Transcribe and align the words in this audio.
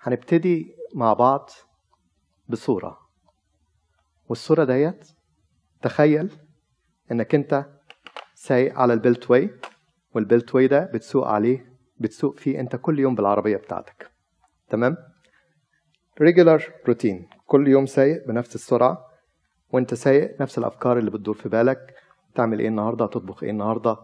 هنبتدي 0.00 0.74
مع 0.94 1.12
بعض 1.12 1.50
بصورة. 2.48 2.98
والصورة 4.28 4.64
ديت 4.64 5.08
تخيل 5.82 6.30
إنك 7.12 7.34
أنت 7.34 7.66
سايق 8.34 8.78
على 8.78 8.92
ال 8.92 9.30
beltway 9.30 9.50
وال 10.14 10.54
beltway 10.54 10.66
ده 10.66 10.84
بتسوق 10.94 11.26
عليه 11.28 11.72
بتسوق 11.98 12.38
فيه 12.38 12.60
أنت 12.60 12.76
كل 12.76 12.98
يوم 12.98 13.14
بالعربية 13.14 13.56
بتاعتك. 13.56 14.10
تمام؟ 14.68 14.96
regular 16.20 16.64
routine 16.88 17.28
كل 17.46 17.68
يوم 17.68 17.86
سايق 17.86 18.26
بنفس 18.28 18.54
السرعة 18.54 19.04
وأنت 19.70 19.94
سايق 19.94 20.40
نفس 20.40 20.58
الأفكار 20.58 20.98
اللي 20.98 21.10
بتدور 21.10 21.34
في 21.34 21.48
بالك. 21.48 21.94
تعمل 22.34 22.60
إيه 22.60 22.68
النهارده؟ 22.68 23.06
تطبخ 23.06 23.42
إيه 23.42 23.50
النهارده؟ 23.50 23.96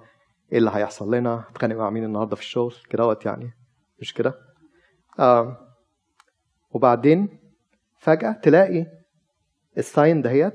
إيه 0.52 0.58
اللي 0.58 0.70
هيحصل 0.74 1.14
لنا؟ 1.14 1.45
هتخانق 1.50 1.76
مع 1.76 1.90
مين 1.90 2.04
النهارده 2.04 2.36
في 2.36 2.42
الشغل؟ 2.42 2.74
كدهوت 2.90 3.26
يعني. 3.26 3.50
مش 4.00 4.14
كده؟ 4.14 4.34
آه. 5.18 5.73
وبعدين 6.75 7.38
فجأة 7.98 8.32
تلاقي 8.32 8.86
ال 9.79 9.87
sign 9.87 10.22
دهيت 10.22 10.54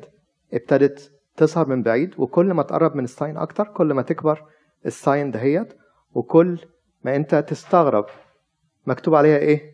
ابتدت 0.53 1.12
تظهر 1.35 1.67
من 1.67 1.84
بعيد 1.84 2.20
وكل 2.20 2.45
ما 2.53 2.63
تقرب 2.63 2.95
من 2.95 3.03
ال 3.03 3.10
sign 3.10 3.38
أكتر 3.38 3.63
كل 3.67 3.93
ما 3.93 4.02
تكبر 4.02 4.45
ال 4.85 4.95
sign 4.95 5.31
دهيت 5.31 5.73
وكل 6.13 6.59
ما 7.03 7.16
أنت 7.16 7.35
تستغرب 7.35 8.05
مكتوب 8.85 9.16
عليها 9.16 9.38
إيه؟ 9.38 9.71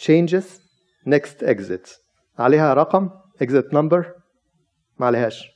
changes 0.00 0.44
next 1.08 1.42
exit. 1.46 1.90
عليها 2.38 2.74
رقم 2.74 3.10
exit 3.44 3.72
number 3.72 4.04
ما 4.98 5.06
عليهاش. 5.06 5.50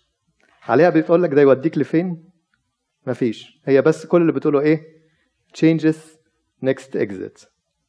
عليها 0.68 0.90
بتقول 0.90 1.22
لك 1.22 1.30
ده 1.34 1.42
يوديك 1.42 1.78
لفين؟ 1.78 2.30
مفيش. 3.06 3.60
هي 3.64 3.82
بس 3.82 4.06
كل 4.06 4.20
اللي 4.20 4.32
بتقوله 4.32 4.60
إيه؟ 4.60 4.82
changes 5.56 5.96
next 6.64 6.98
exit. 6.98 7.46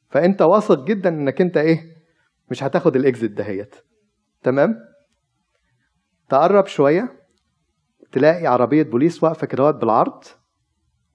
فأنت 0.09 0.41
واثق 0.41 0.85
جدا 0.85 1.09
إنك 1.09 1.41
أنت 1.41 1.58
إيه؟ 1.58 1.92
مش 2.53 2.63
هتاخد 2.63 2.98
الاكزit 2.98 3.25
دهيت. 3.25 3.75
تمام؟ 4.43 4.75
تقرب 6.30 6.66
شوية 6.67 7.19
تلاقي 8.11 8.47
عربية 8.47 8.83
بوليس 8.83 9.23
واقفة 9.23 9.47
كده 9.47 9.72
بالعرض 9.72 10.23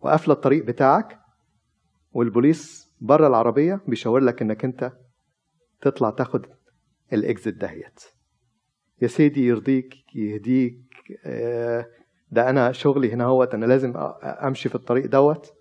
وقافلة 0.00 0.34
الطريق 0.34 0.64
بتاعك 0.64 1.18
والبوليس 2.12 2.92
بره 3.00 3.26
العربية 3.26 3.80
بيشاور 3.86 4.20
لك 4.20 4.42
إنك 4.42 4.64
أنت 4.64 4.92
تطلع 5.80 6.10
تاخد 6.10 6.46
الاكزit 7.14 7.48
دهيت. 7.48 8.00
يا 9.02 9.06
سيدي 9.06 9.46
يرضيك 9.46 9.94
يهديك 10.14 10.80
ده 12.30 12.50
أنا 12.50 12.72
شغلي 12.72 13.12
هنا 13.12 13.24
هوت 13.24 13.54
أنا 13.54 13.66
لازم 13.66 13.92
أمشي 14.24 14.68
في 14.68 14.74
الطريق 14.74 15.06
دوت. 15.06 15.52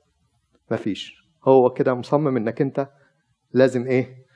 مفيش. 0.72 1.28
هو 1.44 1.70
كده 1.70 1.94
مصمم 1.94 2.38
إنك 2.38 2.62
أنت 2.62 2.90
لازم 3.52 3.86
إيه؟ 3.88 4.27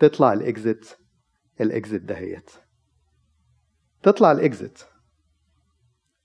تطلع 0.00 0.34
ال 0.34 0.44
exit 0.44 0.86
ال 1.60 1.67
exit 1.67 1.94
دهيت 1.94 2.50
تطلع 4.02 4.34
ال 4.34 4.44
exit 4.44 4.84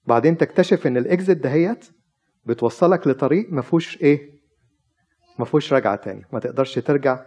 بعدين 0.08 0.38
تكتشف 0.38 0.88
إن 0.88 1.04
ال 1.04 1.09
exit 1.09 1.32
دهيت 1.32 1.86
بتوصلك 2.46 3.08
لطريق 3.08 3.52
ما 3.52 3.62
فيهوش 3.62 4.02
إيه؟ 4.02 4.34
ما 5.40 5.46
فيهوش 5.46 5.74
رجعة 5.74 5.96
تاني. 5.96 6.26
ما 6.34 6.40
تقدرش 6.40 6.80
ترجع 6.80 7.26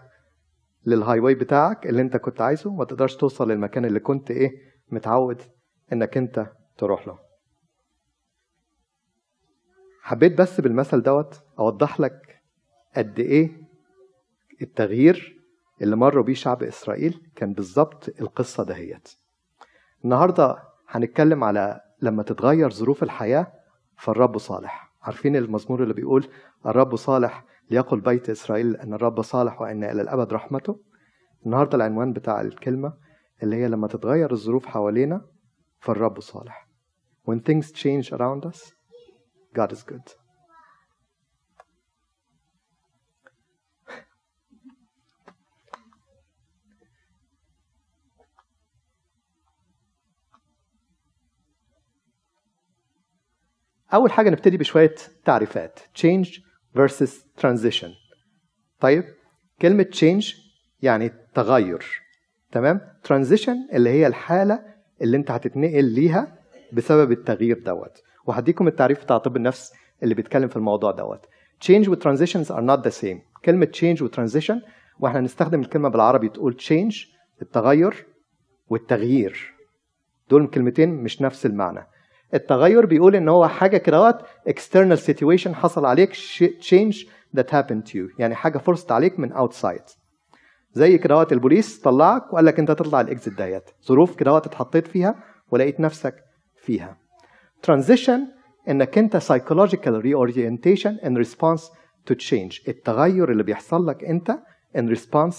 لل 0.86 1.20
highway 1.20 1.34
بتاعك 1.34 1.86
اللي 1.86 2.02
أنت 2.02 2.16
كنت 2.16 2.40
عايزه. 2.40 2.74
ما 2.74 2.84
تقدرش 2.84 3.16
توصل 3.16 3.50
للمكان 3.50 3.84
اللي 3.84 4.00
كنت 4.00 4.30
إيه؟ 4.30 4.50
متعود 4.88 5.42
إنك 5.92 6.16
أنت 6.16 6.52
تروح 6.78 7.08
له. 7.08 7.18
حبيت 10.00 10.38
بس 10.38 10.60
بالمثل 10.60 11.02
دوت 11.02 11.42
أوضح 11.58 12.00
لك 12.00 12.42
قد 12.96 13.18
إيه 13.18 13.50
التغيير 14.62 15.35
اللي 15.82 15.96
مروا 15.96 16.24
بيه 16.24 16.34
شعب 16.34 16.62
إسرائيل 16.62 17.20
كان 17.36 17.52
بالظبط 17.52 18.08
القصة 18.20 18.64
دهيت. 18.64 19.08
النهارده 20.04 20.62
هنتكلم 20.88 21.44
على 21.44 21.80
لما 22.02 22.22
تتغير 22.22 22.70
ظروف 22.70 23.02
الحياة 23.02 23.52
فالرب 23.96 24.38
صالح. 24.38 24.92
عارفين 25.02 25.36
المزمور 25.36 25.82
اللي 25.82 25.94
بيقول 25.94 26.28
الرب 26.66 26.96
صالح 26.96 27.44
ليقل 27.70 28.00
بيت 28.00 28.30
إسرائيل 28.30 28.76
أن 28.76 28.94
الرب 28.94 29.22
صالح 29.22 29.60
وإن 29.60 29.84
إلى 29.84 30.02
الأبد 30.02 30.32
رحمته؟ 30.32 30.80
النهارده 31.46 31.76
العنوان 31.76 32.12
بتاع 32.12 32.40
الكلمة 32.40 32.92
اللي 33.42 33.56
هي 33.56 33.68
لما 33.68 33.88
تتغير 33.88 34.32
الظروف 34.32 34.66
حوالينا 34.66 35.24
فالرب 35.80 36.20
صالح. 36.20 36.68
When 37.30 37.38
things 37.38 37.72
change 37.72 38.12
around 38.12 38.50
us 38.50 38.76
God 39.58 39.72
is 39.72 39.82
good. 39.82 40.25
أول 53.96 54.12
حاجة 54.12 54.30
نبتدي 54.30 54.56
بشوية 54.56 54.94
تعريفات. 55.24 55.80
change 55.98 56.28
versus 56.78 57.10
transition. 57.42 57.88
طيب 58.80 59.04
كلمة 59.62 59.86
change 59.94 60.26
يعني 60.82 61.12
تغير. 61.34 61.84
تمام؟ 62.52 62.80
transition 63.08 63.74
اللي 63.74 63.90
هي 63.90 64.06
الحالة 64.06 64.62
اللي 65.02 65.16
انت 65.16 65.30
هتتنقل 65.30 65.84
ليها 65.84 66.38
بسبب 66.72 67.12
التغيير 67.12 67.58
دوت. 67.58 68.02
وهديكم 68.26 68.68
التعريف 68.68 69.04
بتاع 69.04 69.18
طب 69.18 69.36
النفس 69.36 69.72
اللي 70.02 70.14
بيتكلم 70.14 70.48
في 70.48 70.56
الموضوع 70.56 70.90
دوت. 70.92 71.26
change 71.64 71.88
و 71.88 71.96
transitions 71.96 72.46
are 72.46 72.66
not 72.70 72.90
the 72.90 73.02
same. 73.02 73.44
كلمة 73.44 73.68
change 73.76 74.02
و 74.02 74.08
transition 74.08 74.56
وإحنا 75.00 75.20
نستخدم 75.20 75.60
الكلمة 75.60 75.88
بالعربي 75.88 76.28
تقول 76.28 76.56
change 76.60 76.96
التغير 77.42 78.06
والتغيير. 78.68 79.54
دول 80.30 80.46
كلمتين 80.46 80.88
مش 80.88 81.22
نفس 81.22 81.46
المعنى. 81.46 81.86
التغير 82.34 82.86
بيقول 82.86 83.16
إن 83.16 83.28
هو 83.28 83.48
حاجة 83.48 83.76
كده 83.76 84.18
external 84.48 84.98
situation 84.98 85.48
حصل 85.48 85.84
عليك 85.86 86.12
change 86.60 87.06
that 87.36 87.50
happened 87.50 87.86
to 87.86 87.94
you. 87.94 88.18
يعني 88.18 88.34
حاجة 88.34 88.58
فرصت 88.58 88.92
عليك 88.92 89.18
من 89.18 89.34
outside. 89.34 89.96
زي 90.72 90.98
كده 90.98 91.26
البوليس 91.32 91.80
طلعك 91.80 92.32
وقال 92.32 92.44
لك 92.44 92.58
أنت 92.58 92.70
تطلع 92.70 93.02
الاكزit 93.02 93.36
ديت. 93.36 93.70
ظروف 93.86 94.16
كده 94.16 94.36
اتحطيت 94.36 94.86
فيها 94.86 95.14
ولقيت 95.50 95.80
نفسك 95.80 96.14
فيها. 96.56 96.96
Transition 97.66 98.20
إنك 98.68 98.98
أنت 98.98 99.16
psychological 99.16 100.02
reorientation 100.02 101.04
in 101.04 101.24
response 101.24 101.62
to 102.10 102.14
change. 102.14 102.68
التغير 102.68 103.30
اللي 103.30 103.42
بيحصل 103.42 103.86
لك 103.86 104.04
أنت 104.04 104.38
in 104.78 104.96
response 104.96 105.36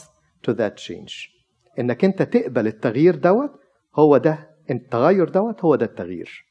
to 0.47 0.53
that 0.53 0.78
change. 0.88 1.14
إنك 1.80 2.06
أنت 2.06 2.22
تقبل 2.22 2.68
التغيير 2.68 3.16
دوت 3.16 3.52
هو 3.96 4.18
ده 4.18 4.50
التغير 4.72 5.30
دوت 5.30 5.62
هو 5.62 5.76
ده 5.76 5.86
التغيير. 5.86 6.47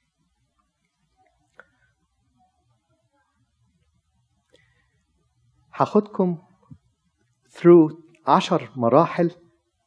هاخدكم 5.77 6.39
through 7.59 7.95
عشر 8.27 8.71
مراحل 8.77 9.31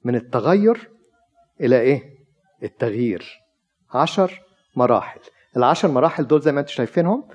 من 0.04 0.16
التغير 0.16 0.90
إلى 1.62 1.80
إيه؟ 1.80 2.04
التغيير. 2.64 3.40
عشر 3.94 4.42
مراحل. 4.76 5.20
العشر 5.58 5.88
مراحل 5.88 6.28
دول 6.28 6.42
زي 6.42 6.52
ما 6.52 6.60
أنتم 6.60 6.72
شايفينهم 6.72 7.28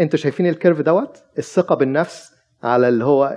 أنتوا 0.00 0.18
شايفين 0.18 0.46
الكيرف 0.46 0.80
دوت؟ 0.80 1.24
الثقة 1.38 1.74
بالنفس 1.74 2.32
على 2.62 2.88
اللي 2.88 3.04
هو 3.04 3.36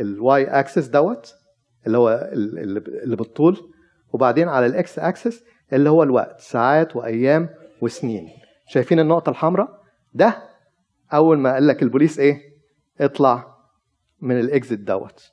ال 0.00 0.44
Y 0.44 0.52
axis 0.52 0.86
دوت 0.86 1.34
اللي 1.86 1.98
هو 1.98 2.30
اللي 2.32 3.16
بالطول 3.16 3.72
وبعدين 4.12 4.48
على 4.48 4.66
الإكس 4.66 4.98
أكسس 4.98 5.44
اللي 5.72 5.90
هو 5.90 6.02
الوقت 6.02 6.40
ساعات 6.40 6.96
وأيام 6.96 7.48
وسنين. 7.82 8.28
شايفين 8.68 9.00
النقطة 9.00 9.30
الحمراء؟ 9.30 9.68
ده 10.14 10.42
أول 11.12 11.38
ما 11.38 11.52
قال 11.54 11.66
لك 11.66 11.82
البوليس 11.82 12.18
إيه؟ 12.18 12.55
اطلع 13.00 13.56
من 14.20 14.48
ال 14.48 14.53
exit 14.53 14.72
دوت. 14.72 15.32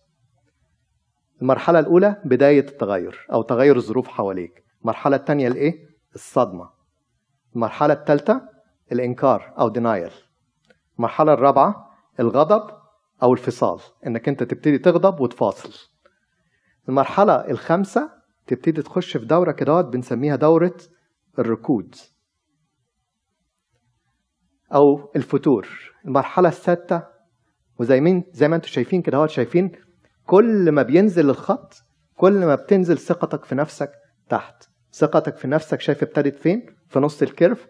المرحلة 1.41 1.79
الأولى 1.79 2.21
بداية 2.25 2.59
التغير 2.67 3.27
أو 3.31 3.41
تغير 3.41 3.75
الظروف 3.77 4.07
حواليك. 4.07 4.63
المرحلة 4.81 5.15
الثانية 5.15 5.47
الإيه؟ 5.47 5.87
الصدمة. 6.15 6.69
المرحلة 7.55 7.93
الثالثة 7.93 8.49
الإنكار 8.91 9.53
أو 9.59 9.73
denial. 9.73 10.11
المرحلة 10.97 11.33
الرابعة 11.33 11.89
الغضب 12.19 12.77
أو 13.23 13.33
الفصال 13.33 13.79
إنك 14.07 14.29
أنت 14.29 14.43
تبتدي 14.43 14.77
تغضب 14.77 15.19
وتفاصل. 15.19 15.89
المرحلة 16.89 17.33
الخامسة 17.33 18.11
تبتدي 18.47 18.81
تخش 18.81 19.17
في 19.17 19.25
دورة 19.25 19.51
كده 19.51 19.81
بنسميها 19.81 20.35
دورة 20.35 20.75
الركود 21.39 21.95
أو 24.73 25.11
الفتور. 25.15 25.67
المرحلة 26.05 26.49
السادسة 26.49 27.12
وزي 27.79 28.01
مين 28.01 28.23
زي 28.33 28.47
ما 28.47 28.55
أنتم 28.55 28.67
شايفين 28.67 29.01
كده 29.01 29.27
شايفين 29.27 29.71
كل 30.25 30.71
ما 30.71 30.81
بينزل 30.81 31.29
الخط 31.29 31.83
كل 32.15 32.45
ما 32.45 32.55
بتنزل 32.55 32.97
ثقتك 32.97 33.45
في 33.45 33.55
نفسك 33.55 33.91
تحت. 34.29 34.63
ثقتك 34.93 35.37
في 35.37 35.47
نفسك 35.47 35.81
شايف 35.81 36.03
ابتدت 36.03 36.35
فين؟ 36.35 36.65
في 36.89 36.99
نص 36.99 37.21
الكيرف. 37.21 37.67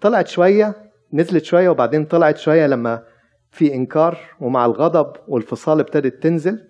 طلعت 0.00 0.28
شوية 0.28 0.90
نزلت 1.12 1.44
شوية 1.44 1.68
وبعدين 1.68 2.04
طلعت 2.04 2.36
شوية 2.36 2.66
لما 2.66 3.02
في 3.50 3.74
إنكار 3.74 4.18
ومع 4.40 4.66
الغضب 4.66 5.12
والفصال 5.28 5.80
ابتدت 5.80 6.22
تنزل. 6.22 6.68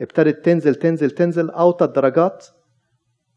ابتدت 0.00 0.44
تنزل 0.44 0.74
تنزل 0.74 1.10
تنزل 1.10 1.50
أوطى 1.50 1.84
الدرجات 1.84 2.46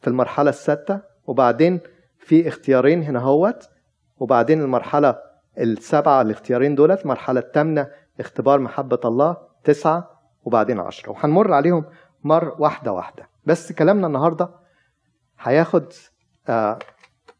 في 0.01 0.07
المرحلة 0.07 0.49
السادسه 0.49 1.01
وبعدين 1.27 1.79
في 2.17 2.47
اختيارين 2.47 3.03
هنا 3.03 3.19
هوت. 3.19 3.69
وبعدين 4.17 4.61
المرحلة 4.61 5.17
السبعة 5.57 6.21
الاختيارين 6.21 6.75
دولت. 6.75 7.01
المرحلة 7.01 7.39
الثامنة 7.39 7.87
اختبار 8.19 8.59
محبة 8.59 8.99
الله 9.05 9.37
تسعة 9.63 10.21
وبعدين 10.43 10.79
عشرة. 10.79 11.11
وهنمر 11.11 11.53
عليهم 11.53 11.85
مر 12.23 12.55
واحدة 12.59 12.91
واحدة. 12.91 13.29
بس 13.45 13.71
كلامنا 13.71 14.07
النهارده 14.07 14.49
هياخد 15.39 15.93
آه 16.49 16.79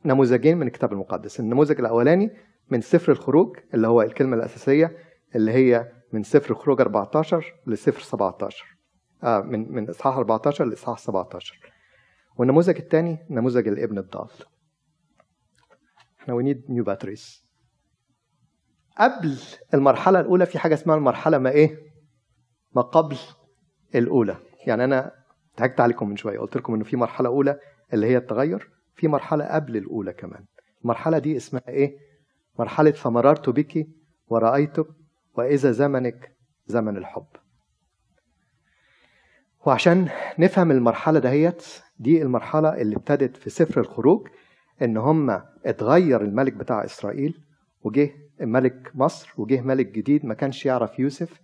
نموذجين 0.06 0.57
من 0.57 0.68
الكتاب 0.68 0.94
المقدس. 0.94 1.39
النموذج 1.39 1.80
الأولاني 1.80 2.31
من 2.69 2.81
سفر 2.81 3.12
الخروج 3.12 3.57
اللي 3.74 3.88
هو 3.88 4.01
الكلمة 4.01 4.36
الأساسية 4.36 4.98
اللي 5.36 5.51
هي 5.51 5.92
من 6.13 6.24
سفر 6.24 6.51
الخروج 6.51 6.81
14 6.81 7.54
لسفر 7.68 8.01
17 8.01 8.66
آه 9.24 9.39
من 9.42 9.71
من 9.71 9.89
إصحاح 9.89 10.18
14 10.18 10.66
لإصحاح 10.66 10.98
17 10.98 11.60
والنموذج 12.38 12.78
الثاني 12.78 13.25
نموذج 13.30 13.68
الابن 13.68 13.98
الضال. 13.98 14.30
إحنا 16.21 16.33
we 16.33 16.44
need 16.44 16.65
new 16.69 16.83
batteries 16.83 17.44
قبل 18.97 19.38
المرحلة 19.74 20.19
الأولى 20.19 20.45
في 20.45 20.59
حاجة 20.59 20.74
اسمها 20.74 20.95
المرحلة 20.95 21.38
ما 21.38 21.50
إيه؟ 21.50 21.80
ما 22.75 22.81
قبل 22.81 23.18
الأولى. 23.95 24.38
يعني 24.68 24.83
أنا 24.83 25.12
ضحكت 25.59 25.80
عليكم 25.81 26.09
من 26.09 26.15
شوية 26.18 26.39
قلت 26.39 26.56
لكم 26.57 26.74
إنه 26.74 26.83
في 26.83 26.97
مرحلة 26.97 27.30
أولى 27.30 27.59
اللي 27.94 28.07
هي 28.07 28.18
التغير 28.18 28.69
في 28.95 29.07
مرحلة 29.07 29.45
قبل 29.45 29.77
الأولى 29.77 30.13
كمان. 30.13 30.45
المرحلة 30.81 31.18
دي 31.18 31.38
اسمها 31.38 31.68
إيه؟ 31.68 31.97
مرحلة 32.59 32.92
فمررت 32.92 33.50
بك 33.50 33.88
ورأيتك 34.27 34.88
وإذا 35.33 35.71
زمنك 35.71 36.36
زمن 36.68 36.97
الحب. 36.97 37.25
وعشان 39.65 40.09
نفهم 40.39 40.71
المرحلة 40.71 41.19
دهيت 41.19 41.63
دي 42.00 42.21
المرحلة 42.21 42.81
اللي 42.81 42.95
ابتدت 42.95 43.38
في 43.38 43.50
سفر 43.50 43.81
الخروج 43.81 44.27
إن 44.81 44.97
هم 44.97 45.42
اتغير 45.65 46.21
الملك 46.21 46.53
بتاع 46.53 46.86
إسرائيل 46.86 47.42
وجه 47.83 48.12
ملك 48.39 48.91
مصر 48.95 49.33
وجه 49.37 49.61
ملك 49.61 49.85
جديد 49.87 50.25
ما 50.25 50.33
كانش 50.33 50.65
يعرف 50.65 50.99
يوسف 50.99 51.41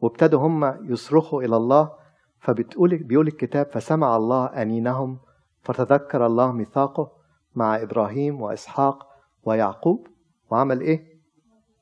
وابتدوا 0.00 0.40
هم 0.40 0.90
يصرخوا 0.92 1.42
إلى 1.42 1.56
الله 1.56 1.92
فبتقول 2.40 2.96
بيقول 2.96 3.28
الكتاب 3.28 3.66
فسمع 3.66 4.16
الله 4.16 4.46
أنينهم 4.46 5.18
فتذكر 5.62 6.26
الله 6.26 6.52
ميثاقه 6.52 7.12
مع 7.54 7.82
إبراهيم 7.82 8.42
وإسحاق 8.42 9.06
ويعقوب 9.44 10.06
وعمل 10.50 10.80
إيه؟ 10.80 11.20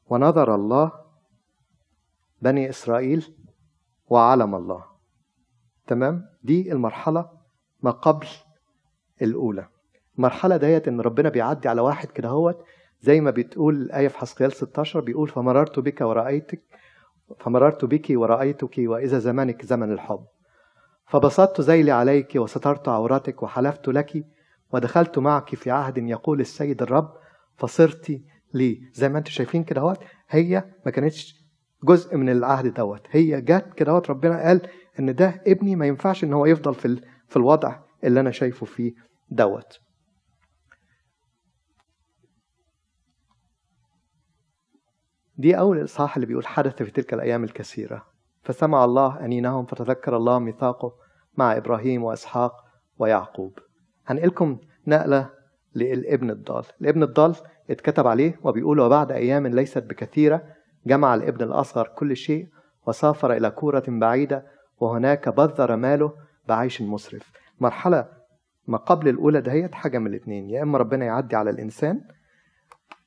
ونظر 0.08 0.54
الله 0.54 0.92
بني 2.42 2.68
إسرائيل 2.68 3.34
وعلم 4.08 4.54
الله. 4.54 4.84
تمام؟ 5.86 6.26
دي 6.42 6.72
المرحلة 6.72 7.30
ما 7.82 7.90
قبل 7.90 8.26
الأولى. 9.22 9.68
المرحلة 10.18 10.56
ديت 10.56 10.88
إن 10.88 11.00
ربنا 11.00 11.28
بيعدي 11.28 11.68
على 11.68 11.80
واحد 11.80 12.08
كده 12.08 12.28
هوت 12.28 12.64
زي 13.00 13.20
ما 13.20 13.30
بتقول 13.30 13.74
الآية 13.74 14.08
في 14.08 14.18
حسقيال 14.18 14.52
16 14.52 15.00
بيقول 15.00 15.28
فمررت 15.28 15.78
بك 15.78 16.00
ورأيتك 16.00 16.62
فمررت 17.40 17.84
بك 17.84 18.06
ورأيتك 18.10 18.74
وإذا 18.78 19.18
زمنك 19.18 19.64
زمن 19.64 19.92
الحب. 19.92 20.24
فبسطت 21.06 21.60
ذيلي 21.60 21.90
عليك 21.90 22.32
وسترت 22.36 22.88
عورتك 22.88 23.42
وحلفت 23.42 23.88
لك 23.88 24.24
ودخلت 24.72 25.18
معك 25.18 25.54
في 25.54 25.70
عهد 25.70 25.98
يقول 25.98 26.40
السيد 26.40 26.82
الرب 26.82 27.12
فصرت 27.56 28.20
لي. 28.54 28.80
زي 28.94 29.08
ما 29.08 29.18
أنتم 29.18 29.30
شايفين 29.30 29.64
كده 29.64 29.80
اهوت 29.80 29.98
هي 30.28 30.64
ما 30.86 30.90
كانتش 30.90 31.44
جزء 31.84 32.16
من 32.16 32.28
العهد 32.28 32.74
دوت. 32.74 33.06
هي 33.10 33.40
جت 33.40 33.74
كده 33.76 33.92
اهوت 33.92 34.10
ربنا 34.10 34.42
قال 34.42 34.60
إن 34.98 35.14
ده 35.14 35.42
ابني 35.46 35.76
ما 35.76 35.86
ينفعش 35.86 36.24
إن 36.24 36.32
هو 36.32 36.46
يفضل 36.46 36.74
في 36.74 37.00
في 37.28 37.36
الوضع 37.36 37.76
اللي 38.04 38.20
أنا 38.20 38.30
شايفه 38.30 38.66
فيه 38.66 38.92
دوت. 39.30 39.80
دي 45.38 45.58
أول 45.58 45.84
إصحاح 45.84 46.16
اللي 46.16 46.26
بيقول 46.26 46.46
حدث 46.46 46.82
في 46.82 46.90
تلك 46.90 47.14
الأيام 47.14 47.44
الكثيرة. 47.44 48.06
فسمع 48.42 48.84
الله 48.84 49.24
أنينهم 49.24 49.64
فتذكر 49.66 50.16
الله 50.16 50.38
ميثاقه 50.38 50.92
مع 51.36 51.56
إبراهيم 51.56 52.04
وإسحاق 52.04 52.64
ويعقوب. 52.98 53.58
هنقلكم 54.06 54.58
نقلة 54.86 55.30
للابن 55.74 56.30
الضال. 56.30 56.64
الابن 56.80 57.02
الضال 57.02 57.34
اتكتب 57.70 58.06
عليه 58.06 58.40
وبيقول 58.42 58.80
وبعد 58.80 59.12
أيام 59.12 59.46
ليست 59.46 59.82
بكثيرة 59.82 60.42
جمع 60.86 61.14
الابن 61.14 61.44
الأصغر 61.44 61.88
كل 61.88 62.16
شيء 62.16 62.48
وسافر 62.86 63.32
إلى 63.32 63.50
كورة 63.50 63.84
بعيدة 63.88 64.46
وهناك 64.80 65.28
بذر 65.28 65.76
ماله 65.76 66.12
بعيش 66.48 66.82
مسرف. 66.82 67.32
مرحلة 67.60 68.08
ما 68.66 68.78
قبل 68.78 69.08
الأولى 69.08 69.40
دهيت 69.40 69.74
حاجة 69.74 69.98
من 69.98 70.06
الاتنين. 70.06 70.50
يا 70.50 70.62
إما 70.62 70.78
ربنا 70.78 71.04
يعدي 71.04 71.36
على 71.36 71.50
الإنسان 71.50 72.00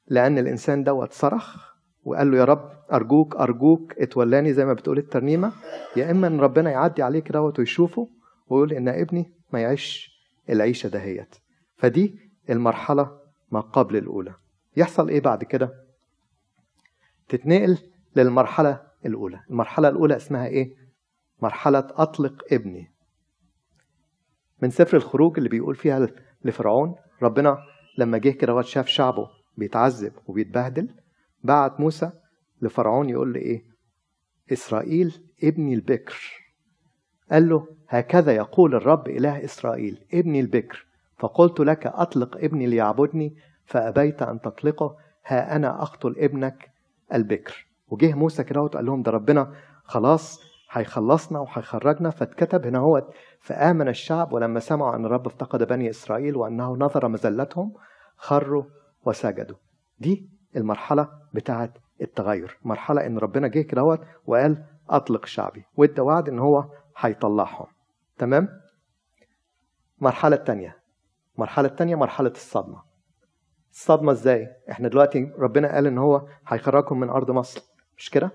لأن 0.07 0.37
الإنسان 0.37 0.83
دوت 0.83 1.13
صرخ 1.13 1.70
وقال 2.05 2.31
له 2.31 2.37
يا 2.37 2.45
رب 2.45 2.71
أرجوك 2.93 3.35
أرجوك 3.35 3.93
اتولاني 3.97 4.53
زي 4.53 4.65
ما 4.65 4.73
بتقول 4.73 4.97
الترنيمة. 4.97 5.51
يا 5.97 6.11
إما 6.11 6.27
إن 6.27 6.39
ربنا 6.39 6.71
يعدي 6.71 7.03
عليه 7.03 7.19
كده 7.19 7.41
ويشوفه 7.41 8.07
ويقول 8.49 8.73
إن 8.73 8.87
ابني 8.87 9.31
ما 9.53 9.59
يعيش 9.59 10.11
العيشة 10.49 10.89
دهيت. 10.89 11.35
فدي 11.77 12.19
المرحلة 12.49 13.19
ما 13.51 13.59
قبل 13.59 13.97
الأولى. 13.97 14.33
يحصل 14.77 15.09
إيه 15.09 15.21
بعد 15.21 15.43
كده؟ 15.43 15.83
تتنقل 17.29 17.77
للمرحلة 18.15 18.81
الأولى. 19.05 19.39
المرحلة 19.49 19.87
الأولى 19.87 20.15
اسمها 20.15 20.47
إيه؟ 20.47 20.75
مرحلة 21.41 21.87
أطلق 21.91 22.45
ابني. 22.51 22.91
من 24.61 24.69
سفر 24.69 24.97
الخروج 24.97 25.37
اللي 25.37 25.49
بيقول 25.49 25.75
فيها 25.75 26.07
لفرعون 26.45 26.95
ربنا 27.21 27.57
لما 27.97 28.17
جه 28.17 28.29
كده 28.29 28.61
شاف 28.61 28.87
شعبه 28.87 29.29
بيتعذب 29.57 30.13
وبيتبهدل. 30.27 30.89
بعت 31.43 31.79
موسى 31.79 32.11
لفرعون 32.61 33.09
يقول 33.09 33.33
له 33.33 33.39
إيه؟ 33.39 33.65
إسرائيل 34.51 35.23
ابني 35.43 35.73
البكر. 35.73 36.41
قال 37.31 37.49
له 37.49 37.67
هكذا 37.89 38.35
يقول 38.35 38.75
الرب 38.75 39.07
إله 39.07 39.45
إسرائيل 39.45 40.05
ابني 40.13 40.39
البكر. 40.39 40.85
فقلت 41.17 41.59
لك 41.59 41.87
أطلق 41.87 42.37
ابني 42.37 42.67
ليعبدني 42.67 43.35
فأبيت 43.65 44.21
أن 44.21 44.41
تطلقه. 44.41 44.97
ها 45.25 45.55
أنا 45.55 45.81
أقتل 45.81 46.15
ابنك 46.17 46.71
البكر. 47.13 47.67
وجه 47.87 48.13
موسى 48.13 48.43
كده 48.43 48.61
وقال 48.61 48.85
لهم 48.85 49.01
ده 49.01 49.11
ربنا 49.11 49.53
خلاص 49.83 50.39
هيخلصنا 50.71 51.39
وهيخرجنا. 51.39 52.09
فاتكتب 52.09 52.65
هنا 52.65 52.79
هو 52.79 53.07
فآمن 53.39 53.87
الشعب 53.87 54.33
ولما 54.33 54.59
سمعوا 54.59 54.95
أن 54.95 55.05
الرب 55.05 55.27
افتقد 55.27 55.63
بني 55.63 55.89
إسرائيل 55.89 56.35
وأنه 56.35 56.77
نظر 56.77 57.07
مزلتهم 57.07 57.73
خروا 58.15 58.63
وسجدوا. 59.05 59.57
دي 59.99 60.29
المرحلة 60.55 61.09
بتاعة 61.33 61.73
التغير. 62.01 62.57
مرحلة 62.63 63.05
إن 63.05 63.17
ربنا 63.17 63.47
جه 63.47 63.61
كده 63.61 63.99
وقال 64.25 64.65
أطلق 64.89 65.25
شعبي 65.25 65.65
وإدى 65.75 66.01
وعد 66.01 66.29
إن 66.29 66.39
هو 66.39 66.65
هيطلعهم. 66.97 67.67
تمام؟ 68.17 68.61
المرحلة 69.99 70.35
التانية 70.35 70.77
المرحلة 71.35 71.67
التانية 71.67 71.95
مرحلة 71.95 72.29
الصدمة. 72.29 72.83
الصدمة 73.71 74.11
إزاي؟ 74.11 74.47
إحنا 74.71 74.87
دلوقتي 74.87 75.31
ربنا 75.37 75.73
قال 75.73 75.87
إن 75.87 75.97
هو 75.97 76.27
هيخرجكم 76.47 76.99
من 76.99 77.09
أرض 77.09 77.31
مصر. 77.31 77.61
مش 77.97 78.09
كده؟ 78.09 78.31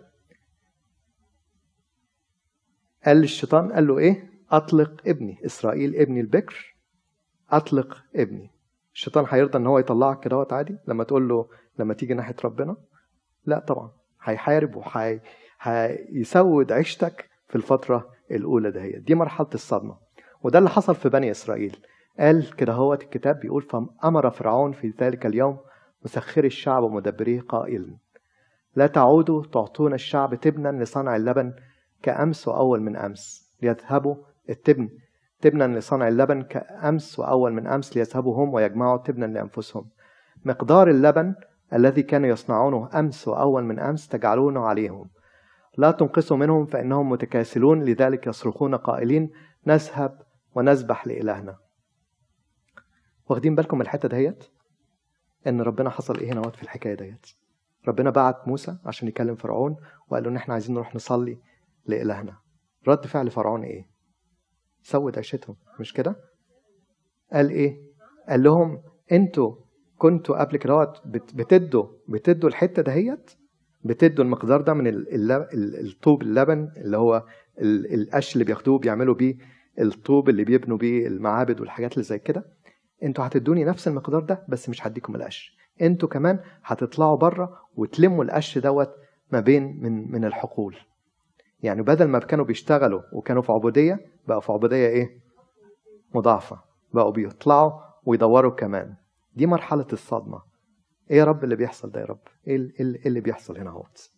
قال 3.06 3.16
للشيطان 3.16 3.72
قال 3.72 3.86
له 3.86 3.98
إيه؟ 3.98 4.30
أطلق 4.50 5.02
ابني 5.06 5.38
إسرائيل 5.46 5.96
ابني 5.96 6.20
البكر 6.20 6.76
أطلق 7.50 8.04
ابني. 8.16 8.50
الشيطان 8.94 9.24
هيرضى 9.28 9.58
إن 9.58 9.66
هو 9.66 9.78
يطلعك 9.78 10.20
كده 10.20 10.46
عادي؟ 10.50 10.78
لما 10.88 11.04
تقول 11.04 11.28
له 11.28 11.48
لما 11.78 11.94
تيجي 11.94 12.14
ناحية 12.14 12.34
ربنا؟ 12.44 12.76
لا 13.46 13.58
طبعا. 13.58 13.90
هيحارب 14.22 14.82
وهيسود 15.66 16.72
عيشتك 16.72 17.28
في 17.48 17.56
الفترة 17.56 18.10
الأولى 18.30 18.70
دهيت 18.70 19.02
دي 19.02 19.14
مرحلة 19.14 19.48
الصدمة. 19.54 19.96
وده 20.42 20.58
اللي 20.58 20.70
حصل 20.70 20.94
في 20.94 21.08
بني 21.08 21.30
إسرائيل. 21.30 21.76
قال 22.18 22.56
كده 22.56 22.72
هو 22.72 22.94
الكتاب 22.94 23.40
بيقول 23.40 23.62
فأمر 23.62 24.30
فرعون 24.30 24.72
في 24.72 24.94
ذلك 25.00 25.26
اليوم 25.26 25.58
مسخر 26.04 26.44
الشعب 26.44 26.82
ومدبريه 26.82 27.40
قائلا. 27.40 27.96
لا 28.76 28.86
تعودوا 28.86 29.46
تعطون 29.46 29.94
الشعب 29.94 30.34
تبنا 30.34 30.82
لصنع 30.82 31.16
اللبن 31.16 31.52
كأمس 32.02 32.48
وأول 32.48 32.80
من 32.80 32.96
أمس. 32.96 33.52
ليذهبوا 33.62 34.16
التبن. 34.50 34.88
تبنا 35.40 35.78
لصنع 35.78 36.08
اللبن 36.08 36.42
كأمس 36.42 37.18
وأول 37.18 37.52
من 37.52 37.66
أمس. 37.66 37.96
ليذهبوا 37.96 38.36
هم 38.44 38.54
ويجمعوا 38.54 38.96
تبنا 38.96 39.26
لأنفسهم. 39.26 39.88
مقدار 40.44 40.90
اللبن 40.90 41.34
الذي 41.72 42.02
كانوا 42.02 42.28
يصنعونه 42.28 42.98
أمس 42.98 43.28
وأول 43.28 43.64
من 43.64 43.78
أمس 43.78 44.08
تجعلونه 44.08 44.60
عليهم. 44.60 45.10
لا 45.78 45.90
تنقصوا 45.90 46.36
منهم 46.36 46.66
فإنهم 46.66 47.10
متكاسلون 47.10 47.82
لذلك 47.82 48.26
يصرخون 48.26 48.74
قائلين 48.74 49.30
نذهب 49.66 50.22
ونذبح 50.54 51.06
لإلهنا. 51.06 51.56
واخدين 53.28 53.54
بالكم 53.54 53.80
الحتة 53.80 54.08
دهيت؟ 54.08 54.44
إن 55.46 55.60
ربنا 55.60 55.90
حصل 55.90 56.18
إيه 56.18 56.32
هنا 56.32 56.50
في 56.50 56.62
الحكاية 56.62 56.94
ديت 56.94 57.26
ربنا 57.88 58.10
بعت 58.10 58.48
موسى 58.48 58.78
عشان 58.84 59.08
يكلم 59.08 59.34
فرعون 59.34 59.76
وقال 60.08 60.22
له 60.22 60.28
إن 60.30 60.36
إحنا 60.36 60.54
عايزين 60.54 60.74
نروح 60.74 60.94
نصلي 60.94 61.38
لإلهنا. 61.86 62.36
رد 62.88 63.06
فعل 63.06 63.30
فرعون 63.30 63.62
إيه؟ 63.62 63.88
سود 64.82 65.16
عيشتهم 65.16 65.56
مش 65.80 65.92
كده؟ 65.92 66.16
قال 67.32 67.50
إيه؟ 67.50 67.76
قال 68.28 68.42
لهم 68.42 68.82
أنتوا 69.12 69.56
كنتوا 69.98 70.40
قبل 70.40 70.56
كده 70.56 70.92
بتدوا 71.34 71.86
بتدوا 72.08 72.48
الحتة 72.48 72.82
دهيت 72.82 73.30
بتدوا 73.84 74.24
المقدار 74.24 74.60
ده 74.60 74.74
من 74.74 75.04
الطوب 75.54 76.22
اللبن 76.22 76.68
اللي 76.76 76.96
هو 76.96 77.22
القش 77.60 78.34
اللي 78.34 78.44
بياخدوه 78.44 78.78
بيعملوا 78.78 79.14
بيه 79.14 79.36
الطوب 79.80 80.28
اللي 80.28 80.44
بيبنوا 80.44 80.76
بيه 80.76 81.06
المعابد 81.06 81.60
والحاجات 81.60 81.92
اللي 81.92 82.04
زي 82.04 82.18
كده. 82.18 82.44
أنتوا 83.02 83.26
هتدوني 83.26 83.64
نفس 83.64 83.88
المقدار 83.88 84.22
ده 84.22 84.44
بس 84.48 84.68
مش 84.68 84.86
هديكم 84.86 85.16
القش. 85.16 85.56
أنتوا 85.82 86.08
كمان 86.08 86.38
هتطلعوا 86.64 87.16
بره 87.16 87.58
وتلموا 87.76 88.24
القش 88.24 88.58
دوت 88.58 88.90
ما 89.32 89.40
بين 89.40 89.80
من 89.82 90.12
من 90.12 90.24
الحقول. 90.24 90.76
يعني 91.62 91.82
بدل 91.82 92.04
ما 92.08 92.18
كانوا 92.18 92.44
بيشتغلوا 92.44 93.02
وكانوا 93.12 93.42
في 93.42 93.52
عبودية 93.52 94.00
بقوا 94.28 94.40
في 94.40 94.52
عبودية 94.52 94.86
إيه؟ 94.86 95.20
مضاعفة. 96.14 96.60
بقوا 96.94 97.10
بيطلعوا 97.10 97.72
ويدوروا 98.04 98.50
كمان. 98.50 98.94
دي 99.36 99.46
مرحلة 99.46 99.86
الصدمة. 99.92 100.42
إيه 101.10 101.16
يا 101.16 101.24
رب 101.24 101.44
اللي 101.44 101.56
بيحصل 101.56 101.90
ده 101.90 102.00
يا 102.00 102.04
رب؟ 102.06 102.20
إيه, 102.46 102.56
إيه, 102.56 102.80
إيه 102.80 103.06
اللي 103.06 103.20
بيحصل 103.20 103.58
هنا 103.58 103.70
اهوت 103.70 104.10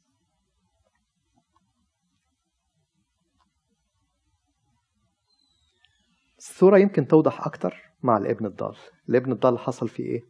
الصورة 6.38 6.78
يمكن 6.78 7.06
توضح 7.06 7.46
أكتر 7.46 7.76
مع 8.02 8.16
الابن 8.16 8.46
الضال. 8.46 8.76
الابن 9.08 9.32
الضال 9.32 9.58
حصل 9.58 9.88
فيه 9.88 10.04
إيه؟ 10.04 10.22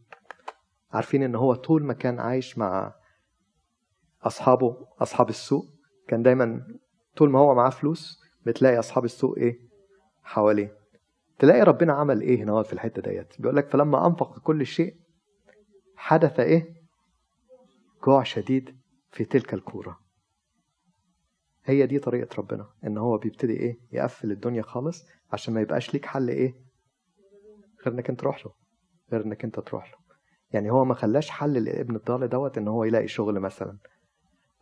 عارفين 0.92 1.22
إن 1.22 1.34
هو 1.34 1.54
طول 1.54 1.84
ما 1.84 1.94
كان 1.94 2.20
عايش 2.20 2.58
مع 2.58 2.94
أصحابه 4.22 4.86
أصحاب 4.98 5.28
السوق 5.28 5.66
كان 6.08 6.22
دايما 6.22 6.66
طول 7.16 7.30
ما 7.30 7.38
هو 7.38 7.54
معاه 7.54 7.70
فلوس 7.70 8.20
بتلاقي 8.46 8.78
أصحاب 8.78 9.04
السوق 9.04 9.38
إيه؟ 9.38 9.58
حواليه. 10.22 10.78
تلاقي 11.38 11.62
ربنا 11.62 11.92
عمل 11.92 12.20
إيه 12.20 12.42
هنا 12.42 12.62
في 12.62 12.72
الحتة 12.72 13.02
ديت؟ 13.02 13.40
بيقول 13.40 13.56
لك 13.56 13.68
فلما 13.68 14.06
أنفق 14.06 14.38
كل 14.38 14.66
شيء 14.66 14.96
حدث 15.96 16.40
إيه؟ 16.40 16.74
جوع 18.04 18.22
شديد 18.22 18.78
في 19.10 19.24
تلك 19.24 19.54
الكورة. 19.54 19.98
هي 21.64 21.86
دي 21.86 21.98
طريقة 21.98 22.36
ربنا 22.38 22.66
إن 22.84 22.98
هو 22.98 23.18
بيبتدي 23.18 23.52
إيه؟ 23.52 23.78
يقفل 23.92 24.30
الدنيا 24.30 24.62
خالص 24.62 25.06
عشان 25.32 25.54
ما 25.54 25.60
يبقاش 25.60 25.94
ليك 25.94 26.06
حل 26.06 26.28
إيه؟ 26.28 26.54
غير 27.86 27.94
إنك 27.94 28.10
أنت 28.10 28.20
تروح 28.20 28.46
له 28.46 28.52
غير 29.12 29.24
إنك 29.24 29.44
أنت 29.44 29.60
تروح 29.60 29.90
له. 29.90 29.98
يعني 30.50 30.70
هو 30.70 30.84
ما 30.84 30.94
خلاش 30.94 31.30
حل 31.30 31.64
لابن 31.64 31.96
الضال 31.96 32.28
دوت 32.28 32.58
إن 32.58 32.68
هو 32.68 32.84
يلاقي 32.84 33.08
شغل 33.08 33.40
مثلا. 33.40 33.78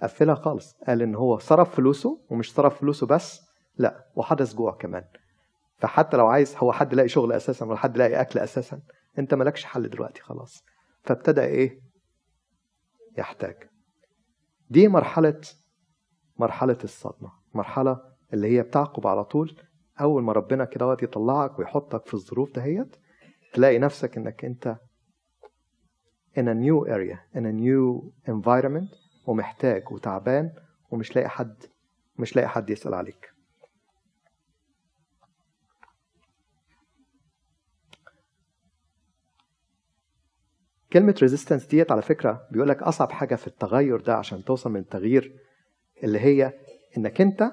قفلها 0.03 0.35
خالص 0.35 0.77
قال 0.87 1.03
إن 1.03 1.15
هو 1.15 1.39
صرف 1.39 1.75
فلوسه 1.77 2.21
ومش 2.31 2.53
صرف 2.55 2.81
فلوسه 2.81 3.07
بس 3.07 3.41
لأ 3.77 4.07
وحدث 4.17 4.55
جوع 4.55 4.73
كمان. 4.77 5.05
فحتى 5.79 6.17
لو 6.17 6.27
عايز 6.27 6.57
هو 6.57 6.73
حد 6.73 6.95
لاقي 6.95 7.09
شغل 7.09 7.33
أساسا 7.33 7.67
ولا 7.67 7.77
حد 7.77 7.97
لاقي 7.97 8.21
أكل 8.21 8.39
أساسا 8.39 8.81
أنت 9.19 9.35
مالكش 9.35 9.65
حل 9.65 9.91
دلوقتي 9.91 10.23
خلاص. 10.23 10.65
فابتدى 11.03 11.41
إيه؟ 11.41 11.81
يحتاج. 13.19 13.57
دي 14.71 14.89
مرحلة 14.89 15.41
مرحلة 16.39 16.79
الصدمة 16.85 17.33
مرحلة 17.55 18.01
اللي 18.33 18.49
هي 18.57 18.63
بتعقب 18.63 19.07
على 19.07 19.25
طول. 19.25 19.57
أول 20.01 20.23
ما 20.23 20.33
ربنا 20.33 20.65
كده 20.65 20.97
يطلعك 21.03 21.59
ويحطك 21.59 22.07
في 22.07 22.15
الظروف 22.15 22.53
دهيت 22.53 22.97
تلاقي 23.55 23.79
نفسك 23.79 24.17
إنك 24.17 24.45
أنت 24.45 24.77
in 26.39 26.43
a 26.43 26.55
new 26.55 26.87
area 26.87 27.19
in 27.39 27.45
a 27.45 27.53
new 27.53 28.11
environment 28.29 28.97
ومحتاج 29.27 29.93
وتعبان 29.93 30.53
ومش 30.91 31.17
لاقي 31.17 31.29
حد 31.29 31.65
مش 32.19 32.37
لاقي 32.37 32.49
حد 32.49 32.71
يسأل 32.71 32.95
عليك. 32.95 33.36
كلمة 40.97 41.15
resistance 41.23 41.67
ديت 41.67 41.93
على 41.93 42.03
فكرة 42.03 42.41
بيقول 42.51 42.69
لك 42.69 42.83
أصعب 42.83 43.13
حاجة 43.13 43.35
في 43.35 43.47
التغير 43.47 44.01
ده 44.01 44.15
عشان 44.15 44.45
توصل 44.45 44.71
من 44.71 44.81
التغيير 44.81 45.33
اللي 46.05 46.21
هي 46.21 46.53
إنك 46.99 47.21
أنت 47.21 47.51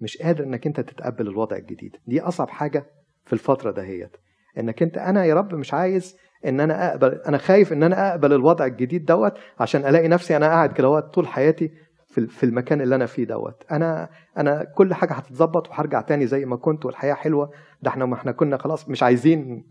مش 0.00 0.16
قادر 0.16 0.44
إنك 0.44 0.66
أنت 0.66 0.80
تتقبل 0.80 1.28
الوضع 1.28 1.56
الجديد. 1.56 1.96
دي 2.06 2.20
أصعب 2.20 2.50
حاجة 2.50 2.86
في 3.24 3.32
الفترة 3.32 3.70
دهيت. 3.70 4.10
إنك 4.58 4.82
أنت 4.82 4.98
أنا 4.98 5.24
يا 5.24 5.34
رب 5.34 5.54
مش 5.54 5.74
عايز 5.74 6.16
إن 6.46 6.60
أنا 6.60 6.90
أقبل 6.90 7.20
أنا 7.28 7.38
خايف 7.38 7.72
إن 7.72 7.82
أنا 7.82 8.10
أقبل 8.10 8.32
الوضع 8.32 8.66
الجديد 8.66 9.04
دوت 9.04 9.32
عشان 9.60 9.86
ألاقي 9.86 10.08
نفسي 10.08 10.36
أنا 10.36 10.46
قاعد 10.46 10.72
كده 10.72 11.00
طول 11.00 11.26
حياتي 11.26 11.70
في 12.08 12.26
في 12.26 12.44
المكان 12.44 12.80
اللي 12.80 12.94
أنا 12.94 13.06
فيه 13.06 13.24
دوت. 13.24 13.64
أنا 13.72 14.08
أنا 14.38 14.64
كل 14.64 14.94
حاجة 14.94 15.12
هتتظبط 15.12 15.68
وهرجع 15.68 16.00
تاني 16.00 16.26
زي 16.26 16.44
ما 16.44 16.56
كنت 16.56 16.86
والحياة 16.86 17.14
حلوة. 17.14 17.50
ده 17.82 17.90
إحنا 17.90 18.04
ما 18.06 18.14
إحنا 18.14 18.32
كنا 18.32 18.56
خلاص 18.56 18.88
مش 18.88 19.02
عايزين 19.02 19.64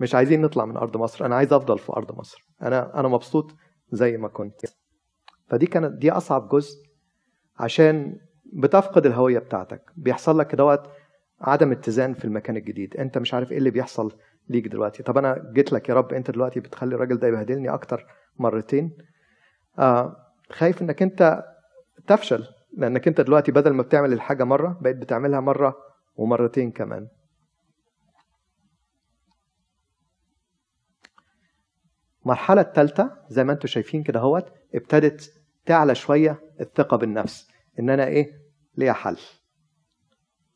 مش 0.00 0.14
عايزين 0.14 0.40
نطلع 0.40 0.64
من 0.64 0.76
أرض 0.76 0.96
مصر 0.96 1.26
أنا 1.26 1.36
عايز 1.36 1.52
أفضل 1.52 1.78
في 1.78 1.92
أرض 1.92 2.18
مصر. 2.18 2.46
أنا 2.62 3.00
أنا 3.00 3.08
مبسوط 3.08 3.54
زي 3.92 4.16
ما 4.16 4.28
كنت. 4.28 4.60
فدي 5.46 5.66
كانت 5.66 5.92
دي 5.92 6.10
أصعب 6.10 6.48
جزء 6.48 6.76
عشان 7.58 8.16
بتفقد 8.52 9.06
الهوية 9.06 9.38
بتاعتك. 9.38 9.82
بيحصل 9.96 10.38
لك 10.38 10.54
دوت 10.54 10.82
عدم 11.40 11.72
اتزان 11.72 12.14
في 12.14 12.24
المكان 12.24 12.56
الجديد. 12.56 12.96
أنت 12.96 13.18
مش 13.18 13.34
عارف 13.34 13.52
إيه 13.52 13.58
اللي 13.58 13.70
بيحصل 13.70 14.12
ليك 14.48 14.68
دلوقتي. 14.68 15.02
طب 15.02 15.18
أنا 15.18 15.52
جيت 15.54 15.72
لك 15.72 15.88
يا 15.88 15.94
رب 15.94 16.12
أنت 16.12 16.30
دلوقتي 16.30 16.60
بتخلي 16.60 16.94
الراجل 16.94 17.18
ده 17.18 17.28
يبهدلني 17.28 17.68
أكتر 17.68 18.06
مرتين. 18.38 18.96
آه 19.78 20.16
خايف 20.50 20.82
إنك 20.82 21.02
أنت 21.02 21.44
تفشل 22.06 22.44
لأنك 22.76 23.08
أنت 23.08 23.20
دلوقتي 23.20 23.52
بدل 23.52 23.70
ما 23.70 23.82
بتعمل 23.82 24.12
الحاجة 24.12 24.44
مرة 24.44 24.78
بقيت 24.80 24.96
بتعملها 24.96 25.40
مرة 25.40 25.76
ومرتين 26.16 26.70
كمان. 26.70 27.08
المرحلة 32.22 32.60
الثالثة 32.60 33.10
زي 33.28 33.44
ما 33.44 33.52
أنتم 33.52 33.68
شايفين 33.68 34.02
كده 34.02 34.20
اهوت 34.20 34.52
ابتدت 34.74 35.32
تعلى 35.66 35.94
شوية 35.94 36.40
الثقة 36.60 36.96
بالنفس 36.96 37.48
إن 37.80 37.90
أنا 37.90 38.06
إيه؟ 38.06 38.40
ليا 38.76 38.92
حل. 38.92 39.16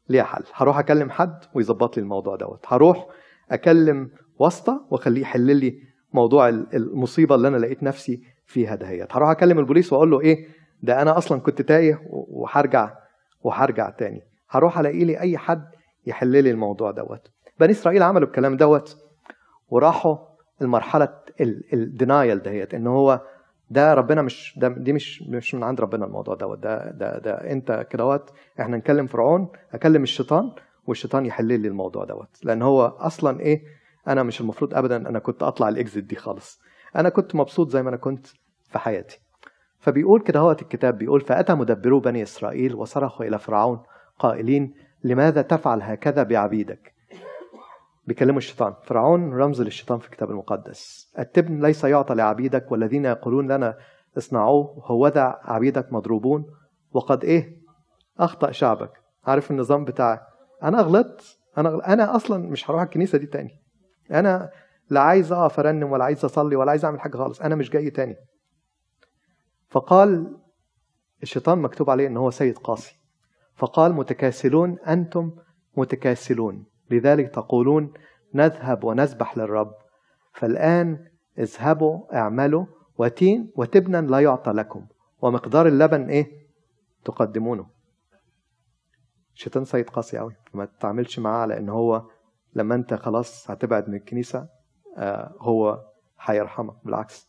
ليا 0.09 0.23
حل. 0.23 0.43
هروح 0.55 0.79
أكلم 0.79 1.11
حد 1.11 1.45
ويظبط 1.55 1.97
لي 1.97 2.03
الموضوع 2.03 2.37
دوت. 2.37 2.65
هروح 2.67 3.07
أكلم 3.51 4.11
واسطة 4.39 4.87
وأخليه 4.91 5.23
يحل 5.23 5.57
لي 5.57 5.79
موضوع 6.13 6.49
المصيبة 6.49 7.35
اللي 7.35 7.49
أنا 7.49 7.57
لقيت 7.57 7.83
نفسي 7.83 8.23
فيها 8.47 8.75
دهيت. 8.75 9.13
هروح 9.17 9.31
أكلم 9.31 9.59
البوليس 9.59 9.93
وأقول 9.93 10.11
له 10.11 10.21
إيه؟ 10.21 10.49
ده 10.83 11.03
أنا 11.03 11.19
أصلا 11.19 11.41
كنت 11.41 11.63
تايه 11.63 12.03
وهرجع 12.11 12.95
وهرجع 13.41 13.91
تاني. 13.91 14.23
هروح 14.51 14.79
ألاقي 14.79 15.05
لي 15.05 15.21
أي 15.21 15.39
حد 15.39 15.65
يحل 16.07 16.43
لي 16.43 16.51
الموضوع 16.51 16.91
دوت. 16.91 17.31
بني 17.61 17.71
إسرائيل 17.71 18.03
عملوا 18.03 18.29
الكلام 18.29 18.57
دوت 18.57 18.97
وراحوا 19.69 20.17
المرحلة 20.63 21.09
ال 21.73 21.82
denial 21.82 22.39
دهيت 22.39 22.75
ان 22.75 22.87
هو 22.87 23.21
ده 23.71 23.95
ربنا 23.95 24.23
مش 24.23 24.55
ده 24.59 24.69
دي 24.69 24.93
مش 24.93 25.23
مش 25.23 25.55
من 25.55 25.63
عند 25.63 25.81
ربنا 25.81 26.05
الموضوع 26.07 26.35
دوت. 26.35 26.59
ده 26.59 26.91
ده 26.91 27.19
ده 27.19 27.51
أنت 27.53 27.87
كدهوت 27.91 28.31
إحنا 28.61 28.77
نكلم 28.77 29.07
فرعون 29.07 29.49
أكلم 29.73 30.03
الشيطان 30.03 30.53
والشيطان 30.87 31.27
يحل 31.27 31.61
لي 31.61 31.69
الموضوع 31.69 32.05
دوت. 32.05 32.29
لأن 32.45 32.63
هو 32.63 32.87
أصلا 32.87 33.41
إيه 33.41 33.63
أنا 34.09 34.23
مش 34.23 34.41
المفروض 34.41 34.75
ابدا 34.75 34.97
أنا 34.97 35.19
كنت 35.19 35.43
أطلع 35.43 35.69
ال 35.69 35.76
exit 35.76 36.05
دي 36.05 36.17
خالص. 36.17 36.61
أنا 36.97 37.09
كنت 37.09 37.35
مبسوط 37.35 37.71
زي 37.71 37.83
ما 37.83 37.89
أنا 37.89 37.97
كنت 37.97 38.27
في 38.65 38.79
حياتي. 38.79 39.21
فبيقول 39.79 40.21
كده 40.21 40.41
هو 40.41 40.51
الكتاب 40.51 40.99
بيقول 40.99 41.21
فأتى 41.21 41.55
مدبرو 41.55 42.01
بني 42.01 42.23
إسرائيل 42.23 42.75
وصرخوا 42.75 43.27
إلى 43.27 43.39
فرعون 43.39 43.83
قائلين 44.19 44.75
لماذا 45.05 45.43
تفعل 45.43 45.83
هكذا 45.83 46.23
بعبيدك؟ 46.23 46.94
بيكلموا 48.07 48.39
الشيطان. 48.39 48.75
فرعون 48.83 49.35
رمز 49.35 49.63
للشيطان 49.63 49.99
في 49.99 50.07
الكتاب 50.07 50.31
المقدس. 50.31 51.13
التبن 51.19 51.61
ليس 51.61 51.85
يعطى 51.85 52.15
لعبيدك 52.15 52.73
والذين 52.73 53.05
يقولون 53.05 53.53
لنا 53.53 53.79
اصنعوه 54.19 54.83
هوذا 54.85 55.39
عبيدك 55.43 55.93
مضروبون. 55.93 56.45
وقد 56.93 57.25
إيه؟ 57.25 57.57
أخطأ 58.19 58.51
شعبك. 58.51 58.91
عارف 59.25 59.51
النظام 59.51 59.85
بتاعك 59.85 60.21
أنا 60.63 60.81
غلطت 60.81 61.39
أنا 61.59 61.69
غلط. 61.69 61.85
أنا 61.85 62.17
أصلا 62.17 62.49
مش 62.49 62.71
هروح 62.71 62.83
الكنيسة 62.83 63.19
دي 63.19 63.27
تاني. 63.27 63.51
أنا 64.11 64.51
لا 64.91 65.01
عايز 65.01 65.33
أقف 65.33 65.59
أرنم 65.59 65.93
ولا 65.93 66.05
عايز 66.05 66.25
أصلي 66.25 66.57
ولا 66.57 66.71
عايز 66.71 66.85
أعمل 66.85 67.01
حاجة 67.01 67.17
خالص. 67.17 67.41
أنا 67.41 67.55
مش 67.55 67.71
جاي 67.71 67.91
تاني. 67.91 68.17
فقال 69.69 70.37
الشيطان 71.23 71.59
مكتوب 71.59 71.91
عليه 71.91 72.07
إن 72.07 72.17
هو 72.17 72.31
سيد 72.31 72.59
قاسي. 72.59 72.97
فقال 73.55 73.93
متكاسلون 73.93 74.79
أنتم 74.79 75.31
متكاسلون. 75.77 76.65
لذلك 76.91 77.29
تقولون 77.29 77.93
نذهب 78.35 78.85
ونسبح 78.85 79.39
للرب. 79.39 79.75
فالآن 80.33 81.07
اذهبوا 81.39 82.17
اعملوا 82.17 82.67
وتين 82.99 83.51
وتبنا 83.57 84.01
لا 84.01 84.21
يعطى 84.21 84.51
لكم. 84.51 84.87
ومقدار 85.23 85.67
اللبن 85.67 86.09
إيه؟ 86.09 86.47
تقدمونه. 87.05 87.67
الشيطان 89.35 89.65
سيد 89.65 89.91
قاسي 89.91 90.19
قوي. 90.19 90.35
ما 90.55 90.65
تتعاملش 90.65 91.19
معاه 91.19 91.43
على 91.43 91.59
إن 91.59 91.69
هو 91.69 92.03
لما 92.55 92.75
أنت 92.75 92.95
خلاص 92.95 93.51
هتبعد 93.51 93.89
من 93.89 93.95
الكنيسة 93.95 94.49
آه 94.97 95.35
هو 95.41 95.85
هيرحمك. 96.21 96.75
بالعكس. 96.85 97.29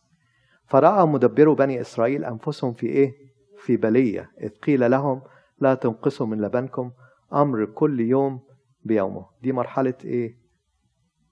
فرأى 0.66 1.06
مدبرو 1.06 1.54
بني 1.54 1.80
إسرائيل 1.80 2.24
أنفسهم 2.24 2.72
في 2.72 2.86
إيه؟ 2.86 3.12
في 3.58 3.76
بلية. 3.76 4.30
إذ 4.40 4.48
قيل 4.48 4.90
لهم 4.90 5.22
لا 5.60 5.74
تنقصوا 5.74 6.26
من 6.26 6.40
لبنكم 6.40 6.90
أمر 7.32 7.64
كل 7.64 8.00
يوم 8.00 8.40
بيومه. 8.86 9.26
دي 9.42 9.52
مرحلة 9.52 9.94
إيه؟ 10.04 10.38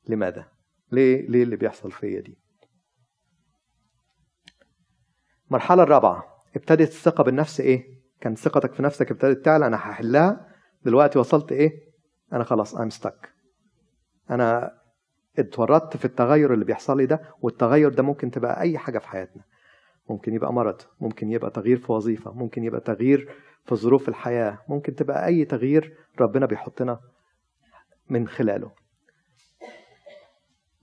لماذا؟ 0.09 0.49
ليه؟ 0.93 1.29
ليه 1.29 1.43
اللي 1.43 1.57
بيحصل 1.57 1.91
فيا 1.91 2.21
دي؟ 2.21 2.39
المرحلة 5.49 5.83
الرابعة. 5.83 6.25
ابتدت 6.57 6.89
الثقة 6.89 7.25
بالنفس 7.25 7.61
إيه؟ 7.61 7.85
كان 8.21 8.35
ثقتك 8.35 8.73
في 8.75 8.83
نفسك 8.83 9.11
ابتدت 9.11 9.45
تعلى 9.45 9.67
أنا 9.67 9.77
هحلها. 9.77 10.55
دلوقتي 10.85 11.19
وصلت 11.19 11.53
إيه؟ 11.53 11.71
أنا 12.33 12.45
خلاص 12.45 12.77
I'm 12.77 12.91
stuck. 13.01 13.29
أنا 14.31 14.71
اتورطت 15.39 15.97
في 15.97 16.05
التغير 16.05 16.55
اللي 16.55 16.65
بيحصل 16.65 16.97
لي 16.97 17.07
ده 17.07 17.35
والتغير 17.41 17.95
ده 17.95 18.03
ممكن 18.03 18.31
تبقى 18.31 18.61
أي 18.61 18.79
حاجة 18.79 18.99
في 18.99 19.09
حياتنا. 19.09 19.43
ممكن 20.11 20.35
يبقى 20.35 20.53
مرض 20.53 20.81
ممكن 21.01 21.33
يبقى 21.33 21.51
تغيير 21.51 21.77
في 21.77 21.93
وظيفة 21.93 22.33
ممكن 22.33 22.65
يبقى 22.65 22.81
تغيير 22.81 23.35
في 23.65 23.75
ظروف 23.75 24.09
الحياة 24.09 24.59
ممكن 24.69 24.95
تبقى 24.95 25.27
أي 25.27 25.45
تغيير 25.45 25.97
ربنا 26.21 26.47
بيحطنا 26.47 27.01
من 28.09 28.29
خلاله. 28.29 28.73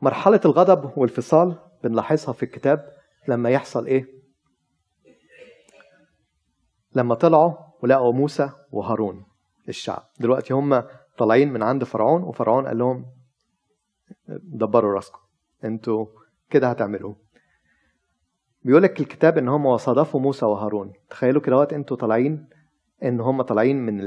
مرحلة 0.01 0.41
الغضب 0.45 0.97
والفصال 0.97 1.59
بنلاحظها 1.83 2.33
في 2.33 2.43
الكتاب 2.43 2.97
لما 3.27 3.49
يحصل 3.49 3.85
إيه؟ 3.85 4.21
لما 6.95 7.15
طلعوا 7.15 7.53
ولقوا 7.83 8.13
موسى 8.13 8.49
وهارون 8.71 9.25
الشعب. 9.69 10.03
دلوقتي 10.19 10.53
هم 10.53 10.83
طالعين 11.17 11.53
من 11.53 11.63
عند 11.63 11.83
فرعون 11.83 12.23
وفرعون 12.23 12.67
قال 12.67 12.77
لهم 12.77 13.05
دبروا 14.27 14.93
راسكم 14.93 15.19
أنتوا 15.63 16.05
كده 16.49 16.69
هتعملوا 16.69 17.15
بيقول 18.63 18.83
لك 18.83 18.99
الكتاب 18.99 19.37
إن 19.37 19.47
هم 19.47 19.65
وصادفوا 19.65 20.19
موسى 20.19 20.45
وهارون. 20.45 20.93
تخيلوا 21.09 21.41
كده 21.41 21.67
أنتوا 21.71 21.97
طالعين 21.97 22.49
إن 23.03 23.19
هم 23.19 23.41
طالعين 23.41 23.77
من 23.85 24.01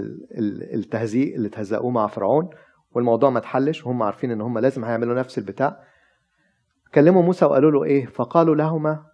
التهزيء 0.75 1.37
اللي 1.37 1.49
تهزقوه 1.49 1.91
مع 1.91 2.07
فرعون 2.07 2.51
والموضوع 2.95 3.31
ما 3.31 3.39
اتحلش 3.39 3.87
وهم 3.87 4.03
عارفين 4.03 4.31
إن 4.31 4.41
هم 4.41 4.59
لازم 4.59 4.85
هيعملوا 4.85 5.15
نفس 5.15 5.39
البتاع. 5.39 5.81
كلموا 6.95 7.23
موسى 7.23 7.45
وقالوا 7.45 7.71
له 7.71 7.85
إيه؟ 7.85 8.07
فقالوا 8.07 8.55
لهما 8.55 9.07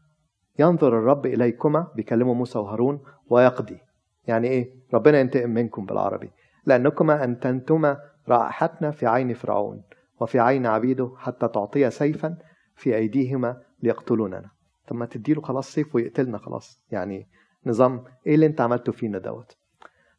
ينظر 0.59 0.99
الرب 0.99 1.27
إليكما 1.27 1.87
بيكلموا 1.97 2.35
موسى 2.35 2.59
وهارون 2.59 3.01
ويقضي. 3.27 3.79
يعني 4.27 4.49
إيه؟ 4.49 4.75
ربنا 4.95 5.21
ينتقم 5.21 5.51
منكم 5.51 5.87
بالعربي. 5.87 6.31
لأنكما 6.67 7.25
أنتنتما 7.25 7.99
رائحتنا 8.29 8.91
في 8.91 9.07
عين 9.07 9.35
فرعون 9.35 9.83
وفي 10.21 10.41
عين 10.41 10.67
عبيده 10.67 11.13
حتى 11.17 11.49
تعطي 11.49 11.91
سيفا 11.91 12.37
في 12.77 12.97
أيديهما 12.97 13.63
ليقتلوننا. 13.83 14.51
طب 14.89 14.97
ما 14.97 15.07
تديله 15.07 15.41
خلاص 15.41 15.73
سيف 15.73 15.95
ويقتلنا 15.95 16.39
خلاص. 16.39 16.85
يعني 16.91 17.29
نظام 17.67 18.05
إيه 18.27 18.35
اللي 18.35 18.47
أنت 18.47 18.61
عملته 18.61 18.93
فينا 18.93 19.19
دوت؟ 19.19 19.60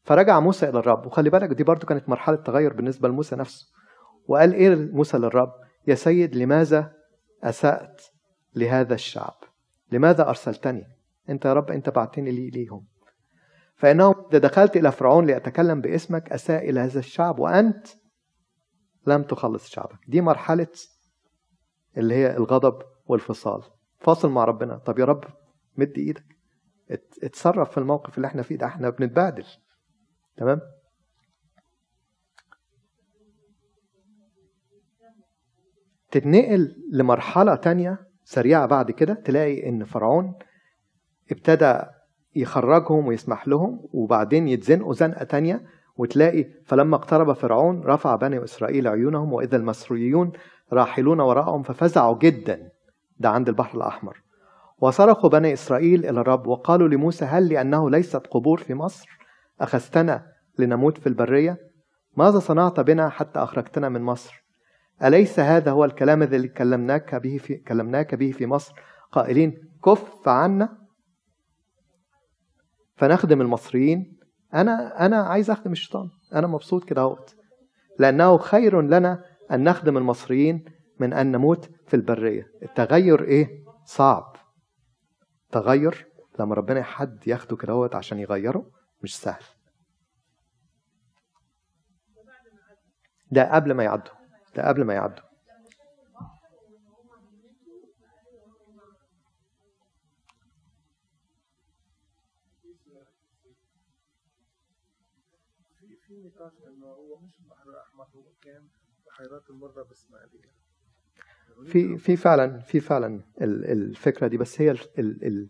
فرجع 0.03 0.39
موسى 0.39 0.69
إلى 0.69 0.79
الرب. 0.79 1.05
وخلي 1.05 1.29
بالك 1.29 1.49
دي 1.49 1.63
برضو 1.63 1.87
كانت 1.87 2.09
مرحلة 2.09 2.35
تغير 2.35 2.73
بالنسبة 2.73 3.07
لموسى 3.07 3.35
نفسه. 3.35 3.67
وقال 4.27 4.53
إيه 4.53 4.75
موسى 4.75 5.17
للرب؟ 5.17 5.53
يا 5.87 5.95
سيد 5.95 6.35
لماذا 6.35 6.93
أسأت 7.43 8.01
لهذا 8.55 8.93
الشعب؟ 8.93 9.35
لماذا 9.91 10.29
أرسلتني؟ 10.29 10.87
أنت 11.29 11.45
يا 11.45 11.53
رب 11.53 11.71
أنت 11.71 11.89
بعتني 11.89 12.31
لي 12.31 12.49
ليهم. 12.49 12.85
فانه 13.75 14.15
إذا 14.29 14.39
دخلت 14.39 14.77
إلى 14.77 14.91
فرعون 14.91 15.25
لاتكلم 15.25 15.81
باسمك 15.81 16.31
أساء 16.31 16.69
إلى 16.69 16.79
هذا 16.79 16.99
الشعب 16.99 17.39
وأنت 17.39 17.87
لم 19.07 19.23
تخلص 19.23 19.67
شعبك. 19.67 19.99
دي 20.07 20.21
مرحلة 20.21 20.67
اللي 21.97 22.15
هي 22.15 22.37
الغضب 22.37 22.81
والفصال. 23.05 23.61
فاصل 23.99 24.29
مع 24.29 24.43
ربنا. 24.43 24.77
طب 24.77 24.99
يا 24.99 25.05
رب 25.05 25.23
مد 25.77 25.97
إيدك. 25.97 26.25
اتصرف 27.23 27.71
في 27.71 27.77
الموقف 27.77 28.17
اللي 28.17 28.27
إحنا 28.27 28.41
فيه 28.41 28.55
ده. 28.55 28.65
إحنا 28.65 28.89
بنتبهدل. 28.89 29.45
تمام؟ 30.37 30.61
تتنقل 36.11 36.75
لمرحلة 36.91 37.55
تانية 37.55 37.99
سريعة 38.23 38.65
بعد 38.65 38.91
كده 38.91 39.13
تلاقي 39.13 39.69
إن 39.69 39.83
فرعون 39.83 40.33
ابتدى 41.31 41.79
يخرجهم 42.35 43.07
ويسمح 43.07 43.47
لهم 43.47 43.79
وبعدين 43.93 44.47
يتزنقوا 44.47 44.93
زنقة 44.93 45.23
تانية 45.23 45.61
وتلاقي 45.97 46.45
فلما 46.65 46.95
اقترب 46.95 47.33
فرعون 47.33 47.81
رفع 47.81 48.15
بني 48.15 48.43
إسرائيل 48.43 48.87
عيونهم 48.87 49.33
وإذا 49.33 49.57
المصريون 49.57 50.31
راحلون 50.73 51.19
وراءهم 51.19 51.63
ففزعوا 51.63 52.17
جدا. 52.17 52.71
ده 53.19 53.29
عند 53.29 53.49
البحر 53.49 53.77
الأحمر. 53.77 54.21
وصرخوا 54.79 55.29
بني 55.29 55.53
إسرائيل 55.53 56.05
إلى 56.05 56.21
الرب 56.21 56.47
وقالوا 56.47 56.87
لموسى 56.87 57.25
هل 57.25 57.49
لأنه 57.49 57.89
ليست 57.89 58.27
قبور 58.27 58.57
في 58.57 58.73
مصر؟ 58.73 59.20
أخذتنا 59.63 60.31
لنموت 60.59 60.97
في 60.97 61.07
البرية؟ 61.07 61.57
ماذا 62.17 62.39
صنعت 62.39 62.79
بنا 62.79 63.09
حتى 63.09 63.39
أخرجتنا 63.39 63.89
من 63.89 64.01
مصر؟ 64.01 64.43
أليس 65.03 65.39
هذا 65.39 65.71
هو 65.71 65.85
الكلام 65.85 66.23
الذي 66.23 66.47
كلمناك 66.47 67.15
به 67.15 67.37
في 67.37 67.55
كلمناك 67.55 68.15
به 68.15 68.31
في 68.31 68.45
مصر؟ 68.45 68.73
قائلين 69.11 69.57
كف 69.85 70.27
عنا. 70.27 70.77
فنخدم 72.95 73.41
المصريين. 73.41 74.17
أنا 74.53 75.05
أنا 75.05 75.17
عايز 75.17 75.49
أخدم 75.49 75.71
الشيطان. 75.71 76.09
أنا 76.35 76.47
مبسوط 76.47 76.83
كده 76.83 77.01
أهوت. 77.01 77.35
لأنه 77.99 78.37
خير 78.37 78.81
لنا 78.81 79.23
أن 79.51 79.63
نخدم 79.63 79.97
المصريين 79.97 80.65
من 80.99 81.13
أن 81.13 81.31
نموت 81.31 81.69
في 81.87 81.93
البرية. 81.93 82.47
التغير 82.63 83.23
إيه؟ 83.23 83.49
صعب. 83.85 84.35
تغير 85.51 86.07
لما 86.39 86.55
ربنا 86.55 86.83
حد 86.83 87.27
ياخده 87.27 87.55
كده 87.55 87.89
عشان 87.93 88.19
يغيره. 88.19 88.80
مش 89.03 89.17
سهل. 89.19 89.43
ده 93.31 93.55
قبل 93.55 93.71
ما 93.73 93.83
يعدوا. 93.83 94.13
ده 94.55 94.67
قبل 94.67 94.83
ما 94.83 94.93
يعدوا. 94.93 95.31
في 106.07 106.21
نقاش 106.23 106.53
انه 106.67 106.85
هو 106.87 107.19
مش 107.19 107.39
البحر 107.39 107.69
الأحمر 107.69 108.05
هو 108.15 108.33
كان 108.41 108.67
بحيرات 109.05 109.49
المره 109.49 109.83
بإسماعيلية. 109.83 110.51
في 111.65 111.97
في 111.97 112.15
فعلا 112.17 112.59
في 112.59 112.79
فعلا 112.79 113.23
الفكرة 113.41 114.27
دي 114.27 114.37
بس 114.37 114.61
هي 114.61 114.71
ال 114.71 114.77
ال 114.99 115.49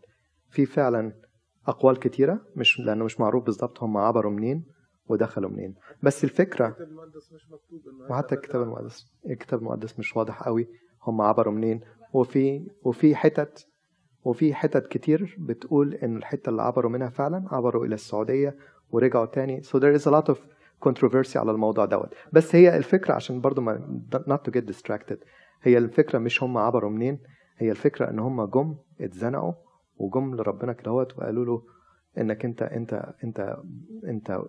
في 0.50 0.66
فعلا 0.66 1.22
أقوال 1.68 2.00
كتيرة 2.00 2.42
مش 2.56 2.80
لأنه 2.80 3.06
مش 3.06 3.20
معروف 3.20 3.44
بالظبط 3.44 3.84
هم 3.84 3.98
عبروا 3.98 4.32
منين 4.32 4.64
ودخلوا 5.08 5.50
منين. 5.50 5.76
بس 6.04 6.24
الفكرة 6.24 6.76
وحتى 8.10 8.36
الكتاب 8.36 8.62
المقدس 8.62 9.06
الكتاب 9.26 9.60
المقدس 9.60 10.00
مش 10.00 10.18
واضح 10.18 10.44
قوي 10.44 10.68
هم 11.04 11.22
عبروا 11.22 11.54
منين. 11.54 11.82
وفي 12.14 12.68
وفي 12.84 13.16
حتت 13.16 13.68
وفي 14.24 14.54
حتت 14.54 14.88
كتير 14.88 15.36
بتقول 15.40 15.94
إن 15.94 16.18
الحتة 16.18 16.50
اللي 16.50 16.62
عبروا 16.62 16.92
منها 16.92 17.10
فعلا 17.10 17.48
عبروا 17.52 17.86
إلى 17.86 17.96
السعودية 17.96 18.56
ورجعوا 18.92 19.26
تاني. 19.26 19.62
So 19.64 19.80
there 19.80 20.02
is 20.02 20.06
a 20.08 20.12
lot 20.12 20.34
of 20.34 20.38
controversy 20.90 21.36
على 21.36 21.52
الموضوع 21.52 21.86
دوت. 21.86 22.10
بس 22.34 22.56
هي 22.56 22.78
الفكرة 22.78 23.14
عشان 23.14 23.42
برضو 23.42 23.62
ما 23.62 24.02
not 24.30 24.50
to 24.50 24.54
get 24.54 24.64
distracted 24.66 25.18
هي 25.64 25.78
الفكرة 25.78 26.20
مش 26.20 26.44
هم 26.44 26.58
عبروا 26.58 26.90
منين 26.90 27.20
هي 27.58 27.72
الفكرة 27.72 28.10
إن 28.10 28.20
هم 28.20 28.46
جم 28.46 28.76
اتزنقوا 29.02 29.54
وجم 30.02 30.36
لربنا 30.36 30.74
كدهوت 30.74 31.18
وقالوا 31.18 31.46
له 31.46 31.64
إنك 32.18 32.46
أنت 32.46 32.62
أنت 32.62 33.14
أنت 33.24 33.58
أنت 34.04 34.42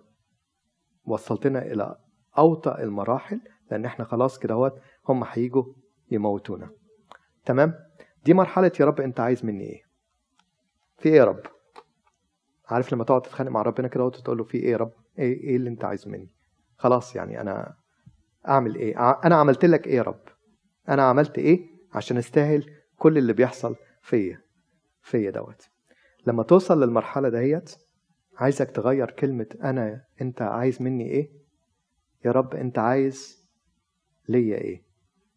وصلتنا 1.05 1.61
إلى 1.61 1.95
اوطى 2.37 2.75
المراحل 2.79 3.41
لأن 3.71 3.85
إحنا 3.85 4.05
خلاص 4.05 4.39
كدهوت 4.39 4.79
هم 5.09 5.23
هيجوا 5.27 5.63
يموتونا. 6.11 6.69
تمام؟ 7.45 7.73
دي 8.25 8.33
مرحلة 8.33 8.71
يا 8.79 8.85
رب 8.85 9.01
أنت 9.01 9.19
عايز 9.19 9.45
مني 9.45 9.63
إيه؟ 9.63 9.81
في 10.97 11.09
إيه 11.09 11.15
يا 11.15 11.25
رب؟ 11.25 11.39
عارف 12.69 12.93
لما 12.93 13.03
تقعد 13.03 13.21
تتخانق 13.21 13.51
مع 13.51 13.61
ربنا 13.61 13.87
كده 13.87 14.03
وتقول 14.05 14.37
له 14.37 14.43
في 14.43 14.57
إيه 14.57 14.71
يا 14.71 14.77
رب؟ 14.77 14.91
إيه 15.19 15.43
إيه 15.43 15.55
اللي 15.55 15.69
أنت 15.69 15.85
عايزه 15.85 16.11
مني؟ 16.11 16.29
خلاص 16.77 17.15
يعني 17.15 17.41
أنا 17.41 17.75
أعمل 18.47 18.75
إيه؟ 18.75 19.19
أنا 19.25 19.35
عملت 19.35 19.65
لك 19.65 19.87
إيه 19.87 19.95
يا 19.95 20.01
رب؟ 20.01 20.21
أنا 20.89 21.03
عملت 21.03 21.37
إيه 21.37 21.67
عشان 21.93 22.17
أستاهل 22.17 22.69
كل 22.97 23.17
اللي 23.17 23.33
بيحصل 23.33 23.75
فيا؟ 24.01 24.41
فيا 25.03 25.31
دوت. 25.31 25.67
لما 26.27 26.43
توصل 26.43 26.83
للمرحلة 26.83 27.29
دهيت 27.29 27.75
عايزك 28.37 28.71
تغير 28.71 29.11
كلمة 29.11 29.47
أنا 29.63 30.05
أنت 30.21 30.41
عايز 30.41 30.81
مني 30.81 31.09
إيه؟ 31.09 31.29
يا 32.25 32.31
رب 32.31 32.55
أنت 32.55 32.79
عايز 32.79 33.43
ليا 34.29 34.57
إيه؟ 34.57 34.83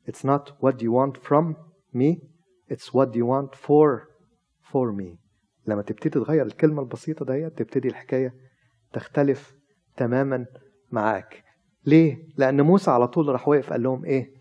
It's 0.09 0.25
not 0.25 0.51
what 0.63 0.75
you 0.83 0.91
want 0.93 1.17
from 1.29 1.55
me 1.95 2.17
it's 2.73 2.89
what 2.93 3.15
you 3.15 3.27
want 3.27 3.55
for 3.67 4.09
for 4.73 4.93
me. 4.93 5.19
لما 5.67 5.83
تبتدي 5.83 6.11
تغير 6.11 6.47
الكلمة 6.47 6.83
البسيطة 6.83 7.25
دهيت 7.25 7.59
تبتدي 7.59 7.89
الحكاية 7.89 8.35
تختلف 8.93 9.57
تماما 9.97 10.47
معاك. 10.91 11.45
ليه؟ 11.87 12.29
لأن 12.37 12.61
موسى 12.61 12.91
على 12.91 13.09
طول 13.09 13.29
راح 13.29 13.49
واقف 13.49 13.71
قال 13.71 13.83
لهم 13.83 14.05
إيه؟ 14.05 14.35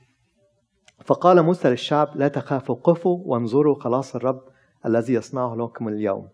فقال 1.06 1.42
موسى 1.44 1.70
للشعب 1.70 2.16
لا 2.16 2.28
تخافوا 2.28 2.76
قفوا 2.76 3.20
وانظروا 3.26 3.76
خلاص 3.80 4.16
الرب 4.16 4.55
الذي 4.86 5.14
يصنعه 5.14 5.56
لكم 5.56 5.88
اليوم. 5.88 6.30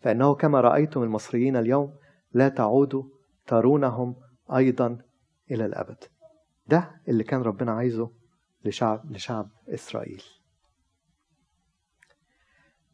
فإنه 0.00 0.34
كما 0.34 0.60
رأيتم 0.60 1.02
المصريين 1.02 1.56
اليوم 1.56 1.94
لا 2.32 2.48
تعودوا 2.48 3.02
ترونهم 3.46 4.16
أيضا 4.56 4.98
إلى 5.50 5.66
الأبد. 5.66 6.04
ده 6.66 6.90
اللي 7.08 7.24
كان 7.24 7.42
ربنا 7.42 7.72
عايزه 7.72 8.10
لشعب 8.64 9.12
لشعب 9.12 9.48
إسرائيل. 9.68 10.22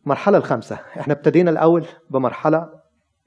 المرحلة 0.05 0.39
الخامسة. 0.39 0.75
إحنا 0.77 1.15
ابتدينا 1.15 1.51
الأول 1.51 1.87
بمرحلة 2.11 2.83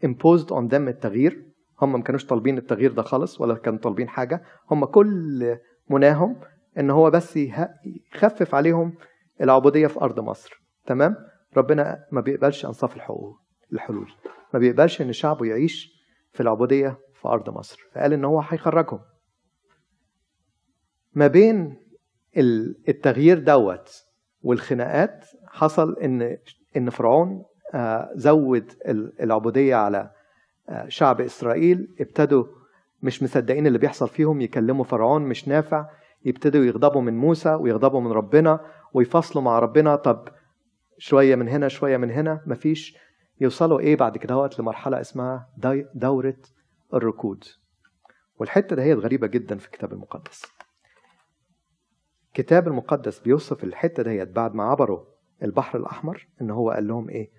imposed 0.06 0.48
on 0.50 0.69
them 0.71 0.74
التغيير. 0.74 1.45
هم 1.82 1.91
ما 1.93 2.02
كانوش 2.02 2.26
طالبين 2.26 2.58
التغيير 2.58 2.91
ده 2.91 3.02
خالص 3.02 3.41
ولا 3.41 3.56
كانوا 3.56 3.80
طالبين 3.80 4.10
حاجة. 4.10 4.43
هم 4.71 4.86
كل 4.86 5.58
مناهم 5.89 6.41
إن 6.78 6.89
هو 6.89 7.12
بس 7.12 7.38
يخفف 7.38 8.56
عليهم 8.56 8.93
العبودية 9.41 9.88
في 9.88 10.02
أرض 10.02 10.19
مصر. 10.19 10.62
تمام؟ 10.86 11.15
ربنا 11.58 12.06
ما 12.12 12.22
بيقبلش 12.22 12.65
أنصاف 12.65 12.96
الحقوق 12.96 13.39
الحلول. 13.74 14.12
ما 14.54 14.60
بيقبلش 14.60 15.02
إن 15.02 15.13
شعبه 15.13 15.46
يعيش 15.46 16.04
في 16.34 16.44
العبودية 16.44 16.98
في 17.13 17.28
أرض 17.28 17.50
مصر. 17.58 17.88
فقال 17.94 18.13
إن 18.13 18.26
هو 18.26 18.39
هيخرجهم. 18.39 19.00
ما 21.13 21.28
بين 21.28 21.78
التغيير 22.89 23.39
دوت 23.39 24.04
والخناقات 24.41 25.26
حصل 25.48 26.00
إن 26.00 26.38
إن 26.78 26.89
فرعون 26.89 27.44
زود 28.15 28.72
العبودية 29.20 29.76
على 29.76 30.12
شعب 30.88 31.22
إسرائيل. 31.22 31.96
ابتدوا 32.00 32.46
مش 33.02 33.24
مصدقين 33.24 33.68
اللي 33.68 33.78
بيحصل 33.78 34.10
فيهم 34.10 34.41
يكلموا 34.41 34.84
فرعون 34.86 35.22
مش 35.22 35.48
نافع. 35.48 35.89
يبتدوا 36.26 36.65
يغضبوا 36.65 37.02
من 37.02 37.18
موسى 37.18 37.54
ويغضبوا 37.54 38.02
من 38.02 38.12
ربنا 38.12 38.60
ويفصلوا 38.94 39.44
مع 39.44 39.60
ربنا. 39.60 39.96
طب 39.96 40.28
شوية 40.97 41.36
من 41.36 41.47
هنا 41.47 41.67
شوية 41.67 41.97
من 41.97 42.12
هنا. 42.12 42.41
مفيش 42.45 42.97
يوصلوا 43.41 43.79
إيه 43.79 43.95
بعد 43.95 44.17
كده؟ 44.17 44.38
وقت 44.38 44.60
لمرحلة 44.60 45.01
اسمها 45.01 45.49
دورة 45.95 46.38
الركود. 46.93 47.43
والحتة 48.39 48.75
دهيت 48.75 48.97
غريبة 48.97 49.27
جدا 49.27 49.58
في 49.58 49.65
الكتاب 49.65 49.93
المقدس. 49.93 50.45
الكتاب 52.27 52.67
المقدس 52.67 53.19
بيوصف 53.19 53.63
الحتة 53.63 54.03
دهيت 54.03 54.29
بعد 54.29 54.55
ما 54.55 54.63
عبروا 54.63 54.99
البحر 55.43 55.79
الأحمر 55.79 56.27
إن 56.41 56.51
هو 56.51 56.71
قال 56.71 56.88
لهم 56.88 57.10
إيه؟ 57.10 57.31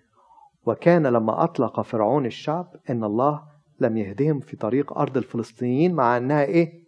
وكان 0.66 1.06
لما 1.06 1.44
أطلق 1.44 1.80
فرعون 1.80 2.26
الشعب 2.26 2.76
إن 2.90 3.04
الله 3.04 3.42
لم 3.80 3.96
يهدهم 3.96 4.40
في 4.40 4.56
طريق 4.56 4.98
أرض 4.98 5.16
الفلسطينيين 5.16 5.94
مع 5.94 6.16
إنها 6.16 6.44
إيه؟ 6.44 6.84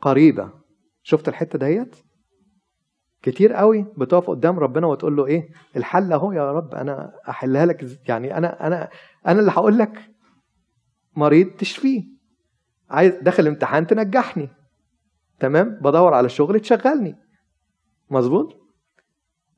قريبة. 0.00 0.50
شفت 1.02 1.28
الحتة 1.28 1.58
دهيت 1.58 1.96
كتير 3.26 3.52
قوي 3.52 3.86
بتقف 3.96 4.30
قدام 4.30 4.58
ربنا 4.58 4.86
وتقول 4.86 5.16
له 5.16 5.26
إيه؟ 5.26 5.48
الحل 5.76 6.12
أهو 6.12 6.32
يا 6.32 6.52
رب 6.52 6.74
أنا 6.74 7.12
أحلها 7.28 7.66
لك 7.66 8.08
يعني 8.08 8.36
أنا 8.36 8.66
أنا 8.66 8.88
أنا 9.26 9.40
اللي 9.40 9.50
هقول 9.50 9.78
لك 9.78 10.10
مريض 11.16 11.46
تشفيه. 11.46 12.04
عايز 12.90 13.14
داخل 13.14 13.46
امتحان 13.46 13.86
تنجحني. 13.86 14.48
تمام؟ 15.40 15.78
بدور 15.82 16.14
على 16.14 16.28
شغل 16.28 16.60
تشغلني. 16.60 17.16
مظبوط؟ 18.10 18.56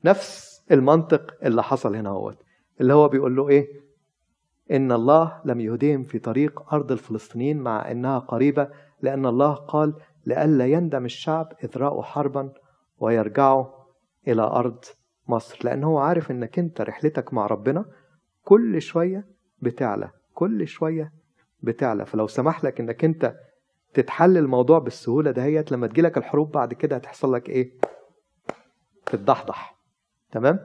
نفس 0.05 0.61
المنطق 0.71 1.33
اللي 1.43 1.63
حصل 1.63 1.95
هنا 1.95 2.09
هو 2.09 2.33
اللي 2.81 2.93
هو 2.93 3.07
بيقول 3.07 3.35
له 3.35 3.49
إيه؟ 3.49 3.67
إن 4.71 4.91
الله 4.91 5.41
لم 5.45 5.59
يهديهم 5.59 6.03
في 6.03 6.19
طريق 6.19 6.73
أرض 6.73 6.91
الفلسطينيين 6.91 7.57
مع 7.57 7.91
إنها 7.91 8.19
قريبة 8.19 8.69
لأن 9.01 9.25
الله 9.25 9.53
قال 9.53 9.93
لئلا 10.25 10.65
يندم 10.65 11.05
الشعب 11.05 11.53
إذ 11.63 11.77
رأوا 11.77 12.03
حربا 12.03 12.53
ويرجعوا 12.99 13.65
إلى 14.27 14.41
أرض 14.41 14.85
مصر. 15.27 15.59
لأن 15.63 15.83
هو 15.83 15.97
عارف 15.99 16.31
إنك 16.31 16.59
أنت 16.59 16.81
رحلتك 16.81 17.33
مع 17.33 17.45
ربنا 17.47 17.85
كل 18.43 18.81
شوية 18.81 19.27
بتعلى 19.61 20.11
كل 20.33 20.67
شوية 20.67 21.13
بتعلى. 21.63 22.05
فلو 22.05 22.27
سمح 22.27 22.63
لك 22.63 22.79
إنك 22.79 23.05
أنت 23.05 23.35
تتحل 23.93 24.37
الموضوع 24.37 24.79
بالسهولة 24.79 25.31
دهيت 25.31 25.71
لما 25.71 25.87
تجيلك 25.87 26.17
الحروب 26.17 26.51
بعد 26.51 26.73
كده 26.73 26.95
هتحصل 26.95 27.33
لك 27.33 27.49
إيه؟ 27.49 27.71
تتضحضح 29.05 29.79
تمام؟ 30.31 30.59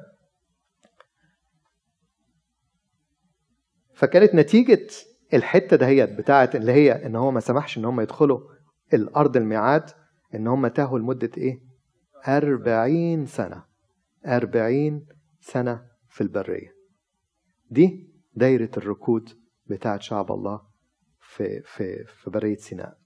فكانت 3.95 4.35
نتيجة 4.35 4.87
الحتة 5.35 5.77
دهيت 5.77 6.19
بتاعت 6.19 6.57
اللي 6.57 6.73
هي 6.73 7.07
إن 7.07 7.17
هو 7.17 7.31
ما 7.31 7.41
سمحش 7.41 7.79
إن 7.79 7.85
هم 7.85 8.01
يدخلوا 8.01 8.41
الأرض 8.95 9.37
الميعاد 9.37 9.91
إن 10.35 10.47
هم 10.47 10.67
تاهوا 10.67 10.99
لمدة 10.99 11.31
إيه؟ 11.39 11.61
أربعين 12.29 13.27
سنة. 13.27 13.65
أربعين 14.27 15.07
سنة 15.41 15.87
في 16.09 16.21
البرية. 16.21 16.75
دي 17.71 18.15
دايرة 18.35 18.71
الركود 18.77 19.29
بتاعت 19.67 20.03
شعب 20.03 20.33
الله 20.33 20.61
في 21.21 21.63
في 21.63 22.05
في 22.05 22.31
برية 22.31 22.57
سيناء. 22.57 22.99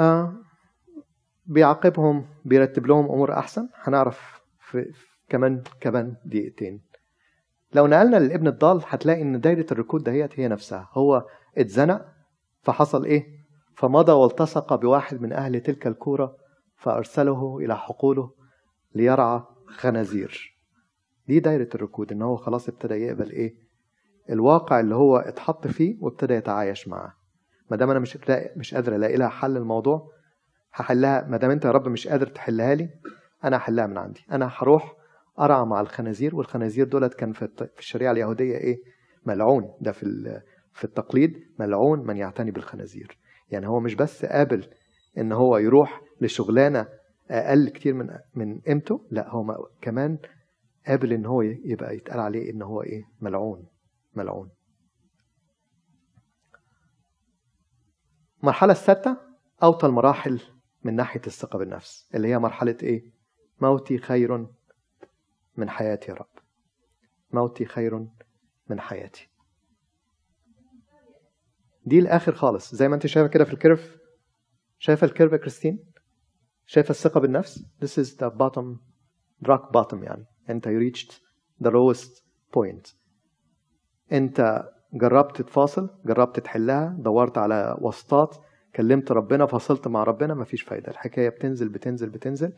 آه 0.00 0.34
بيعاقبهم 1.46 2.26
بيرتب 2.44 2.86
لهم 2.86 3.04
أمور 3.04 3.32
أحسن. 3.38 3.68
هنعرف 3.74 4.40
في 4.60 4.92
كمان 5.28 5.62
كمان 5.80 6.16
دقيقتين. 6.24 6.82
لو 7.72 7.86
نقلنا 7.86 8.16
للابن 8.16 8.46
الضال 8.46 8.82
هتلاقي 8.86 9.22
إن 9.22 9.40
دايرة 9.40 9.66
الركود 9.72 10.02
دهيت 10.02 10.40
هي 10.40 10.48
نفسها. 10.48 10.88
هو 10.92 11.26
اتزنق 11.58 12.12
فحصل 12.62 13.04
إيه؟ 13.04 13.37
فمضى 13.78 14.12
والتصق 14.12 14.74
بواحد 14.74 15.22
من 15.22 15.32
أهل 15.32 15.60
تلك 15.60 15.86
الكورة 15.86 16.36
فأرسله 16.76 17.58
إلى 17.58 17.76
حقوله 17.76 18.30
ليرعى 18.94 19.42
خنازير. 19.66 20.58
دي 21.28 21.40
دايرة 21.40 21.68
الركود 21.74 22.12
إن 22.12 22.22
هو 22.22 22.36
خلاص 22.36 22.68
ابتدى 22.68 22.94
يقبل 22.94 23.30
إيه؟ 23.30 23.54
الواقع 24.30 24.80
اللي 24.80 24.94
هو 24.94 25.16
اتحط 25.16 25.66
فيه 25.66 25.96
وابتدى 26.00 26.34
يتعايش 26.34 26.88
معاه. 26.88 27.12
ما 27.70 27.76
دام 27.76 27.90
أنا 27.90 27.98
مش 27.98 28.18
مش 28.56 28.74
قادر 28.74 28.96
ألاقي 28.96 29.16
لها 29.16 29.28
حل 29.28 29.56
الموضوع 29.56 30.10
هحلها. 30.72 31.26
ما 31.28 31.36
دام 31.36 31.50
أنت 31.50 31.64
يا 31.64 31.70
رب 31.70 31.88
مش 31.88 32.08
قادر 32.08 32.26
تحلها 32.26 32.74
لي 32.74 32.90
أنا 33.44 33.56
هحلها 33.56 33.86
من 33.86 33.98
عندي. 33.98 34.20
أنا 34.32 34.50
هروح 34.52 34.96
ارعى 35.40 35.64
مع 35.64 35.80
الخنازير 35.80 36.36
والخنازير 36.36 36.88
دولت 36.88 37.14
كان 37.14 37.32
في 37.32 37.68
الشريعة 37.78 38.12
اليهودية 38.12 38.56
إيه؟ 38.56 38.78
ملعون. 39.26 39.72
ده 39.80 39.92
في 39.92 40.40
في 40.72 40.84
التقليد 40.84 41.54
ملعون 41.58 42.06
من 42.06 42.16
يعتني 42.16 42.50
بالخنازير. 42.50 43.18
يعني 43.50 43.66
هو 43.68 43.80
مش 43.80 43.94
بس 43.94 44.24
قابل 44.24 44.70
إن 45.18 45.32
هو 45.32 45.56
يروح 45.56 46.02
لشغلانة 46.20 46.88
أقل 47.30 47.68
كتير 47.68 47.94
من 47.94 48.18
من 48.34 48.60
قيمته 48.60 49.06
لا 49.10 49.28
هو 49.28 49.68
كمان 49.80 50.18
قابل 50.86 51.12
إن 51.12 51.26
هو 51.26 51.42
يبقى 51.42 51.96
يتقال 51.96 52.20
عليه 52.20 52.50
إن 52.50 52.62
هو 52.62 52.82
إيه 52.82 53.04
ملعون 53.20 53.66
ملعون. 54.14 54.50
المرحلة 58.42 58.72
السادسه 58.72 59.16
أوطى 59.62 59.86
المراحل 59.86 60.40
من 60.84 60.94
ناحية 60.96 61.20
الثقة 61.26 61.58
بالنفس 61.58 62.10
اللي 62.14 62.28
هي 62.28 62.38
مرحلة 62.38 62.76
إيه؟ 62.82 63.12
موتي 63.60 63.98
خير 63.98 64.46
من 65.56 65.70
حياتي 65.70 66.10
يا 66.10 66.16
رب. 66.16 66.28
موتي 67.32 67.64
خير 67.64 68.06
من 68.70 68.80
حياتي. 68.80 69.28
دي 71.88 71.98
الآخر 71.98 72.34
خالص. 72.34 72.74
زي 72.74 72.88
ما 72.88 72.94
انت 72.94 73.06
شايفة 73.06 73.28
كده 73.28 73.44
في 73.44 73.52
ال 73.52 73.58
curve. 73.58 73.96
شايفة 74.78 75.04
ال 75.04 75.09
curve 75.09 75.32
يا 75.32 75.36
كريستين؟ 75.36 75.78
شايفة 76.66 76.90
الثقة 76.90 77.20
بالنفس؟ 77.20 77.64
This 77.84 78.04
is 78.04 78.08
the 78.16 78.30
bottom 78.30 78.78
rock 79.48 79.62
bottom 79.76 80.02
يعني. 80.02 80.24
انت 80.50 80.68
you 80.68 80.70
reached 80.70 81.12
the 81.64 81.70
lowest 81.70 82.22
point. 82.56 82.94
انت 84.12 84.68
جربت 84.92 85.36
تتفاصل 85.36 85.90
جربت 86.06 86.40
تحلها 86.40 86.96
دورت 86.98 87.38
على 87.38 87.76
واسطات 87.80 88.36
كلمت 88.76 89.12
ربنا 89.12 89.46
فصلت 89.46 89.88
مع 89.88 90.04
ربنا 90.04 90.34
مفيش 90.34 90.62
فايدة. 90.62 90.90
الحكاية 90.90 91.28
بتنزل 91.28 91.68
بتنزل 91.68 92.10
بتنزل. 92.10 92.52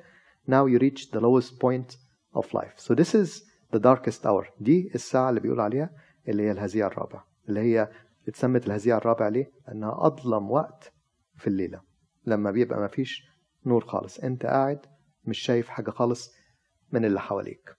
Now 0.49 0.67
you 0.67 0.79
reach 0.83 1.11
the 1.11 1.21
lowest 1.21 1.53
point 1.61 1.97
of 2.41 2.47
life. 2.55 2.77
So 2.77 2.95
this 2.95 3.15
is 3.15 3.43
the 3.75 3.81
darkest 3.81 4.25
hour. 4.25 4.47
دي 4.61 4.91
الساعة 4.95 5.29
اللي 5.29 5.41
بيقول 5.41 5.61
عليها 5.61 5.91
اللي 6.29 6.43
هي 6.43 6.51
الهزيع 6.51 6.87
الرابع 6.87 7.23
اللي 7.49 7.61
هي 7.61 7.91
اتسمت 8.31 8.67
الهزيع 8.67 8.97
الرابع 8.97 9.29
ليه؟ 9.29 9.53
لأنها 9.69 10.07
أظلم 10.07 10.51
وقت 10.51 10.93
في 11.37 11.47
الليلة. 11.47 11.81
لما 12.27 12.51
بيبقى 12.51 12.81
مفيش 12.81 13.23
نور 13.67 13.85
خالص. 13.85 14.19
أنت 14.19 14.47
قاعد 14.47 14.87
مش 15.25 15.39
شايف 15.39 15.69
حاجة 15.69 15.91
خالص 15.91 16.33
من 16.93 17.05
اللي 17.05 17.21
حواليك. 17.21 17.77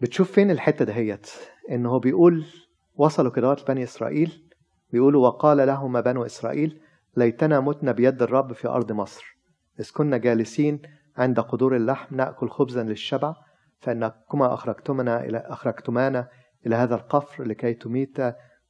بتشوف 0.00 0.32
فين 0.32 0.50
الحتة 0.50 0.84
دهيت؟ 0.84 1.30
إن 1.70 1.86
هو 1.86 1.98
بيقول 1.98 2.46
وصلوا 2.94 3.32
كده 3.32 3.56
بني 3.68 3.82
إسرائيل. 3.82 4.48
بيقولوا 4.90 5.26
وقال 5.26 5.56
لهما 5.66 6.00
بنو 6.00 6.26
إسرائيل 6.26 6.80
ليتنا 7.16 7.60
متنا 7.60 7.92
بيد 7.92 8.22
الرب 8.22 8.52
في 8.52 8.68
أرض 8.68 8.92
مصر. 8.92 9.38
إذ 9.80 9.90
كنا 9.94 10.16
جالسين 10.16 10.82
عند 11.16 11.40
قدور 11.40 11.76
اللحم 11.76 12.16
نأكل 12.16 12.48
خبزا 12.48 12.82
للشبع 12.82 13.34
فإنكما 13.80 14.54
أخرجتمنا 14.54 15.24
إلى 15.24 15.38
أخرجتمانا 15.38 16.28
إلى 16.66 16.76
هذا 16.76 16.94
القفر 16.94 17.44
لكي 17.44 17.74
تميت 17.74 18.16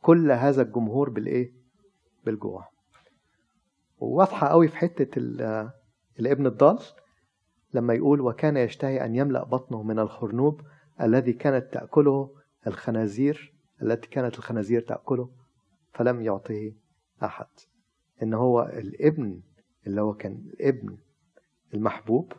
كل 0.02 0.33
هذا 0.33 0.62
الجمهور 0.62 1.11
بالإيه؟ 1.11 1.52
بالجوع. 2.24 2.68
وواضحة 3.98 4.48
قوي 4.48 4.68
في 4.68 4.76
حتة 4.76 5.18
الابن 6.20 6.46
الضال 6.46 6.78
لما 7.74 7.94
يقول 7.94 8.20
وكان 8.20 8.57
يشتهي 8.57 9.05
أن 9.05 9.14
يملأ 9.14 9.44
بطنه 9.44 9.83
من 9.83 9.98
الخرنوب 9.98 10.61
الذي 11.00 11.33
كانت 11.33 11.72
تأكله 11.72 12.31
الخنازير 12.66 13.52
التي 13.83 14.09
كانت 14.09 14.38
الخنازير 14.38 14.81
تأكله 14.81 15.31
فلم 15.92 16.22
يعطه 16.22 16.72
أحد 17.24 17.46
إن 18.22 18.35
هو 18.35 18.62
الابن 18.62 19.40
اللي 19.87 20.00
هو 20.00 20.14
كان 20.14 20.33
الابن 20.33 20.96
المحبوب 21.74 22.33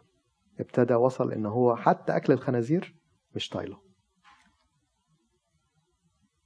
ابتدى 0.60 0.94
وصل 0.94 1.32
إن 1.32 1.46
هو 1.46 1.76
حتى 1.76 2.16
أكل 2.16 2.34
الخنازير 2.34 2.96
مش 3.36 3.50
طايله 3.50 3.78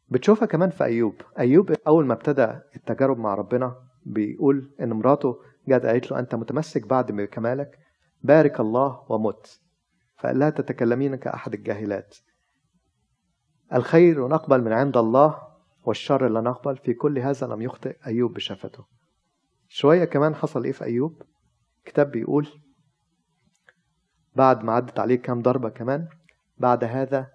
بتشوفها 0.09 0.45
كمان 0.45 0.69
في 0.69 0.83
أيوب. 0.83 1.21
أيوب 1.39 1.71
أول 1.87 2.05
ما 2.05 2.13
ابتدى 2.13 2.47
التجارب 2.75 3.17
مع 3.17 3.35
ربنا 3.35 3.75
بيقول 4.05 4.75
إن 4.81 4.93
مراته 4.93 5.39
جت 5.67 5.85
قالت 5.85 6.11
له 6.11 6.19
أنت 6.19 6.35
متمسك 6.35 6.87
بعد 6.87 7.11
بكمالك 7.11 7.79
بارك 8.23 8.59
الله 8.59 9.11
ومت. 9.11 9.61
فقال 10.17 10.39
لها 10.39 10.49
تتكلمين 10.49 11.15
كأحد 11.15 11.53
الجاهلات. 11.53 12.15
الخير 13.73 14.27
نقبل 14.27 14.61
من 14.61 14.73
عند 14.73 14.97
الله 14.97 15.41
والشر 15.83 16.27
لا 16.27 16.41
نقبل. 16.41 16.77
في 16.77 16.93
كل 16.93 17.19
هذا 17.19 17.47
لم 17.47 17.61
يخطئ 17.61 17.97
أيوب 18.07 18.33
بشفته. 18.33 18.85
شوية 19.67 20.05
كمان 20.05 20.35
حصل 20.35 20.63
إيه 20.63 20.71
في 20.71 20.83
أيوب؟ 20.83 21.21
كتاب 21.85 22.11
بيقول 22.11 22.47
بعد 24.35 24.63
ما 24.63 24.73
عدت 24.73 24.99
عليه 24.99 25.15
كام 25.15 25.41
ضربة 25.41 25.69
كمان 25.69 26.07
بعد 26.57 26.83
هذا 26.83 27.27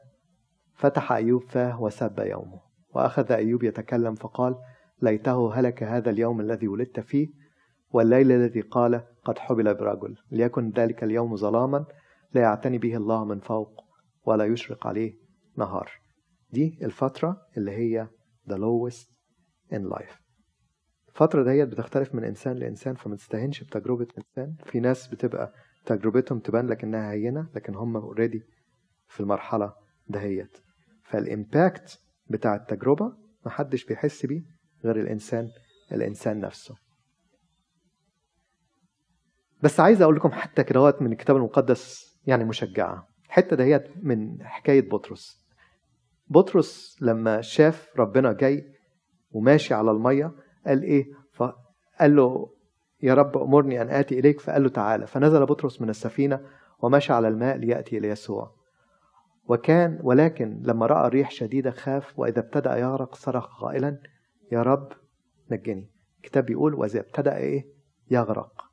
فتح 0.82 1.12
أيوب 1.12 1.42
فاه 1.42 1.82
وسب 1.82 2.18
يومه 2.18 2.60
وأخذ 2.94 3.32
أيوب 3.32 3.62
يتكلم 3.62 4.14
فقال 4.14 4.56
ليته 5.02 5.54
هلك 5.54 5.82
هذا 5.82 6.10
اليوم 6.10 6.40
الذي 6.40 6.68
ولدت 6.68 7.00
فيه 7.00 7.28
والليل 7.90 8.32
الذي 8.32 8.60
قال 8.60 9.04
قد 9.24 9.38
حبل 9.38 9.74
برجل 9.74 10.16
ليكن 10.30 10.70
ذلك 10.70 11.04
اليوم 11.04 11.36
ظلاما 11.36 11.84
لا 12.32 12.40
يعتني 12.40 12.78
به 12.78 12.96
الله 12.96 13.24
من 13.24 13.40
فوق 13.40 13.84
ولا 14.24 14.44
يشرق 14.44 14.86
عليه 14.86 15.14
نهار. 15.56 15.90
دي 16.50 16.78
الفترة 16.82 17.36
اللي 17.56 17.70
هي 17.70 18.08
the 18.48 18.54
lowest 18.54 19.06
in 19.74 19.98
life. 19.98 20.16
الفترة 21.08 21.42
ديت 21.42 21.68
بتختلف 21.68 22.14
من 22.14 22.24
إنسان 22.24 22.56
لإنسان 22.56 22.94
فما 22.94 23.16
تستهينش 23.16 23.64
بتجربة 23.64 24.06
إنسان. 24.18 24.56
في 24.64 24.80
ناس 24.80 25.08
بتبقى 25.08 25.52
تجربتهم 25.86 26.38
تبان 26.38 26.66
لك 26.66 26.84
إنها 26.84 27.12
هينة 27.12 27.48
لكن 27.54 27.74
هم 27.74 27.96
اوريدي 27.96 28.42
في 29.08 29.20
المرحلة 29.20 29.72
دهيت 30.08 30.58
فالإمباكت 31.12 32.00
بتاع 32.30 32.54
التجربة 32.54 33.12
محدش 33.46 33.84
بيحس 33.84 34.26
بيه 34.26 34.42
غير 34.84 34.96
الإنسان 34.96 35.48
الإنسان 35.92 36.40
نفسه. 36.40 36.74
بس 39.62 39.80
عايز 39.80 40.02
أقول 40.02 40.16
لكم 40.16 40.30
حتى 40.30 40.64
كدهوت 40.64 41.02
من 41.02 41.12
الكتاب 41.12 41.36
المقدس 41.36 42.16
يعني 42.26 42.44
مشجعة. 42.44 43.08
الحتة 43.26 43.56
دهيت 43.56 43.84
من 43.96 44.42
حكاية 44.42 44.88
بطرس. 44.90 45.46
بطرس 46.28 46.98
لما 47.00 47.40
شاف 47.40 47.88
ربنا 47.96 48.32
جاي 48.32 48.64
وماشي 49.30 49.74
على 49.74 49.90
المية 49.90 50.32
قال 50.66 50.82
إيه؟ 50.82 51.04
فقال 51.32 52.16
له 52.16 52.54
يا 53.02 53.14
رب 53.14 53.38
أمرني 53.38 53.82
أن 53.82 53.88
آتي 53.88 54.18
إليك. 54.18 54.40
فقال 54.40 54.62
له 54.62 54.68
تعالى. 54.68 55.06
فنزل 55.06 55.46
بطرس 55.46 55.80
من 55.80 55.90
السفينة 55.90 56.40
ومشى 56.78 57.12
على 57.12 57.28
الماء 57.28 57.56
ليأتي 57.56 57.98
إلى 57.98 58.08
يسوع. 58.08 58.61
وكان 59.48 59.98
ولكن 60.02 60.62
لما 60.62 60.86
رأى 60.86 61.06
الريح 61.06 61.30
شديدة 61.30 61.70
خاف 61.70 62.18
وإذا 62.18 62.40
ابتدأ 62.40 62.76
يغرق 62.76 63.14
صرخ 63.14 63.60
قائلا 63.60 63.98
يا 64.52 64.62
رب 64.62 64.92
نجني. 65.50 65.90
الكتاب 66.16 66.46
بيقول 66.46 66.74
وإذا 66.74 67.00
ابتدأ 67.00 67.36
إيه؟ 67.36 67.66
يغرق. 68.10 68.64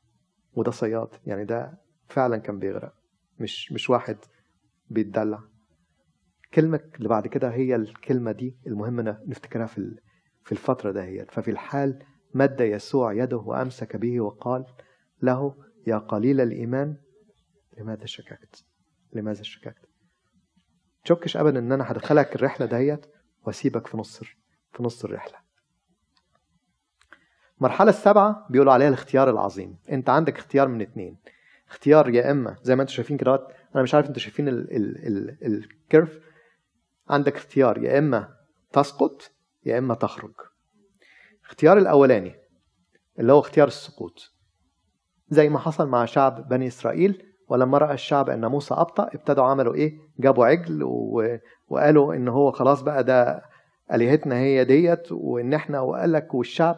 وده 0.54 0.72
صياد. 0.72 1.08
يعني 1.26 1.46
ده 1.46 1.78
فعلا 2.08 2.38
كان 2.38 2.60
بيغرق. 2.60 2.94
مش 3.40 3.72
مش 3.72 3.90
واحد 3.90 4.18
بيتدلع. 4.90 5.40
كلمة 6.54 6.82
اللي 6.96 7.10
بعد 7.10 7.28
كده 7.28 7.50
هي 7.50 7.76
الكلمة 7.76 8.32
دي 8.32 8.58
المهم 8.68 9.00
نفتكرها 9.02 9.66
في 9.66 9.96
في 10.44 10.52
الفترة 10.52 10.92
دهيت 10.92 11.32
ففي 11.32 11.52
الحال 11.52 12.04
مد 12.34 12.62
يسوع 12.62 13.14
يده 13.14 13.38
وأمسك 13.38 13.96
به 13.96 14.22
وقال 14.22 14.66
له 15.22 15.56
يا 15.88 15.98
قليل 15.98 16.42
الإيمان 16.42 16.98
لماذا 17.78 18.06
شككت؟ 18.06 18.66
لماذا 19.14 19.44
شككت؟ 19.44 19.89
تشكش 21.04 21.38
ابدا 21.38 21.60
إن 21.60 21.72
أنا 21.72 21.92
هدخلك 21.92 22.36
الرحلة 22.36 22.66
ديت 22.66 23.06
وأسيبك 23.46 23.88
في 23.88 23.98
نص 23.98 24.24
في 24.74 24.84
نص 24.84 25.06
الرحلة. 25.06 25.38
المرحلة 27.58 27.90
السابعة 27.90 28.48
بيقولوا 28.50 28.74
عليها 28.74 28.88
الاختيار 28.88 29.30
العظيم. 29.30 29.78
أنت 29.92 30.10
عندك 30.10 30.38
اختيار 30.38 30.68
من 30.68 30.82
اتنين. 30.82 31.18
اختيار 31.70 32.10
يا 32.10 32.32
إما 32.32 32.56
زي 32.64 32.76
ما 32.76 32.82
أنتم 32.82 32.94
شايفين 32.94 33.18
كده 33.18 33.48
أنا 33.76 33.84
مش 33.84 33.94
عارف 33.94 34.08
أنتم 34.08 34.20
شايفين 34.20 34.48
الكيرف. 35.42 36.20
عندك 37.10 37.36
اختيار 37.36 37.78
يا 37.78 37.98
إما 38.00 38.36
تسقط 38.74 39.32
يا 39.66 39.78
إما 39.78 39.96
تخرج. 39.96 40.34
اختيار 41.46 41.78
الأولاني 41.78 42.36
اللي 43.20 43.34
هو 43.34 43.40
اختيار 43.40 43.68
السقوط. 43.68 44.34
زي 45.30 45.50
ما 45.50 45.60
حصل 45.60 45.88
مع 45.88 46.06
شعب 46.06 46.50
بني 46.50 46.68
إسرائيل 46.68 47.29
ولما 47.50 47.78
رأى 47.78 47.94
الشعب 47.94 48.30
أن 48.30 48.46
موسى 48.46 48.74
أبطأ 48.74 49.04
ابتدوا 49.14 49.44
عملوا 49.44 49.74
إيه؟ 49.76 49.98
جابوا 50.20 50.46
عجل 50.46 50.84
و... 50.84 51.38
وقالوا 51.70 52.16
إن 52.16 52.28
هو 52.28 52.52
خلاص 52.52 52.82
بقى 52.82 53.04
ده 53.04 53.42
آلهتنا 53.94 54.36
هي 54.38 54.66
ديت 54.66 55.12
وإن 55.12 55.54
إحنا 55.54 55.82
وقال 55.82 56.12
لك 56.12 56.34
والشعب 56.34 56.76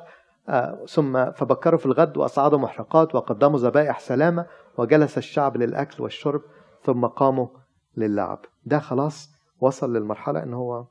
آه 0.50 0.86
ثم 0.90 1.32
فبكروا 1.32 1.80
في 1.80 1.86
الغد 1.86 2.18
وأصعدوا 2.18 2.60
محرقات 2.60 3.16
وقدموا 3.16 3.60
ذبائح 3.60 4.00
سلامة 4.00 4.46
وجلس 4.78 5.18
الشعب 5.18 5.58
للأكل 5.58 6.04
والشرب 6.04 6.42
ثم 6.84 7.06
قاموا 7.06 7.48
للعب. 7.98 8.40
ده 8.66 8.80
خلاص 8.80 9.30
وصل 9.60 9.94
للمرحلة 9.94 10.44
إن 10.44 10.54
هو 10.54 10.86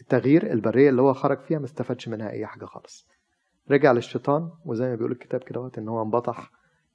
التغيير 0.00 0.52
البرية 0.52 0.90
اللي 0.90 1.02
هو 1.02 1.12
خرج 1.14 1.38
فيها 1.40 1.58
ما 1.58 1.64
استفادش 1.64 2.08
منها 2.08 2.30
أي 2.30 2.46
حاجة 2.46 2.64
خالص. 2.64 3.08
رجع 3.70 3.92
للشيطان 3.92 4.50
وزي 4.66 4.84
ما 4.88 4.94
بيقول 4.94 5.12
الكتاب 5.12 5.40
كده 5.40 5.70
إن 5.78 5.88
هو 5.88 6.02
انبطح 6.02 6.50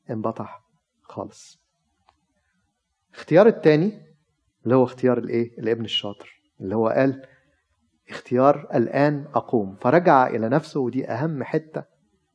انبطح 0.10 0.62
خالص. 1.02 1.66
اختيار 3.14 3.48
التاني 3.48 4.02
اللي 4.64 4.76
هو 4.76 4.84
اختيار 4.84 5.18
الايه؟ 5.18 5.60
الابن 5.60 5.84
الشاطر 5.86 6.42
اللي 6.62 6.76
هو 6.76 6.88
قال 6.88 7.26
اختيار 8.10 8.68
الآن 8.74 9.28
أقوم. 9.36 9.76
فرجع 9.76 10.28
إلى 10.28 10.50
نفسه 10.50 10.80
ودي 10.80 11.10
أهم 11.10 11.44
حتة 11.44 11.84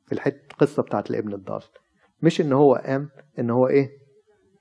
في 0.06 0.12
الحتة 0.12 0.52
القصة 0.52 0.82
بتاعت 0.82 1.10
الابن 1.10 1.32
الضال. 1.34 1.62
مش 2.22 2.40
إن 2.40 2.52
هو 2.52 2.74
قام 2.74 3.10
إن 3.38 3.50
هو 3.50 3.68
إيه؟ 3.68 3.90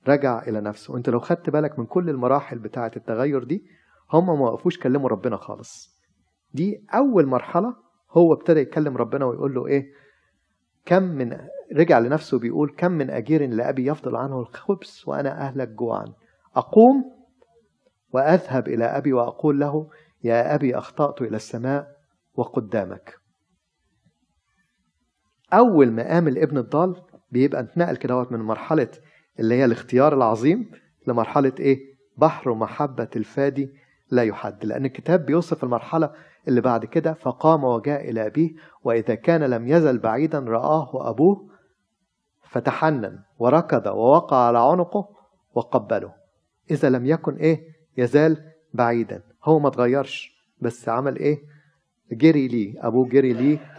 رجع 0.07 0.41
إلى 0.47 0.61
نفسه. 0.61 0.97
أنت 0.97 1.09
لو 1.09 1.19
خدت 1.19 1.49
بالك 1.49 1.79
من 1.79 1.85
كل 1.85 2.09
المراحل 2.09 2.59
بتاعة 2.59 2.91
التغير 2.95 3.43
دي 3.43 3.65
هم 4.13 4.25
ما 4.25 4.49
وقفوش 4.49 4.77
كلموا 4.79 5.09
ربنا 5.09 5.37
خالص. 5.37 5.99
دي 6.53 6.85
أول 6.93 7.25
مرحلة 7.25 7.75
هو 8.11 8.33
ابتدى 8.33 8.59
يكلم 8.59 8.97
ربنا 8.97 9.25
ويقول 9.25 9.53
له 9.53 9.67
إيه؟ 9.67 9.85
كم 10.85 11.03
من 11.03 11.37
رجع 11.75 11.99
لنفسه 11.99 12.39
بيقول 12.39 12.75
كم 12.77 12.91
من 12.91 13.09
أجير 13.09 13.49
لأبي 13.49 13.85
يفضل 13.85 14.15
عنه 14.15 14.39
الخبز 14.39 15.03
وأنا 15.07 15.41
أهلك 15.41 15.67
جوعا 15.67 16.05
أقوم 16.55 17.19
وأذهب 18.13 18.67
إلى 18.67 18.85
أبي 18.85 19.13
وأقول 19.13 19.59
له 19.59 19.89
يا 20.23 20.55
أبي 20.55 20.77
أخطأت 20.77 21.21
إلى 21.21 21.35
السماء 21.35 21.87
وقدامك. 22.35 23.13
أول 25.53 25.91
ما 25.91 26.07
قام 26.07 26.27
الابن 26.27 26.57
الضال 26.57 26.95
بيبقى 27.31 27.61
اتنقل 27.61 27.95
كده 27.95 28.27
من 28.31 28.39
مرحلة 28.39 28.87
اللي 29.39 29.55
هي 29.55 29.65
الاختيار 29.65 30.13
العظيم 30.13 30.71
لمرحلة 31.07 31.53
إيه؟ 31.59 31.77
بحر 32.17 32.53
محبة 32.53 33.07
الفادي 33.15 33.69
لا 34.11 34.23
يحد. 34.23 34.65
لأن 34.65 34.85
الكتاب 34.85 35.25
بيوصف 35.25 35.63
المرحلة 35.63 36.11
اللي 36.47 36.61
بعد 36.61 36.85
كده 36.85 37.13
فقام 37.13 37.63
وجاء 37.63 38.09
إلى 38.09 38.25
أبيه 38.27 38.49
وإذا 38.83 39.15
كان 39.15 39.43
لم 39.43 39.67
يزل 39.67 39.97
بعيدا 39.99 40.39
رآه 40.39 41.09
أبوه 41.09 41.49
فتحنن 42.49 43.23
وركض 43.39 43.87
ووقع 43.87 44.37
على 44.37 44.59
عنقه 44.59 45.09
وقبله. 45.53 46.13
إذا 46.71 46.89
لم 46.89 47.05
يكن 47.05 47.35
إيه 47.35 47.63
يزال 47.97 48.51
بعيدا. 48.73 49.23
هو 49.43 49.59
ما 49.59 49.69
تغيرش 49.69 50.31
بس 50.61 50.89
عمل 50.89 51.17
إيه؟ 51.17 51.43
جري 52.11 52.47
ليه. 52.47 52.87
أبوه 52.87 53.07
جري 53.07 53.33
ليه. 53.33 53.75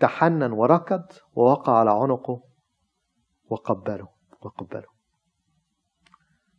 تحنن 0.00 0.52
وركض 0.52 1.04
ووقع 1.34 1.72
على 1.78 1.90
عنقه 1.90 2.42
وقبله 3.48 4.08
وقبله. 4.40 4.96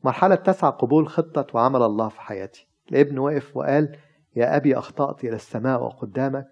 مرحلة 0.04 0.36
تسعة 0.36 0.72
قبول 0.72 1.08
خطة 1.08 1.48
وعمل 1.54 1.82
الله 1.82 2.10
في 2.10 2.22
حياتي. 2.22 2.68
الابن 2.92 3.20
وقف 3.20 3.58
وقال 3.58 3.98
يا 4.36 4.58
أبي 4.58 4.78
أخطأت 4.78 5.24
إلى 5.24 5.36
السماء 5.36 5.84
وقدامك 5.84 6.48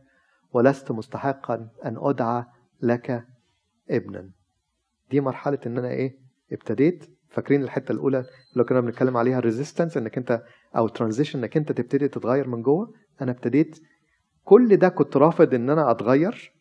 ولست 0.53 0.91
مستحقا 0.91 1.69
أن 1.85 1.97
أدعى 1.99 2.45
لك 2.81 3.25
ابنا. 3.89 4.31
دي 5.11 5.21
مرحلة 5.21 5.59
إن 5.65 5.77
أنا 5.77 5.89
إيه 5.89 6.19
ابتديت. 6.51 7.05
فاكرين 7.29 7.63
الحتة 7.63 7.91
الأولى 7.91 8.25
اللي 8.53 8.63
كنا 8.63 8.81
بنتكلم 8.81 9.17
عليها 9.17 9.39
resistance 9.39 9.97
إنك 9.97 10.17
أنت 10.17 10.43
أو 10.77 10.87
transition 10.87 11.39
إنك 11.39 11.57
أنت 11.57 11.71
تبتدي 11.71 12.07
تتغير 12.07 12.47
من 12.47 12.61
جوه. 12.61 12.93
أنا 13.21 13.31
ابتديت 13.31 13.79
كل 14.43 14.77
ده 14.77 14.89
كنت 14.89 15.17
رافض 15.17 15.53
إن 15.53 15.69
أنا 15.69 15.91
أتغير. 15.91 16.53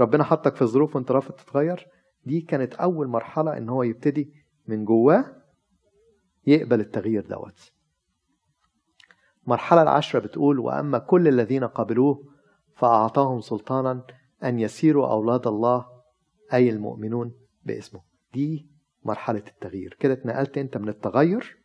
ربنا 0.00 0.24
حطك 0.24 0.56
في 0.56 0.64
ظروف 0.64 0.96
وأنت 0.96 1.10
رافض 1.10 1.34
تتغير. 1.34 1.86
دي 2.24 2.40
كانت 2.40 2.74
أول 2.74 3.08
مرحلة 3.08 3.56
إن 3.56 3.68
هو 3.68 3.82
يبتدي 3.82 4.32
من 4.66 4.84
جواه 4.84 5.24
يقبل 6.46 6.80
التغيير 6.80 7.26
دوت. 7.26 7.72
المرحلة 9.44 9.82
العاشرة 9.82 10.20
بتقول 10.20 10.58
وأما 10.58 10.98
كل 10.98 11.28
الذين 11.28 11.64
قبلوه 11.64 12.24
فأعطاهم 12.76 13.40
سلطانا 13.40 14.06
أن 14.44 14.58
يسيروا 14.58 15.10
أولاد 15.10 15.46
الله 15.46 15.93
أي 16.54 16.70
المؤمنون 16.70 17.34
باسمه. 17.64 18.00
دي 18.34 18.66
مرحلة 19.04 19.42
التغيير. 19.48 19.96
كده 20.00 20.12
اتنقلت 20.12 20.58
أنت 20.58 20.76
من 20.76 20.88
التغير 20.88 21.64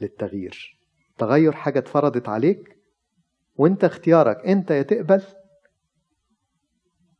للتغيير. 0.00 0.78
تغير 1.18 1.52
حاجة 1.52 1.78
اتفرضت 1.78 2.28
عليك 2.28 2.78
وأنت 3.56 3.84
اختيارك 3.84 4.36
أنت 4.46 4.70
يا 4.70 4.82
تقبل 4.82 5.22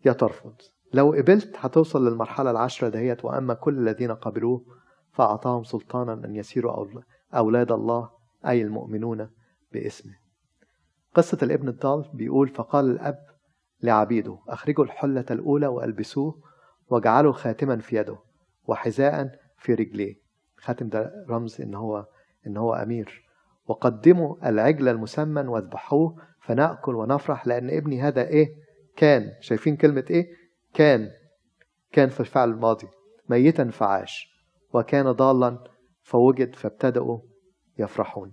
يا 0.04 0.12
ترفض. 0.12 0.54
لو 0.92 1.12
قبلت 1.12 1.56
هتوصل 1.58 2.08
للمرحلة 2.08 2.50
العشرة 2.50 2.88
دهيت 2.88 3.24
وأما 3.24 3.54
كل 3.54 3.78
الذين 3.78 4.12
قبلوه 4.12 4.64
فأعطاهم 5.12 5.64
سلطانا 5.64 6.12
أن 6.12 6.36
يسيروا 6.36 6.86
أولاد 7.34 7.72
الله 7.72 8.10
أي 8.46 8.62
المؤمنون 8.62 9.30
باسمه. 9.72 10.14
قصة 11.14 11.38
الابن 11.42 11.68
الضال 11.68 12.10
بيقول 12.14 12.48
فقال 12.48 12.90
الأب 12.90 13.18
لعبيده 13.82 14.38
أخرجوا 14.48 14.84
الحلة 14.84 15.24
الأولى 15.30 15.66
وألبسوه 15.66 16.51
واجعلوا 16.92 17.32
خاتما 17.32 17.76
في 17.76 17.96
يده 17.96 18.18
وحذاء 18.66 19.38
في 19.58 19.74
رجليه. 19.74 20.14
خاتم 20.56 20.88
ده 20.88 21.12
رمز 21.28 21.60
إن 21.60 21.74
هو 21.74 22.06
إن 22.46 22.56
هو 22.56 22.74
أمير. 22.74 23.22
وقدموا 23.66 24.48
العجل 24.48 24.88
المسمن 24.88 25.48
واذبحوه 25.48 26.16
فنأكل 26.40 26.94
ونفرح 26.94 27.46
لأن 27.46 27.70
ابني 27.70 28.02
هذا 28.02 28.28
إيه؟ 28.28 28.48
كان. 28.96 29.32
شايفين 29.40 29.76
كلمة 29.76 30.04
إيه؟ 30.10 30.26
كان. 30.74 31.10
كان 31.92 32.08
في 32.08 32.20
الفعل 32.20 32.50
الماضي. 32.50 32.88
ميتا 33.28 33.70
فعاش. 33.70 34.32
وكان 34.72 35.12
ضالا 35.12 35.64
فوجد 36.02 36.54
فابتدأوا 36.54 37.18
يفرحون. 37.78 38.32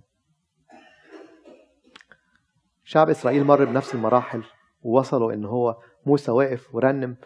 شعب 2.84 3.10
إسرائيل 3.10 3.44
مر 3.44 3.64
بنفس 3.64 3.94
المراحل 3.94 4.42
ووصلوا 4.82 5.32
إن 5.32 5.44
هو 5.44 5.76
موسى 6.06 6.30
واقف 6.30 6.74
ورنم 6.74 7.16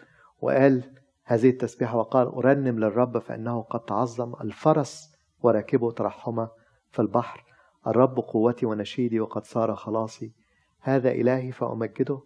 وقال 0.41 0.95
هذه 1.27 1.49
التسبيحة 1.49 1.97
وقال 1.97 2.27
أرنم 2.27 2.79
للرب 2.79 3.17
فإنه 3.17 3.61
قد 3.61 3.79
تعظم 3.79 4.33
الفرس 4.41 5.15
وراكبه 5.39 5.91
ترحما 5.91 6.49
في 6.91 7.01
البحر. 7.01 7.45
الرب 7.87 8.19
قوتي 8.19 8.65
ونشيدي 8.65 9.19
وقد 9.19 9.45
صار 9.45 9.75
خلاصي. 9.75 10.33
هذا 10.79 11.11
إلهي 11.11 11.51
فأمجده 11.51 12.21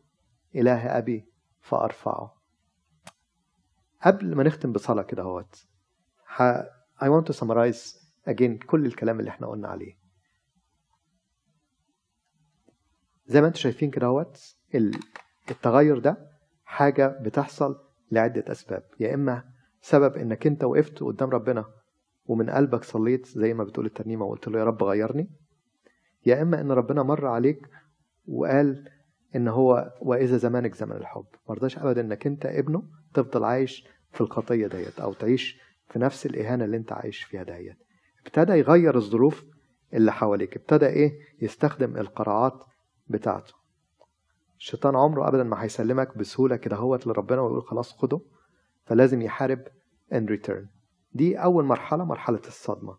إله 0.55 0.97
أبي 0.97 1.25
فأرفعه. 1.61 2.35
قبل 4.01 4.35
ما 4.35 4.43
نختم 4.43 4.71
بصلاة 4.71 5.03
كده 5.03 5.23
هوت 5.23 5.65
I 7.01 7.07
want 7.09 7.25
to 7.25 7.33
summarize 7.33 7.97
again 8.27 8.65
كل 8.65 8.85
الكلام 8.85 9.19
اللي 9.19 9.29
إحنا 9.31 9.47
قلنا 9.47 9.67
عليه. 9.67 9.97
زي 13.25 13.41
ما 13.41 13.47
أنتم 13.47 13.59
شايفين 13.59 13.91
كده 13.91 14.07
هوت 14.07 14.55
التغير 15.51 15.99
ده 15.99 16.31
حاجة 16.65 17.07
بتحصل 17.07 17.88
لعدة 18.11 18.51
أسباب. 18.51 18.83
يا 18.99 19.13
إما 19.13 19.43
سبب 19.81 20.17
إنك 20.17 20.47
أنت 20.47 20.63
وقفت 20.63 21.03
قدام 21.03 21.29
ربنا 21.29 21.65
ومن 22.25 22.49
قلبك 22.49 22.83
صليت 22.83 23.27
زي 23.27 23.53
ما 23.53 23.63
بتقول 23.63 23.85
الترنيمة 23.85 24.25
وقلت 24.25 24.47
له 24.47 24.59
يا 24.59 24.63
رب 24.63 24.83
غيرني. 24.83 25.29
يا 26.25 26.41
إما 26.41 26.61
إن 26.61 26.71
ربنا 26.71 27.03
مر 27.03 27.27
عليك 27.27 27.69
وقال 28.27 28.89
إن 29.35 29.47
هو 29.47 29.93
وإذا 30.01 30.37
زمانك 30.37 30.75
زمن 30.75 30.95
الحب. 30.95 31.25
مرضاش 31.49 31.77
أبدا 31.77 32.01
إنك 32.01 32.27
أنت 32.27 32.45
ابنه 32.45 32.83
تفضل 33.13 33.43
عايش 33.43 33.87
في 34.11 34.21
الخطية 34.21 34.67
ديت 34.67 34.99
أو 34.99 35.13
تعيش 35.13 35.59
في 35.87 35.99
نفس 35.99 36.25
الإهانة 36.25 36.65
اللي 36.65 36.77
أنت 36.77 36.91
عايش 36.91 37.23
فيها 37.23 37.43
ديت. 37.43 37.77
ابتدى 38.25 38.53
يغير 38.53 38.95
الظروف 38.95 39.45
اللي 39.93 40.11
حواليك. 40.11 40.57
ابتدى 40.57 40.85
إيه؟ 40.85 41.19
يستخدم 41.41 41.97
القراعات 41.97 42.63
بتاعته. 43.07 43.53
الشيطان 44.59 44.95
عمره 44.95 45.27
أبدا 45.27 45.43
ما 45.43 45.63
هيسلمك 45.63 46.17
بسهولة 46.17 46.55
كده 46.55 46.75
هوت 46.75 47.07
لربنا 47.07 47.41
ويقول 47.41 47.63
خلاص 47.63 47.93
خده 47.97 48.21
فلازم 48.85 49.21
يحارب 49.21 49.63
in 50.13 50.23
return. 50.29 50.65
دي 51.13 51.37
أول 51.37 51.65
مرحلة 51.65 52.05
مرحلة 52.05 52.41
الصدمة. 52.47 52.97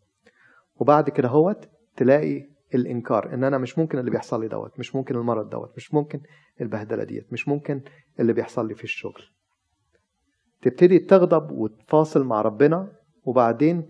وبعد 0.76 1.10
كده 1.10 1.28
هوت 1.28 1.68
تلاقي 1.96 2.48
الإنكار 2.74 3.34
إن 3.34 3.44
أنا 3.44 3.58
مش 3.58 3.78
ممكن 3.78 3.98
اللي 3.98 4.10
بيحصل 4.10 4.40
لي 4.40 4.48
دوت 4.48 4.78
مش 4.78 4.96
ممكن 4.96 5.16
المرض 5.16 5.50
دوت 5.50 5.72
مش 5.76 5.94
ممكن 5.94 6.20
البهدلة 6.60 7.04
ديت 7.04 7.32
مش 7.32 7.48
ممكن 7.48 7.82
اللي 8.20 8.32
بيحصل 8.32 8.68
لي 8.68 8.74
في 8.74 8.84
الشغل. 8.84 9.22
تبتدي 10.62 10.98
تغضب 10.98 11.50
وتفاصل 11.50 12.24
مع 12.24 12.42
ربنا 12.42 12.92
وبعدين 13.24 13.88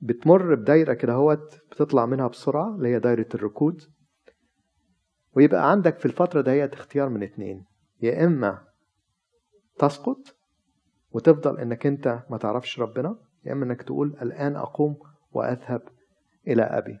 بتمر 0.00 0.54
بدايرة 0.54 0.94
كده 0.94 1.12
هوت 1.12 1.60
بتطلع 1.70 2.06
منها 2.06 2.28
بسرعة 2.28 2.74
اللي 2.76 2.88
هي 2.88 2.98
دايرة 2.98 3.28
الركود. 3.34 3.82
ويبقى 5.34 5.70
عندك 5.70 5.98
في 5.98 6.06
الفترة 6.06 6.40
دهيت 6.40 6.72
اختيار 6.74 7.08
من 7.08 7.22
اتنين. 7.22 7.64
يا 8.02 8.24
إما 8.24 8.64
تسقط 9.78 10.36
وتفضل 11.12 11.58
إنك 11.58 11.86
أنت 11.86 12.22
ما 12.30 12.38
تعرفش 12.38 12.80
ربنا 12.80 13.16
يا 13.44 13.52
إما 13.52 13.64
إنك 13.64 13.82
تقول 13.82 14.16
الآن 14.22 14.56
أقوم 14.56 14.96
وأذهب 15.32 15.82
إلى 16.48 16.62
أبي. 16.62 16.98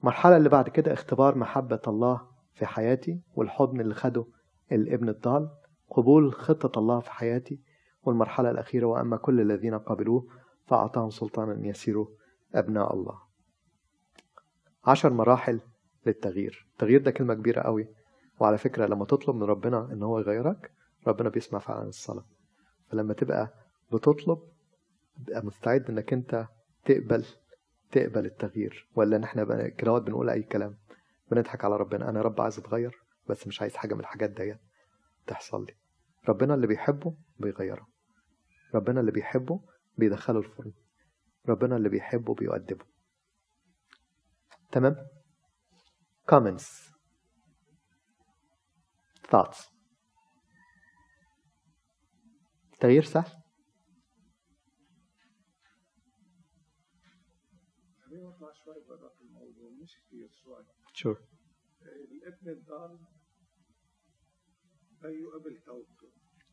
المرحلة 0.00 0.36
اللي 0.36 0.48
بعد 0.48 0.68
كده 0.68 0.92
اختبار 0.92 1.38
محبة 1.38 1.80
الله 1.88 2.26
في 2.54 2.66
حياتي 2.66 3.20
والحضن 3.34 3.80
اللي 3.80 3.94
خده 3.94 4.26
الابن 4.72 5.08
الضال 5.08 5.48
قبول 5.90 6.32
خطة 6.34 6.78
الله 6.78 7.00
في 7.00 7.10
حياتي 7.10 7.60
والمرحلة 8.02 8.50
الأخيرة 8.50 8.86
وأما 8.86 9.16
كل 9.16 9.40
الذين 9.40 9.78
قبلوه 9.78 10.26
فأعطاهم 10.66 11.10
سلطانا 11.10 11.52
أن 11.52 11.64
يسيروا 11.64 12.06
أبناء 12.54 12.94
الله. 12.94 13.18
عشر 14.84 15.12
مراحل 15.12 15.60
للتغيير 16.06 16.66
التغيير. 16.72 17.02
ده 17.02 17.10
كلمة 17.10 17.34
كبيرة 17.34 17.60
قوي. 17.60 17.88
وعلى 18.40 18.58
فكرة 18.58 18.86
لما 18.86 19.04
تطلب 19.04 19.36
من 19.36 19.42
ربنا 19.42 19.92
إن 19.92 20.02
هو 20.02 20.18
يغيرك 20.18 20.72
ربنا 21.06 21.28
بيسمع 21.28 21.58
فعلا 21.58 21.88
الصلاة. 21.88 22.24
فلما 22.90 23.14
تبقى 23.14 23.54
بتطلب 23.92 24.38
تبقى 25.26 25.46
مستعد 25.46 25.90
إنك 25.90 26.12
أنت 26.12 26.46
تقبل 26.84 27.24
تقبل 27.92 28.26
التغيير. 28.26 28.88
ولا 28.96 29.16
إن 29.16 29.24
إحنا 29.24 29.68
كراوات 29.68 30.02
بنقول 30.02 30.30
أي 30.30 30.42
كلام. 30.42 30.78
بنضحك 31.30 31.64
على 31.64 31.76
ربنا. 31.76 32.08
أنا 32.08 32.22
رب 32.22 32.40
عايز 32.40 32.58
أتغير 32.58 32.98
بس 33.28 33.46
مش 33.46 33.62
عايز 33.62 33.76
حاجة 33.76 33.94
من 33.94 34.00
الحاجات 34.00 34.30
ديت 34.30 34.58
تحصل 35.26 35.64
لي. 35.64 35.74
ربنا 36.28 36.54
اللي 36.54 36.66
بيحبه 36.66 37.14
بيغيره. 37.38 37.86
ربنا 38.74 39.00
اللي 39.00 39.12
بيحبه 39.12 39.60
بيدخله 39.98 40.38
الفرن. 40.38 40.72
ربنا 41.48 41.76
اللي 41.76 41.88
بيحبه 41.88 42.34
بيؤدبه. 42.34 42.84
تمام؟ 44.72 44.96
Comments. 46.26 46.90
Thoughts. 49.30 49.70
تغيير 52.80 53.02
سهل 53.04 53.44
sure. 60.94 61.18
الابن 61.82 62.48
الضال 62.48 62.98
بيو 65.02 65.30
قبل 65.30 65.60
توبته 65.66 66.12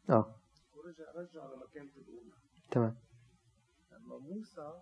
آه. 0.10 0.42
ورجع 0.76 1.12
رجع 1.16 1.46
لمكانته 1.46 2.02
الأولى 2.02 2.34
تمام. 2.72 2.98
لما 3.92 4.18
موسى 4.18 4.82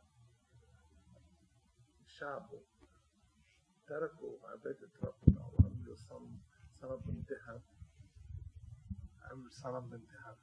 شعبه 2.06 2.64
تركوا 3.90 4.38
عبادة 4.44 4.90
ربنا 5.04 5.40
وعملوا 5.40 5.96
صنم 5.96 6.40
صنم 6.82 7.24
ذهب 7.30 7.62
عملوا 9.22 9.50
صنم 9.50 9.90
ذهب 9.90 10.38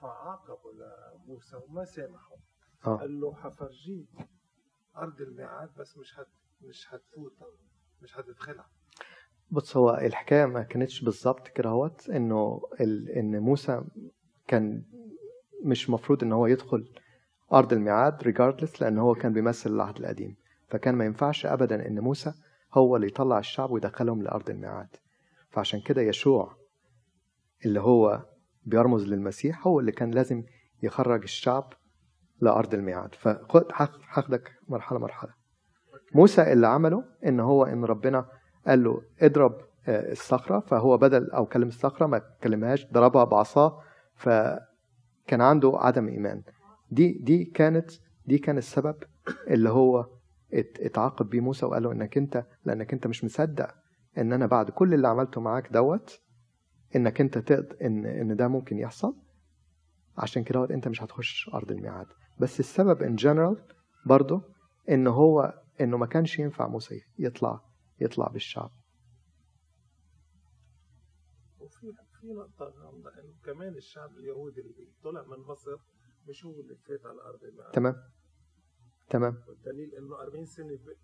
فعاقبوا 0.00 0.72
لموسى 0.72 1.56
وما 1.56 1.84
سامحوا 1.84 2.36
آه. 2.86 2.96
قال 2.96 3.20
له 3.20 3.34
حفرجيك 3.34 4.08
أرض 4.96 5.20
الميعاد 5.20 5.70
بس 5.78 5.98
مش 5.98 6.18
هت 6.18 6.26
مش 6.60 6.94
هتفوتها 6.94 7.48
مش 8.02 8.18
هتدخلها 8.18 8.68
بص 9.50 9.76
هو 9.76 9.94
الحكاية 9.94 10.46
ما 10.46 10.62
كانتش 10.62 11.04
بالظبط 11.04 11.48
كده 11.48 11.68
أهوت 11.68 12.10
إنه 12.10 12.62
ال... 12.80 13.08
إن 13.08 13.38
موسى 13.40 13.82
كان 14.46 14.84
مش 15.64 15.90
مفروض 15.90 16.22
إن 16.22 16.32
هو 16.32 16.46
يدخل 16.46 16.94
أرض 17.52 17.72
الميعاد 17.72 18.22
regardless 18.22 18.80
لأن 18.80 18.98
هو 18.98 19.14
كان 19.14 19.32
بيمثل 19.32 19.70
العهد 19.70 19.96
القديم. 19.96 20.36
فكان 20.68 20.94
ما 20.94 21.04
ينفعش 21.04 21.46
ابدا 21.46 21.86
إن 21.86 22.00
موسى 22.00 22.32
هو 22.74 22.96
اللي 22.96 23.06
يطلع 23.06 23.38
الشعب 23.38 23.70
ويدخلهم 23.70 24.22
لأرض 24.22 24.50
الميعاد. 24.50 24.88
فعشان 25.50 25.80
كده 25.80 26.02
يشوع 26.02 26.56
اللي 27.64 27.80
هو 27.80 28.26
بيرمز 28.64 29.04
للمسيح 29.04 29.66
هو 29.66 29.80
اللي 29.80 29.92
كان 29.92 30.10
لازم 30.10 30.42
يخرج 30.82 31.22
الشعب 31.22 31.72
لأرض 32.40 32.74
الميعاد. 32.74 33.14
فخد 33.14 33.64
هاخدك 34.10 34.52
مرحلة 34.68 34.98
مرحلة. 34.98 35.30
موسى 36.14 36.52
اللي 36.52 36.66
عمله 36.66 37.04
إن 37.26 37.40
هو 37.40 37.64
إن 37.64 37.84
ربنا 37.84 38.26
قال 38.66 38.84
له 38.84 39.02
اضرب 39.22 39.60
آه، 39.88 40.12
الصخرة. 40.12 40.60
فهو 40.60 40.96
بدل 40.96 41.30
أو 41.30 41.46
كلم 41.46 41.68
الصخرة 41.68 42.06
ما 42.06 42.18
كلمهاش 42.18 42.86
ضربها 42.92 43.24
بعصاه 43.24 43.82
فكان 44.14 45.40
عنده 45.40 45.72
عدم 45.74 46.08
إيمان. 46.08 46.42
دي 46.90 47.12
دي 47.12 47.44
كانت 47.44 47.90
دي 48.26 48.38
كان 48.38 48.58
السبب 48.58 48.96
اللي 49.48 49.70
هو 49.70 50.06
اتعاقب 50.52 51.28
بيه 51.28 51.40
موسى 51.40 51.66
وقال 51.66 51.82
له 51.82 51.92
إنك 51.92 52.16
أنت 52.18 52.46
لأنك 52.64 52.92
أنت 52.92 53.06
مش 53.06 53.24
مصدق 53.24 53.74
إن 54.18 54.32
أنا 54.32 54.46
بعد 54.46 54.70
كل 54.70 54.94
اللي 54.94 55.08
عملته 55.08 55.40
معاك 55.40 55.72
دوت 55.72 56.20
إنك 56.96 57.20
أنت 57.20 57.38
تقد 57.38 57.76
إن 57.82 58.06
إن 58.06 58.36
ده 58.36 58.48
ممكن 58.48 58.78
يحصل. 58.78 59.16
عشان 60.18 60.44
كده 60.44 60.70
أنت 60.70 60.88
مش 60.88 61.02
هتخش 61.02 61.50
أرض 61.54 61.70
الميعاد. 61.70 62.06
بس 62.38 62.60
السبب 62.60 63.02
ان 63.02 63.16
جنرال 63.16 63.64
برضه 64.06 64.42
إن 64.90 65.06
هو 65.06 65.62
إنه 65.80 65.96
ما 65.96 66.06
كانش 66.06 66.38
ينفع 66.38 66.68
موسى 66.68 67.00
يطلع 67.18 67.60
يطلع 68.00 68.28
بالشعب. 68.28 68.70
وفي 71.60 71.92
في 72.20 72.26
نقطة 72.26 72.64
غامضة 72.64 73.10
إنه 73.10 73.32
كمان 73.44 73.76
الشعب 73.76 74.10
اليهودي 74.10 74.60
اللي 74.60 74.88
طلع 75.04 75.22
من 75.22 75.38
مصر 75.38 75.76
مش 76.28 76.44
هو 76.44 76.60
اللي 76.60 76.74
فات 76.88 77.06
على 77.06 77.20
أرض 77.22 77.44
الميعاد. 77.44 77.72
تمام. 77.72 77.96
تمام. 79.10 79.34
والدليل 79.48 79.94
إنه 79.94 80.20
40 80.22 80.46
سنة 80.46 80.74
ب- 80.74 80.96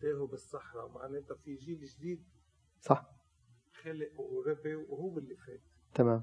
تاهوا 0.00 0.26
بالصحراء 0.26 0.88
مع 0.88 1.06
إن 1.06 1.14
أنت 1.14 1.32
في 1.32 1.54
جيل 1.54 1.84
جديد. 1.84 2.22
صح. 2.80 3.04
خلق 3.82 4.20
وربي 4.20 4.74
وهو 4.74 5.18
اللي 5.18 5.36
فات. 5.36 5.60
تمام. 5.94 6.22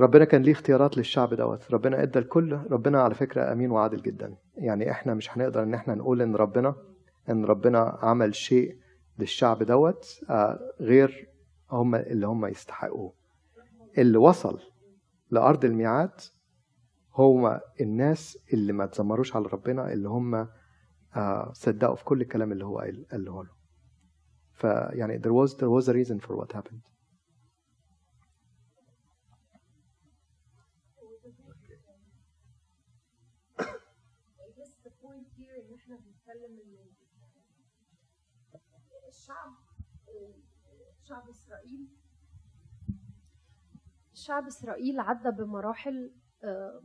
ربنا 0.00 0.24
كان 0.24 0.42
ليه 0.42 0.52
اختيارات 0.52 0.96
للشعب 0.96 1.34
دوت. 1.34 1.70
ربنا 1.70 2.02
إدى 2.02 2.18
الكل. 2.18 2.52
ربنا 2.52 3.02
على 3.02 3.14
فكرة 3.14 3.52
أمين 3.52 3.70
وعادل 3.70 4.02
جدا. 4.02 4.36
يعني 4.56 4.90
إحنا 4.90 5.14
مش 5.14 5.30
هنقدر 5.36 5.62
إن 5.62 5.74
إحنا 5.74 5.94
نقول 5.94 6.22
إن 6.22 6.36
ربنا 6.36 6.76
إن 7.30 7.44
ربنا 7.44 7.98
عمل 8.02 8.34
شيء 8.34 8.78
للشعب 9.18 9.62
دوت 9.62 10.20
آه، 10.30 10.72
غير 10.80 11.28
هم 11.70 11.94
اللي 11.94 12.26
هم 12.26 12.46
يستحقوه. 12.46 13.12
اللي 13.98 14.18
وصل 14.18 14.60
لأرض 15.30 15.64
الميعاد 15.64 16.20
هم 17.18 17.60
الناس 17.80 18.38
اللي 18.52 18.72
ما 18.72 18.86
تزمروش 18.86 19.36
على 19.36 19.46
ربنا 19.46 19.92
اللي 19.92 20.08
هم 20.08 20.48
آه، 21.16 21.52
صدقوا 21.52 21.94
في 21.96 22.04
كل 22.04 22.20
الكلام 22.20 22.52
اللي 22.52 22.64
هو 22.64 22.78
قال- 22.78 23.06
قاله 23.10 23.44
له. 23.44 23.50
فيعني 24.52 25.18
there 25.22 25.32
was 25.46 25.50
there 25.54 25.70
was 25.80 25.88
a 25.88 25.92
reason 25.92 26.18
for 26.26 26.32
what 26.36 26.52
happened. 26.56 26.88
الشعب 39.08 39.52
شعب 41.04 41.28
إسرائيل 41.28 41.88
شعب 44.14 44.46
إسرائيل 44.46 45.00
عدى 45.00 45.30
بمراحل 45.30 46.12
آه، 46.44 46.82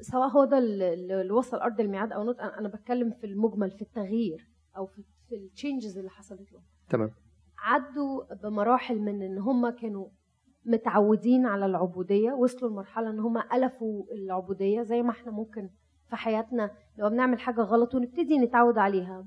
سواء 0.00 0.28
هو 0.28 0.44
ده 0.44 0.58
اللي 0.58 1.30
وصل 1.32 1.56
أرض 1.56 1.80
الميعاد 1.80 2.12
أو 2.12 2.24
not 2.24 2.38
أنا 2.40 2.58
أنا 2.58 2.68
بتكلم 2.68 3.10
في 3.10 3.26
المجمل 3.26 3.70
في 3.70 3.82
التغيير 3.82 4.48
أو 4.76 4.86
في 4.86 5.02
في 5.28 5.34
ال 5.34 5.42
changes 5.42 5.98
اللي 5.98 6.10
حصلت 6.10 6.52
لهم 6.52 6.62
تمام. 6.88 7.10
عدوا 7.58 8.34
بمراحل 8.34 8.98
من 8.98 9.22
إن 9.22 9.38
هم 9.38 9.70
كانوا 9.70 10.08
متعودين 10.64 11.46
على 11.46 11.66
العبودية 11.66 12.32
وصلوا 12.32 12.70
لمرحلة 12.70 13.10
إن 13.10 13.20
هم 13.20 13.38
ألفوا 13.38 14.04
العبودية 14.12 14.82
زي 14.82 15.02
ما 15.02 15.10
إحنا 15.10 15.32
ممكن 15.32 15.70
في 16.10 16.16
حياتنا 16.16 16.70
لو 16.98 17.10
بنعمل 17.10 17.40
حاجة 17.40 17.60
غلط 17.60 17.94
ونبتدي 17.94 18.38
نتعود 18.38 18.78
عليها. 18.78 19.26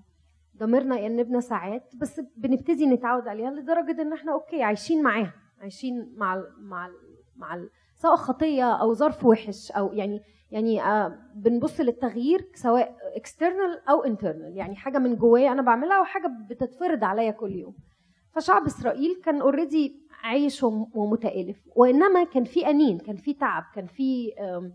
ضميرنا 0.57 0.99
يأنبنا 0.99 1.39
ساعات 1.39 1.95
بس 1.95 2.21
بنبتدي 2.37 2.85
نتعود 2.85 3.27
عليها 3.27 3.51
لدرجة 3.51 4.01
إن 4.01 4.13
إحنا 4.13 4.33
okay 4.33 4.63
عايشين 4.63 5.03
معاها 5.03 5.33
عايشين 5.59 6.13
مع 6.15 6.35
ال 6.35 6.45
مع 6.59 6.87
ال 6.87 6.93
مع 7.35 7.55
ال 7.55 7.69
سواء 7.95 8.15
خطية 8.15 8.71
أو 8.73 8.93
ظرف 8.93 9.25
وحش 9.25 9.71
أو 9.71 9.93
يعني 9.93 10.21
يعني 10.51 10.81
آه 10.83 11.17
بنبص 11.35 11.79
للتغيير 11.79 12.47
سواء 12.53 12.95
external 13.15 13.81
أو 13.89 14.03
internal 14.03 14.57
يعني 14.57 14.75
حاجة 14.75 14.97
من 14.97 15.15
جوايا 15.15 15.51
أنا 15.51 15.61
بعملها 15.61 15.97
أو 15.97 16.03
حاجة 16.03 16.27
بتتفرض 16.49 17.03
عليا 17.03 17.31
كل 17.31 17.51
يوم. 17.51 17.75
فشعب 18.35 18.65
إسرائيل 18.65 19.21
كان 19.25 19.41
already 19.41 20.01
عايش 20.23 20.63
وم- 20.63 20.91
ومتآلف. 20.95 21.57
وإنما 21.75 22.23
كان 22.23 22.43
في 22.43 22.67
أنين 22.69 22.97
كان 22.97 23.15
في 23.15 23.33
تعب 23.33 23.63
كان 23.75 23.85
في 23.87 24.31
آه، 24.39 24.71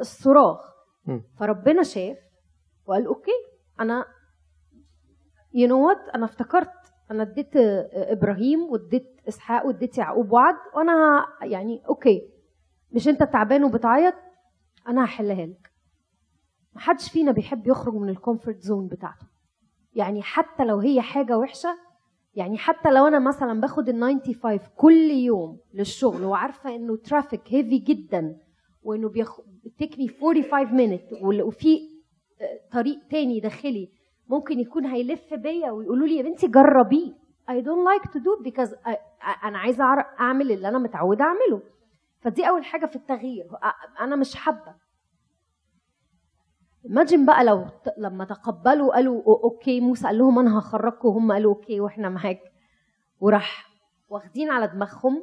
الصراخ 0.00 0.58
مم. 1.06 1.22
فربنا 1.38 1.82
شاف 1.82 2.16
وقال 2.86 3.06
okay 3.06 3.30
أنا 3.80 4.04
you 5.54 5.68
know 5.68 5.88
what 5.88 6.08
أنا 6.14 6.24
افتكرت 6.24 6.72
أنا 7.10 7.22
اديت 7.22 7.56
آه، 7.56 7.88
إبراهيم 8.12 8.60
واديت 8.70 9.20
إسحاق 9.28 9.66
واديت 9.66 9.98
يعقوب 9.98 10.32
وعد 10.32 10.54
وأنا 10.76 11.26
يعني 11.42 11.82
okay 11.88 12.28
مش 12.92 13.08
أنت 13.08 13.22
تعبان 13.22 13.64
وبتعيط؟ 13.64 14.14
أنا 14.88 15.04
هحلها 15.04 15.46
لك. 15.46 15.70
محدش 16.74 17.10
فينا 17.10 17.32
بيحب 17.32 17.66
يخرج 17.66 17.94
من 17.94 18.08
ال 18.08 18.15
comfort 18.15 18.62
zone 18.62 18.88
بتاعته. 18.88 19.26
يعني 19.94 20.22
حتى 20.22 20.64
لو 20.64 20.78
هي 20.78 21.00
حاجة 21.00 21.38
وحشة 21.38 21.78
يعني 22.34 22.58
حتى 22.58 22.90
لو 22.90 23.06
أنا 23.06 23.18
مثلا 23.18 23.60
باخد 23.60 23.88
ال 23.88 24.02
95 24.02 24.58
كل 24.76 25.10
يوم 25.10 25.58
للشغل 25.74 26.24
وعارفة 26.24 26.74
إنه 26.74 26.96
traffic 26.96 27.40
heavy 27.46 27.78
جدا 27.78 28.38
وإنه 28.82 29.08
بياخد 29.08 29.44
taking 29.78 30.08
45 30.08 30.74
minute 30.74 31.02
وفي 31.22 31.78
آه، 32.40 32.60
طريق 32.72 32.98
تاني 33.10 33.40
داخلي 33.40 33.90
ممكن 34.28 34.60
يكون 34.60 34.86
هيلف 34.86 35.34
بيا 35.34 35.70
ويقولوا 35.70 36.06
لي 36.06 36.16
يا 36.16 36.22
بنتي 36.22 36.46
جربيه. 36.46 37.26
I 37.48 37.60
don't 37.60 37.84
like 37.84 38.10
to 38.12 38.18
do 38.18 38.42
because 38.48 38.72
I, 38.72 38.96
أنا 39.44 39.58
عايزة 39.58 39.84
أعمل 40.20 40.52
اللي 40.52 40.68
أنا 40.68 40.78
متعودة 40.78 41.24
أعمله. 41.24 41.62
فدي 42.20 42.48
أول 42.48 42.64
حاجة 42.64 42.86
في 42.86 42.96
التغيير. 42.96 43.46
أنا 44.00 44.16
مش 44.16 44.34
حابة. 44.34 44.74
Imagine 46.88 47.26
بقى 47.26 47.44
لو 47.44 47.66
لما 47.98 48.24
تقبلوا 48.24 48.94
قالوا 48.94 49.22
okay 49.44 49.80
موسى 49.80 50.06
قال 50.06 50.18
لهم 50.18 50.38
أنا 50.38 50.58
هخرجكم 50.58 51.08
وهم 51.08 51.32
قالوا 51.32 51.54
okay 51.54 51.80
وإحنا 51.80 52.08
معاك. 52.08 52.40
وراح 53.20 53.66
واخدين 54.08 54.50
على 54.50 54.66
دماغهم 54.66 55.22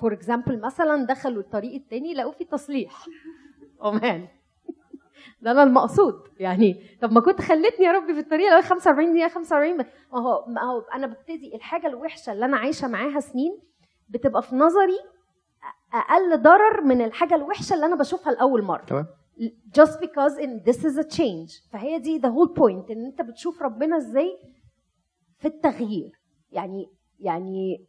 for 0.00 0.12
example 0.12 0.60
مثلا 0.60 1.06
دخلوا 1.06 1.42
الطريق 1.42 1.74
التاني 1.74 2.14
لقوا 2.14 2.32
في 2.32 2.44
تصليح. 2.44 3.06
أو 3.84 3.92
مان 3.92 4.28
ده 5.42 5.50
أنا 5.50 5.62
المقصود. 5.62 6.14
يعني 6.40 6.98
طب 7.02 7.12
ما 7.12 7.20
كنت 7.20 7.40
خلتني 7.40 7.86
يا 7.86 7.92
ربي 7.92 8.14
في 8.14 8.20
الطريق 8.20 8.54
لو 8.54 8.62
45 8.62 9.12
دقيقة 9.12 9.28
45 9.28 9.76
ما 9.76 9.84
هو 10.12 10.44
ما 10.48 10.62
هو 10.62 10.80
أنا 10.80 11.06
ببتدي 11.06 11.56
الحاجة 11.56 11.86
الوحشة 11.86 12.32
اللي 12.32 12.44
أنا 12.44 12.56
عايشة 12.56 12.88
معاها 12.88 13.20
سنين 13.20 13.58
بتبقى 14.08 14.42
في 14.42 14.56
نظري 14.56 14.98
أقل 15.94 16.42
ضرر 16.42 16.80
من 16.80 17.02
الحاجة 17.02 17.34
الوحشة 17.34 17.74
اللي 17.74 17.86
أنا 17.86 17.96
بشوفها 17.96 18.32
لأول 18.32 18.62
مرة. 18.62 18.84
تمام. 18.84 19.06
Just 19.78 20.00
because 20.00 20.38
in 20.38 20.62
this 20.68 20.84
is 20.84 20.98
a 20.98 21.04
change. 21.04 21.70
فهي 21.72 21.98
دي 21.98 22.20
the 22.20 22.30
whole 22.30 22.54
point 22.58 22.90
إن 22.90 23.04
أنت 23.06 23.22
بتشوف 23.22 23.62
ربنا 23.62 23.96
إزاي 23.96 24.38
في 25.38 25.48
التغيير. 25.48 26.12
يعني 26.52 26.90
يعني 27.18 27.86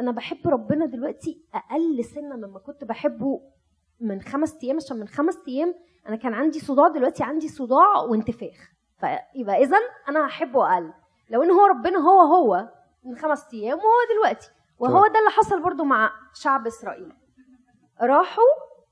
أنا 0.00 0.10
بحب 0.10 0.48
ربنا 0.48 0.86
دلوقتي 0.86 1.42
أقل 1.54 2.04
سنة 2.04 2.36
مما 2.36 2.58
كنت 2.58 2.84
بحبه 2.84 3.40
من 4.00 4.20
خمس 4.20 4.58
أيام 4.64 4.76
عشان 4.76 4.96
من 4.96 5.08
خمس 5.08 5.38
أيام 5.48 5.74
أنا 6.08 6.16
كان 6.16 6.34
عندي 6.34 6.60
صداع 6.60 6.88
دلوقتي 6.88 7.22
عندي 7.24 7.48
صداع 7.48 8.00
وانتفاخ. 8.10 8.70
فيبقى 9.00 9.62
اذا 9.62 9.76
أنا 10.08 10.26
هحبه 10.26 10.74
أقل. 10.74 10.92
لو 11.30 11.42
إن 11.42 11.50
هو 11.50 11.66
ربنا 11.66 11.98
هو 11.98 12.20
هو 12.20 12.68
من 13.04 13.16
خمس 13.16 13.54
أيام 13.54 13.78
وهو 13.78 14.14
دلوقتي. 14.14 14.50
وهو. 14.78 15.06
ده 15.06 15.18
اللي 15.18 15.30
حصل 15.30 15.62
برضو 15.62 15.84
مع 15.84 16.10
شعب 16.34 16.66
إسرائيل. 16.66 17.12
راحوا 18.02 18.44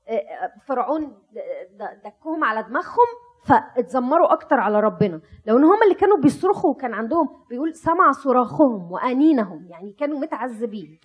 آه، 0.09 0.53
فرعون 0.67 1.05
د- 1.31 1.39
د- 1.83 2.01
دكهم 2.05 2.43
على 2.43 2.63
دماغهم 2.63 3.07
فاتذمروا 3.45 4.33
أكتر 4.33 4.59
على 4.59 4.79
ربنا. 4.79 5.21
لو 5.45 5.57
ان 5.57 5.63
هم 5.63 5.83
اللي 5.83 5.95
كانوا 5.95 6.17
بيصرخوا 6.17 6.69
وكان 6.69 6.93
عندهم 6.93 7.29
بيقول 7.49 7.75
سمع 7.75 8.11
صراخهم 8.11 8.91
وأنينهم 8.91 9.67
يعني 9.69 9.93
كانوا 9.93 10.19
متعذبين. 10.19 10.99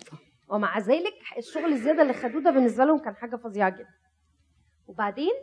ومع 0.49 0.79
ذلك 0.79 1.13
الشغل 1.37 1.65
الزيادة 1.71 2.01
اللي 2.01 2.13
خدوه 2.13 2.41
ده 2.41 2.51
بالنسبة 2.51 2.85
لهم 2.85 2.97
كان 2.99 3.15
حاجة 3.15 3.35
فظيعة 3.35 3.69
جدا. 3.69 3.87
وبعدين 4.87 5.33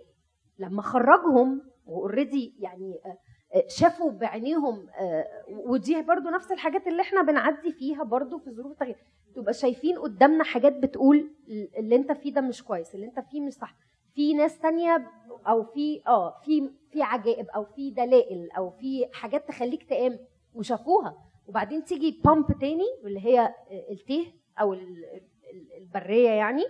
لما 0.59 0.83
خرجهم 0.83 1.63
واوريدي 1.87 2.57
يعني 2.59 3.01
آه، 3.07 3.09
آه، 3.09 3.19
شافوا 3.67 4.11
بعينيهم 4.11 4.87
آه، 4.99 5.27
ودي 5.49 6.03
برضو 6.03 6.29
نفس 6.31 6.53
الحاجات 6.53 6.87
اللي 6.87 7.03
إحنا 7.03 7.23
بنعدي 7.23 7.73
فيها 7.73 8.03
برضو 8.05 8.39
في 8.39 8.51
ظروف 8.51 8.73
التغيير. 8.73 8.97
تبقى 9.35 9.53
شايفين 9.53 9.99
قدامنا 9.99 10.45
حاجات 10.45 10.73
بتقول 10.77 11.31
اللي 11.79 11.97
انت 11.97 12.13
فيه 12.13 12.35
ده 12.35 12.41
مش 12.41 12.65
كويس 12.65 12.95
اللي 12.95 13.07
انت 13.07 13.21
فيه 13.21 13.41
مش 13.41 13.53
صح. 13.53 13.75
في 14.15 14.35
ناس 14.35 14.59
تانية 14.59 15.11
أو 15.49 15.63
في 15.65 16.03
آه 16.07 16.41
في 16.45 16.71
في 16.91 17.03
عجائب 17.03 17.47
أو 17.49 17.65
في 17.65 17.91
دلائل 17.91 18.51
أو 18.51 18.71
في 18.71 19.07
حاجات 19.13 19.49
تخليك 19.49 19.83
تقام 19.83 20.19
وشافوها. 20.55 21.25
وبعدين 21.47 21.85
تيجي 21.85 22.21
bump 22.25 22.47
تاني 22.61 22.85
واللي 23.05 23.21
هي 23.21 23.55
التيه 23.91 24.27
أو 24.61 24.73
ال- 24.75 25.05
ال- 25.53 25.73
البرية 25.83 26.31
يعني 26.31 26.65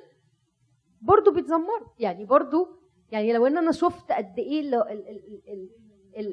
برضو 1.03 1.31
بيتذمروا 1.33 1.89
يعني 1.99 2.25
برضو 2.25 2.69
يعني 3.13 3.33
لو 3.33 3.47
ان 3.47 3.59
أنا 3.59 3.73
شفت 3.73 4.13
قد 4.13 4.39
إيه 4.39 4.61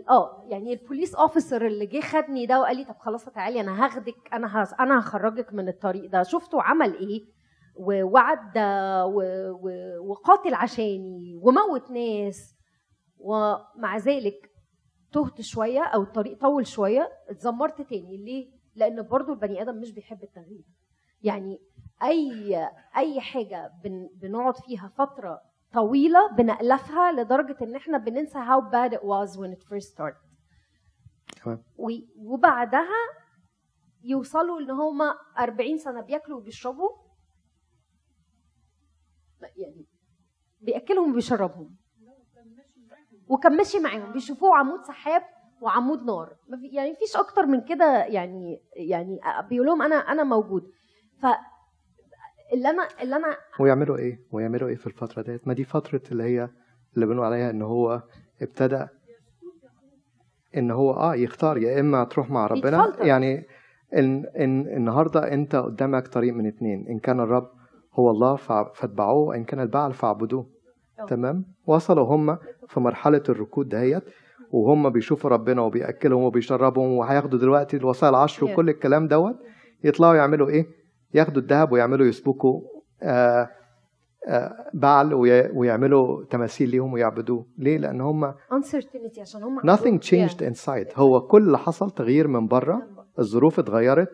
آه 0.10 0.46
يعني 0.50 0.74
ال 0.74 0.80
police 0.80 1.16
officer 1.16 1.66
اللي 1.66 1.86
جه 1.86 2.00
خدني 2.00 2.46
ده 2.46 2.60
وقال 2.60 2.78
لي 2.78 2.84
طب 2.86 2.96
خلاص 3.00 3.26
تعالي 3.26 3.62
أنا 3.62 3.86
هاخدك 3.86 4.16
أنا 4.34 4.64
هس 4.64 4.74
أنا 4.80 5.00
هخرجك 5.00 5.54
من 5.54 5.68
الطريق 5.70 6.10
ده. 6.12 6.24
شفته 6.24 6.62
عمل 6.62 6.94
إيه؟ 6.96 7.26
ووعد 7.76 8.58
و- 8.58 9.52
و- 9.52 10.10
وقاتل 10.12 10.54
عشاني 10.54 11.40
وموت 11.42 11.92
ناس. 11.92 12.56
ومع 13.20 13.98
ذلك 13.98 14.52
تهت 15.12 15.42
شوية 15.42 15.84
أو 15.84 16.02
الطريق 16.04 16.40
طول 16.42 16.68
شوية 16.68 17.10
اتذمرت 17.30 17.82
تاني. 17.82 18.18
ليه؟ 18.18 18.52
لأن 18.76 19.02
برضو 19.02 19.34
البني 19.34 19.62
آدم 19.62 19.76
مش 19.80 19.92
بيحب 19.92 20.24
التغيير. 20.24 20.66
يعني 21.22 21.60
اي 22.04 22.68
أي 22.98 23.22
حاجة 23.22 23.72
بن 23.84 24.10
بنقعد 24.16 24.58
فيها 24.58 24.92
فترة 24.98 25.42
طويلة 25.74 26.28
بنألفها 26.28 27.12
لدرجة 27.12 27.58
إن 27.62 27.76
إحنا 27.76 27.98
بننسى 27.98 28.40
how 28.40 28.62
bad 28.72 28.94
it 28.94 29.04
was 29.04 29.38
when 29.38 29.52
it 29.54 29.64
first 29.64 29.90
started. 29.94 30.28
تمام. 31.44 31.64
وبعدها 32.18 32.98
يوصلوا 34.04 34.60
إن 34.60 34.70
هما 34.72 35.16
40 35.40 35.78
سنة 35.78 36.02
بياكلوا 36.02 36.38
وبيشربوا. 36.38 36.90
يعني 39.42 39.86
بيأكلهم 40.62 41.12
وبيشربهم. 41.12 41.76
وكان 43.28 43.58
ماشي 43.58 43.80
معاهم 43.80 44.12
بيشوفوه 44.12 44.58
عمود 44.58 44.82
سحاب 44.84 45.22
وعمود 45.62 46.04
نار. 46.04 46.38
يعني 46.72 46.92
مفيش 46.92 47.16
أكتر 47.16 47.46
من 47.46 47.62
كده 47.62 48.06
يعني 48.06 48.62
يعني 48.76 49.20
بيقول 49.50 49.68
لهم 49.68 49.82
أنا 49.82 49.96
أنا 49.96 50.24
موجود. 50.24 50.72
ف 51.22 51.26
اللي 52.54 52.70
أنا 52.70 52.88
اللي 53.02 53.16
أنا 53.16 53.38
ويعملوا 53.60 53.98
إيه؟ 53.98 54.20
ويعملوا 54.32 54.70
إيه 54.70 54.76
في 54.76 54.88
الفترة 54.88 55.22
ديت؟ 55.22 55.48
ما 55.48 55.54
دي 55.54 55.64
فترة 55.64 56.02
اللي 56.12 56.24
هي 56.24 56.50
اللي 56.96 57.06
بنقول 57.06 57.26
عليها 57.26 57.50
إن 57.50 57.62
هو 57.62 58.02
ابتدى 58.42 58.86
إن 60.58 60.72
هو 60.72 60.94
آه 60.94 61.16
يختار 61.16 61.58
يا 61.58 61.80
إما 61.80 62.04
تروح 62.04 62.30
مع 62.30 62.48
ربنا. 62.48 62.86
بيتفلتر. 62.86 63.06
يعني 63.06 63.46
إن 63.98 64.26
إن 64.26 64.62
النهارده 64.68 65.34
أنت 65.34 65.56
قدامك 65.56 66.08
طريق 66.08 66.34
من 66.34 66.48
اتنين. 66.48 66.88
إن 66.90 67.00
كان 67.00 67.20
الرب 67.20 67.50
هو 67.94 68.12
الله 68.12 68.36
فاتبعوه 68.36 69.28
وإن 69.28 69.44
كان 69.44 69.60
البعل 69.60 69.94
فاعبدوه. 69.94 70.50
تمام؟ 71.08 71.46
وصلوا 71.66 72.16
هم 72.16 72.38
في 72.68 72.80
مرحلة 72.80 73.24
الركود 73.30 73.70
دهيت 73.70 74.04
وهم 74.52 74.90
بيشوفوا 74.90 75.30
ربنا 75.30 75.62
وبيأكلهم 75.62 76.24
وبيشربهم 76.24 76.92
وهياخدوا 76.92 77.40
دلوقتي 77.40 77.78
الوصايا 77.78 78.10
العشر. 78.10 78.46
وكل 78.46 78.70
الكلام 78.70 79.08
دوت 79.08 79.36
يطلعوا 79.84 80.16
يعملوا 80.16 80.50
إيه؟ 80.50 80.68
ياخدوا 81.18 81.42
الذهب 81.42 81.72
ويعملوا 81.72 82.08
يسبكوا 82.08 82.62
آه 83.04 83.50
آه 84.28 84.54
بعل 84.74 85.14
وي- 85.14 85.50
ويعملوا 85.58 86.24
تماثيل 86.26 86.70
ليهم 86.70 86.94
ويعبدوه. 86.94 87.46
ليه؟ 87.58 87.78
لأن 87.78 88.02
هم 88.02 88.32
uncertainty 88.34 89.20
عشان 89.22 89.44
هم 89.44 89.60
nothing 89.60 90.00
changed 90.10 90.40
inside. 90.42 90.98
هو 91.00 91.22
كل 91.28 91.42
اللي 91.44 91.58
حصل 91.58 91.92
تغيير 91.92 92.28
من 92.28 92.48
بره 92.48 92.82
الظروف 93.20 93.60
اتغيرت 93.60 94.10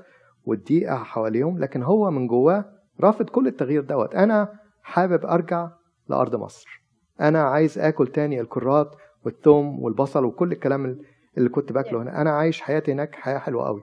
والضيقه 0.45 0.95
حواليهم 0.95 1.59
لكن 1.59 1.83
هو 1.83 2.11
من 2.11 2.27
جواه 2.27 2.65
رافض 3.01 3.29
كل 3.29 3.47
التغيير 3.47 3.81
دوت. 3.83 4.15
أنا 4.15 4.49
حابب 4.83 5.25
أرجع 5.25 5.69
لأرض 6.09 6.35
مصر. 6.35 6.83
أنا 7.21 7.43
عايز 7.43 7.79
آكل 7.79 8.07
تاني 8.07 8.41
الكرات 8.41 8.95
والثوم 9.25 9.83
والبصل 9.83 10.25
وكل 10.25 10.51
الكلام 10.51 10.97
اللي 11.37 11.49
كنت 11.49 11.71
باكله 11.71 12.01
هنا. 12.01 12.21
أنا 12.21 12.31
عايش 12.31 12.61
حياتي 12.61 12.91
هناك 12.91 13.15
حياة 13.15 13.37
حلوة 13.37 13.65
قوي 13.67 13.81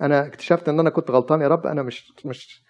أنا 0.00 0.26
اكتشفت 0.26 0.68
إن 0.68 0.80
أنا 0.80 0.90
كنت 0.90 1.10
غلطان 1.10 1.40
يا 1.40 1.48
رب. 1.48 1.66
أنا 1.66 1.82
مش 1.82 2.12
مش 2.24 2.64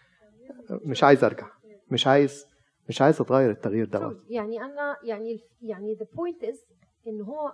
مش 0.70 1.04
عايز 1.04 1.24
أرجع. 1.24 1.46
مش 1.90 2.06
عايز 2.06 2.46
مش 2.88 3.02
عايز 3.02 3.20
أتغير 3.20 3.50
التغيير 3.50 3.86
True. 3.90 4.16
يعني 4.28 4.62
أنا 4.62 4.96
يعني 5.04 5.40
يعني 5.62 5.96
the 5.96 6.04
point 6.04 6.46
is 6.48 6.58
إن 7.08 7.20
هو 7.20 7.52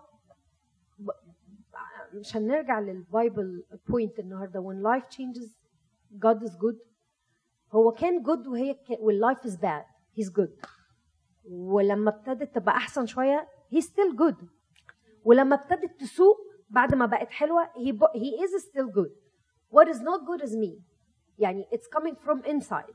مش 2.14 2.36
هنرجع 2.36 2.80
لل 2.80 3.04
bible 3.04 3.64
point 3.88 4.18
النهارده. 4.18 4.60
When 4.60 4.82
life 4.82 5.06
changes 5.08 5.48
God 6.18 6.42
is 6.48 6.52
good. 6.52 6.76
هو 7.72 7.92
كان 7.92 8.22
good 8.24 8.46
وهي 8.48 8.74
وال 8.90 9.09
life 9.09 9.46
is 9.46 9.54
bad 9.56 9.84
he's 10.18 10.30
good. 10.40 10.66
ولما 11.50 12.10
ابتدت 12.10 12.54
تبقى 12.54 12.74
أحسن 12.76 13.06
شوية 13.06 13.48
he's 13.74 13.84
still 13.84 14.16
good. 14.16 14.44
ولما 15.24 15.54
ابتدت 15.56 16.00
تسوق 16.00 16.36
بعد 16.70 16.94
ما 16.94 17.06
بقت 17.06 17.30
حلوة 17.30 17.64
he, 17.64 17.92
he 18.18 18.44
is 18.44 18.62
still 18.62 18.90
good. 19.00 19.10
What 19.72 19.88
is 19.88 19.98
not 20.00 20.20
good 20.26 20.42
is 20.48 20.52
me. 20.56 20.82
يعني 21.38 21.64
it's 21.72 21.88
coming 21.98 22.14
from 22.26 22.44
inside. 22.50 22.94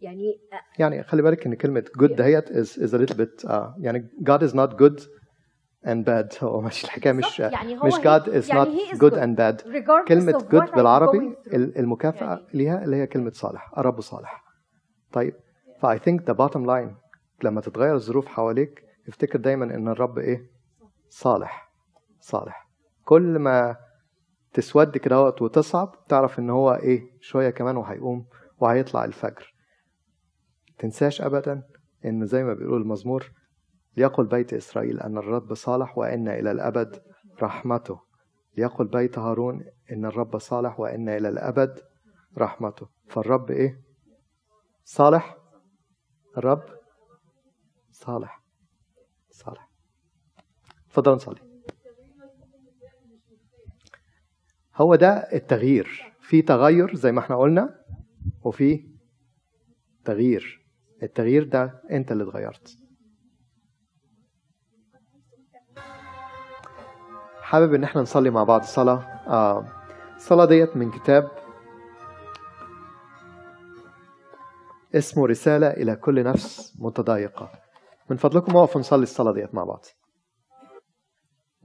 يعني 0.00 0.40
يعني 0.78 1.02
خلي 1.02 1.22
بالك 1.22 1.46
إن 1.46 1.54
كلمة 1.54 1.84
good 1.98 2.12
دهيت 2.12 2.48
is, 2.48 2.76
is 2.78 2.92
a 2.94 2.98
little 2.98 3.16
bit 3.16 3.48
uh, 3.48 3.52
يعني 3.78 4.08
God 4.22 4.40
is 4.42 4.54
not 4.54 4.76
good 4.76 5.02
and 5.86 6.04
bad. 6.04 6.36
هو 6.42 6.60
مش 6.60 6.84
الحكاية 6.84 7.12
مش. 7.12 7.40
يعني 7.40 7.78
هو 7.78 7.86
مش 7.86 7.94
God 7.94 8.22
is 8.26 8.48
يعني 8.50 8.76
not 8.78 8.92
is 8.92 8.98
good 8.98 9.12
good. 9.12 9.18
and 9.18 9.36
bad. 9.36 9.62
What 9.66 10.48
good 10.48 10.74
بالعربي 10.74 11.18
going 11.18 11.34
through. 11.48 11.54
ال- 11.54 11.78
المكافأة 11.78 12.26
يعني- 12.26 12.46
ليها 12.54 12.84
اللي 12.84 12.96
هي 12.96 13.06
كلمة 13.06 13.30
صالح 13.30 13.72
الرب 13.78 14.00
صالح. 14.00 14.44
طيب 15.12 15.34
ف 15.80 15.86
I 15.86 15.98
think 15.98 16.20
the 16.30 16.34
bottom 16.34 16.66
line 16.66 16.94
لما 17.44 17.60
تتغير 17.60 17.94
الظروف 17.94 18.26
حواليك 18.26 18.84
افتكر 19.08 19.38
دايما 19.38 19.64
إن 19.64 19.88
الرب 19.88 20.18
إيه؟ 20.18 20.50
صالح. 21.08 21.72
صالح. 22.20 22.68
كل 23.04 23.38
ما 23.38 23.76
تسود 24.52 24.98
كده 24.98 25.22
وتصعب 25.22 26.06
تعرف 26.08 26.38
إن 26.38 26.50
هو 26.50 26.72
إيه 26.74 27.00
شوية 27.20 27.50
كمان 27.50 27.76
وهيقوم 27.76 28.26
وهيطلع 28.58 29.04
الفجر. 29.04 29.54
تنساش 30.78 31.22
ابدا 31.22 31.62
إن 32.04 32.26
زي 32.26 32.44
ما 32.44 32.54
بيقول 32.54 32.82
المزمور 32.82 33.32
ليقل 33.96 34.26
بيت 34.26 34.54
إسرائيل 34.54 35.00
أن 35.00 35.18
الرب 35.18 35.54
صالح 35.54 35.98
وإن 35.98 36.28
إلى 36.28 36.50
الأبد 36.50 37.02
رحمته. 37.42 38.00
ليقل 38.56 38.88
بيت 38.88 39.18
هارون 39.18 39.64
إن 39.92 40.04
الرب 40.04 40.38
صالح 40.38 40.80
وإن 40.80 41.08
إلى 41.08 41.28
الأبد 41.28 41.80
رحمته. 42.38 42.88
فالرب 43.08 43.50
إيه؟ 43.50 43.82
صالح. 44.84 45.36
الرب 46.38 46.64
صالح. 47.90 48.42
صالح. 49.30 49.70
اتفضل 50.86 51.12
نصلي. 51.12 51.51
هو 54.76 54.94
ده 54.94 55.10
التغيير. 55.10 56.12
في 56.20 56.42
تغير 56.42 56.94
زي 56.94 57.12
ما 57.12 57.20
إحنا 57.20 57.36
قلنا 57.36 57.84
وفي 58.44 58.88
تغيير. 60.04 60.66
التغيير 61.02 61.44
ده 61.44 61.82
انت 61.90 62.12
اللي 62.12 62.24
اتغيرت. 62.24 62.78
حابب 67.40 67.74
ان 67.74 67.84
إحنا 67.84 68.02
نصلي 68.02 68.30
مع 68.30 68.44
بعض 68.44 68.62
صلاة؟ 68.62 68.98
آه 69.28 69.68
الصلاة 70.16 70.44
ديت 70.44 70.76
من 70.76 70.90
كتاب 70.90 71.30
اسمه 74.94 75.26
رسالة 75.26 75.66
إلى 75.70 75.96
كل 75.96 76.24
نفس 76.24 76.76
متضايقة. 76.78 77.50
من 78.10 78.16
فضلكم 78.16 78.54
وقفوا 78.54 78.80
نصلي 78.80 79.02
الصلاة 79.02 79.32
ديت 79.32 79.54
مع 79.54 79.64
بعض. 79.64 79.84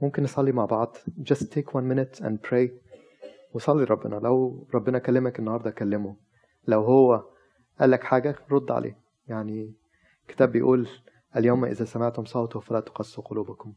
ممكن 0.02 0.22
نصلي 0.22 0.52
مع 0.52 0.64
بعض؟ 0.64 0.96
Just 1.22 1.42
take 1.54 1.72
one 1.72 1.88
minute 1.92 2.20
and 2.20 2.42
pray. 2.50 2.87
وصلي 3.52 3.84
ربنا. 3.84 4.14
لو 4.14 4.66
ربنا 4.74 4.98
كلمك 4.98 5.38
النهاردة 5.38 5.70
كلمه. 5.70 6.16
لو 6.66 6.84
هو 6.84 7.24
قال 7.80 7.90
لك 7.90 8.04
حاجة 8.04 8.36
رد 8.50 8.70
عليه. 8.70 9.00
يعني 9.26 9.74
الكتاب 10.22 10.52
بيقول 10.52 10.88
اليوم 11.36 11.64
إذا 11.64 11.84
سمعتم 11.84 12.24
صوته 12.24 12.60
فلا 12.60 12.80
تقسوا 12.80 13.24
قلوبكم. 13.24 13.74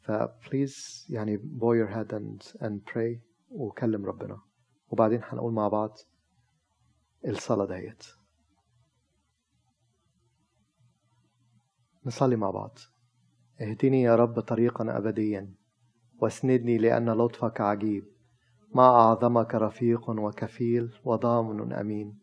فبليز 0.00 1.06
يعني 1.10 1.38
bow 1.38 1.74
your 1.74 1.94
head 1.94 2.12
and, 2.12 2.60
and 2.60 2.92
pray 2.92 3.18
وكلم 3.50 4.06
ربنا. 4.06 4.40
وبعدين 4.90 5.20
هنقول 5.24 5.52
مع 5.52 5.68
بعض 5.68 5.98
الصلاة 7.26 7.66
ديت. 7.66 8.04
نصلي 12.06 12.36
مع 12.36 12.50
بعض. 12.50 12.78
اهدني 13.60 14.02
يا 14.02 14.16
رب 14.16 14.40
طريقا 14.40 14.96
أبديا. 14.98 15.54
واسندني 16.20 16.78
لأن 16.78 17.10
لطفك 17.10 17.60
عجيب. 17.60 18.04
ما 18.74 18.86
أعظمك 18.86 19.54
رفيق 19.54 20.10
وكفيل 20.10 20.90
وضامن 21.04 21.72
أمين. 21.72 22.18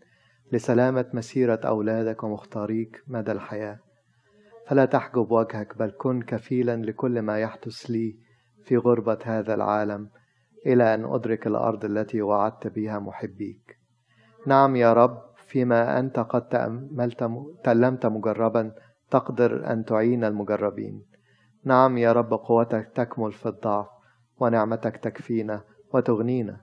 لسلامة 0.52 1.06
مسيرة 1.14 1.60
أولادك 1.66 2.24
ومختاريك 2.24 3.04
مدى 3.08 3.32
الحياة. 3.32 3.80
فلا 4.68 4.86
تحجب 4.86 5.32
وجهك 5.32 5.78
بل 5.78 5.93
كن 5.98 6.22
كفيلا 6.22 6.76
لكل 6.76 7.22
ما 7.22 7.39
يحدث 7.39 7.86
لي 7.86 8.16
في 8.64 8.78
غربة 8.78 9.18
هذا 9.24 9.54
العالم 9.54 10.10
إلى 10.66 10.93
أن 10.93 11.06
أدرك 11.06 11.48
الأرض 11.48 11.86
التي 11.86 12.22
وعدت 12.22 12.68
بها 12.68 13.00
محبيك. 13.00 13.78
نعم 14.48 14.76
يا 14.76 14.93
رب 14.93 15.22
فيما 15.48 16.00
أنت 16.00 16.20
قد 16.20 16.48
تأملت 16.48 17.32
تألمت 17.64 18.06
مجربا 18.06 18.72
تقدر 19.12 19.72
أن 19.72 19.86
تعين 19.86 20.24
المجربين. 20.24 21.14
نعم 21.66 21.97
يا 21.97 22.11
رب 22.11 22.34
قوتك 22.34 22.91
تكمل 22.95 23.32
في 23.32 23.45
الضعف 23.45 23.88
ونعمتك 24.39 24.97
تكفينا 24.97 25.61
وتغنينا. 25.93 26.61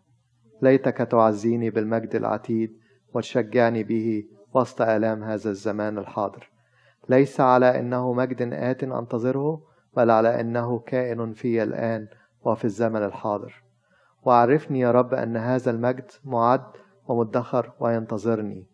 ليتك 0.63 0.97
تعزيني 0.97 1.71
بالمجد 1.71 2.15
العتيد 2.15 2.79
وتشجعني 3.15 3.85
به 3.85 4.25
وسط 4.55 4.83
آلام 4.83 5.25
هذا 5.25 5.51
الزمان 5.51 5.99
الحاضر. 5.99 6.51
ليس 7.09 7.41
على 7.41 7.81
إنه 7.81 8.13
مجد 8.13 8.53
آت 8.53 8.85
أنتظره 8.85 9.63
بل 9.97 10.11
على 10.11 10.41
إنه 10.41 10.79
كائن 10.79 11.33
في 11.33 11.63
الآن 11.63 12.09
وفي 12.45 12.65
الزمن 12.65 13.05
الحاضر. 13.05 13.63
وعرفني 14.23 14.81
يا 14.81 14.91
رب 14.91 15.15
أن 15.15 15.37
هذا 15.37 15.71
المجد 15.71 16.11
معد 16.25 16.65
ومدخر 17.09 17.73
وينتظرني. 17.81 18.67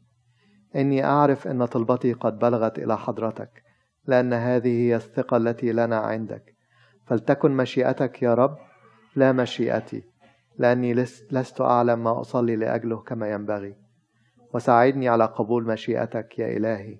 إني 0.76 1.04
أعرف 1.04 1.46
إن 1.46 1.66
طلبتي 1.66 2.12
قد 2.12 2.38
بلغت 2.38 2.78
إلى 2.78 2.98
حضرتك. 2.98 3.67
لأن 4.08 4.32
هذه 4.32 4.80
هي 4.80 4.96
الثقة 4.96 5.36
التي 5.36 5.72
لنا 5.72 5.96
عندك. 5.96 6.54
فلتكن 7.06 7.50
مشيئتك 7.50 8.22
يا 8.22 8.34
رب 8.34 8.56
لا 9.16 9.32
مشيئتي 9.32 10.04
لأني 10.58 10.94
لست 11.30 11.60
أعلم 11.60 12.04
ما 12.04 12.20
أصلي 12.20 12.56
لأجله 12.56 12.96
كما 12.96 13.30
ينبغي. 13.30 13.76
وساعدني 14.54 15.08
على 15.08 15.24
قبول 15.24 15.66
مشيئتك 15.66 16.38
يا 16.38 16.56
إلهي 16.56 16.98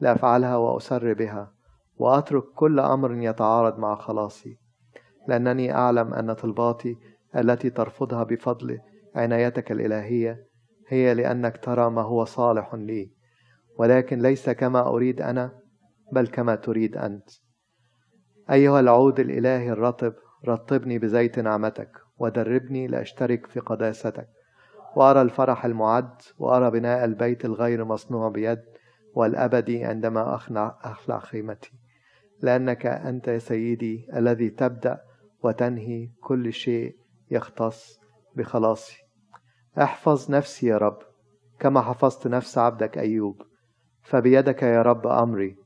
لأفعلها 0.00 0.56
وأسر 0.56 1.12
بها 1.12 1.52
وأترك 1.96 2.44
كل 2.44 2.80
أمر 2.80 3.14
يتعارض 3.14 3.78
مع 3.78 3.94
خلاصي. 3.94 4.58
لأنني 5.28 5.74
أعلم 5.74 6.14
أن 6.14 6.32
طلباتي 6.32 6.96
التي 7.36 7.70
ترفضها 7.70 8.22
بفضل 8.22 8.78
عنايتك 9.14 9.72
الإلهية 9.72 10.46
هي 10.88 11.14
لأنك 11.14 11.56
ترى 11.56 11.90
ما 11.90 12.02
هو 12.02 12.24
صالح 12.24 12.74
لي. 12.74 13.10
ولكن 13.78 14.18
ليس 14.18 14.50
كما 14.50 14.88
أريد 14.88 15.20
أنا 15.20 15.63
بل 16.14 16.26
كما 16.26 16.54
تريد 16.54 16.96
أنت. 16.96 17.30
أيها 18.50 18.80
العود 18.80 19.20
الإلهي 19.20 19.72
الرطب 19.72 20.14
رطبني 20.48 20.98
بزيت 20.98 21.38
نعمتك 21.38 21.90
ودربني 22.18 22.86
لأشترك 22.86 23.46
في 23.46 23.60
قداستك. 23.60 24.28
وأرى 24.96 25.22
الفرح 25.22 25.64
المعد 25.64 26.22
وأرى 26.38 26.70
بناء 26.70 27.04
البيت 27.04 27.44
الغير 27.44 27.84
مصنوع 27.84 28.28
بيد 28.28 28.62
والأبدي 29.14 29.84
عندما 29.84 30.34
أخلع, 30.34 30.78
أخلع 30.82 31.18
خيمتي. 31.18 31.72
لأنك 32.42 32.86
أنت 32.86 33.28
يا 33.28 33.38
سيدي 33.38 34.06
الذي 34.16 34.50
تبدأ 34.50 35.00
وتنهي 35.42 36.08
كل 36.20 36.52
شيء 36.52 36.96
يختص 37.30 38.00
بخلاصي. 38.36 38.96
احفظ 39.78 40.30
نفسي 40.30 40.66
يا 40.66 40.78
رب 40.78 40.98
كما 41.58 41.80
حفظت 41.80 42.26
نفس 42.26 42.58
عبدك 42.58 42.98
أيوب. 42.98 43.42
فبيدك 44.02 44.62
يا 44.62 44.82
رب 44.82 45.06
أمري 45.06 45.63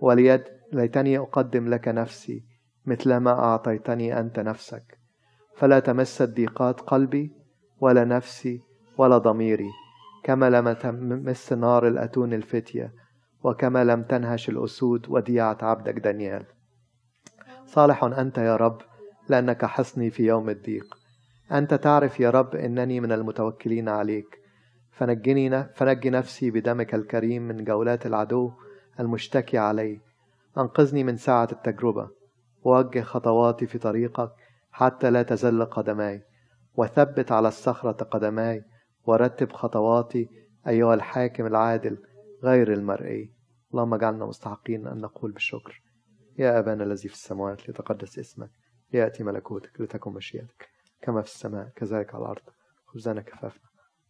وليد 0.00 0.44
ليتني 0.72 1.18
أقدم 1.18 1.68
لك 1.68 1.88
نفسي 1.88 2.44
مثلما 2.86 3.30
أعطيتني 3.30 4.20
أنت 4.20 4.40
نفسك. 4.40 4.98
فلا 5.56 5.78
تمس 5.78 6.22
الضيقات 6.22 6.80
قلبي 6.80 7.32
ولا 7.80 8.04
نفسي 8.04 8.62
ولا 8.98 9.18
ضميري 9.18 9.70
كما 10.24 10.50
لم 10.50 10.72
تمس 10.72 11.52
نار 11.52 11.88
الأتون 11.88 12.32
الفتية 12.32 12.92
وكما 13.44 13.84
لم 13.84 14.02
تنهش 14.02 14.48
الأسود 14.48 15.06
وديعة 15.08 15.58
عبدك 15.62 15.94
دانيال. 15.94 16.44
صالح 17.66 18.04
أنت 18.04 18.38
يا 18.38 18.56
رب 18.56 18.78
لأنك 19.28 19.64
حصني 19.64 20.10
في 20.10 20.26
يوم 20.26 20.50
الضيق. 20.50 20.98
أنت 21.52 21.74
تعرف 21.74 22.20
يا 22.20 22.30
رب 22.30 22.54
أنني 22.54 23.00
من 23.00 23.12
المتوكلين 23.12 23.88
عليك. 23.88 24.38
فنجني 24.90 25.64
فنجي 25.64 26.10
نفسي 26.10 26.50
بدمك 26.50 26.94
الكريم 26.94 27.42
من 27.42 27.64
جولات 27.64 28.06
العدو 28.06 28.52
المشتكي 29.00 29.58
علي 29.58 30.00
أنقذني 30.58 31.04
من 31.04 31.16
ساعة 31.16 31.48
التجربة. 31.52 32.10
ووجه 32.62 33.00
خطواتي 33.00 33.66
في 33.66 33.78
طريقك 33.78 34.32
حتى 34.70 35.10
لا 35.10 35.22
تزل 35.22 35.64
قدماي. 35.64 36.22
وثبت 36.74 37.32
على 37.32 37.48
الصخرة 37.48 38.04
قدماي. 38.04 38.64
ورتب 39.04 39.52
خطواتي 39.52 40.28
أيها 40.68 40.94
الحاكم 40.94 41.46
العادل 41.46 41.98
غير 42.42 42.72
المرئي. 42.72 43.32
اللهم 43.70 43.94
اجعلنا 43.94 44.26
مستحقين 44.26 44.86
أن 44.86 45.00
نقول 45.00 45.32
بالشكر. 45.32 45.82
يا 46.38 46.58
أبانا 46.58 46.84
الذي 46.84 47.08
في 47.08 47.14
السماوات 47.14 47.68
ليتقدس 47.68 48.18
اسمك. 48.18 48.50
ليأتي 48.92 49.24
ملكوتك 49.24 49.80
لتكن 49.80 50.12
مشيئتك 50.12 50.68
كما 51.02 51.22
في 51.22 51.28
السماء 51.28 51.68
كذلك 51.76 52.14
على 52.14 52.24
الأرض. 52.24 52.42
خبزنا 52.86 53.20
كفافنا. 53.20 53.68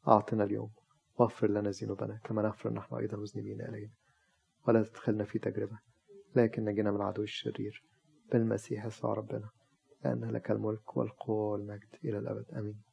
أعطنا 0.09 0.45
اليوم. 0.45 0.71
واغفر 1.19 1.51
لنا 1.51 1.71
ذنوبنا 1.71 2.21
كما 2.25 2.43
نغفر 2.43 2.73
نحن 2.73 2.95
أيضا 2.95 3.17
مذنبين 3.17 3.61
إلينا. 3.61 3.91
ولا 4.69 4.83
تدخلنا 4.83 5.25
في 5.25 5.39
تجربة 5.39 5.79
لكن 6.37 6.65
نجنا 6.65 6.91
من 6.91 6.97
العدو 6.97 7.23
الشرير 7.23 7.85
بالمسيح 8.33 8.85
يسوع 8.87 9.13
ربنا 9.15 9.51
لأن 10.05 10.25
لك 10.25 10.51
الملك 10.51 10.97
والقوة 10.97 11.53
والمجد 11.53 11.89
إلى 12.05 12.19
الأبد. 12.19 12.45
آمين. 12.53 12.88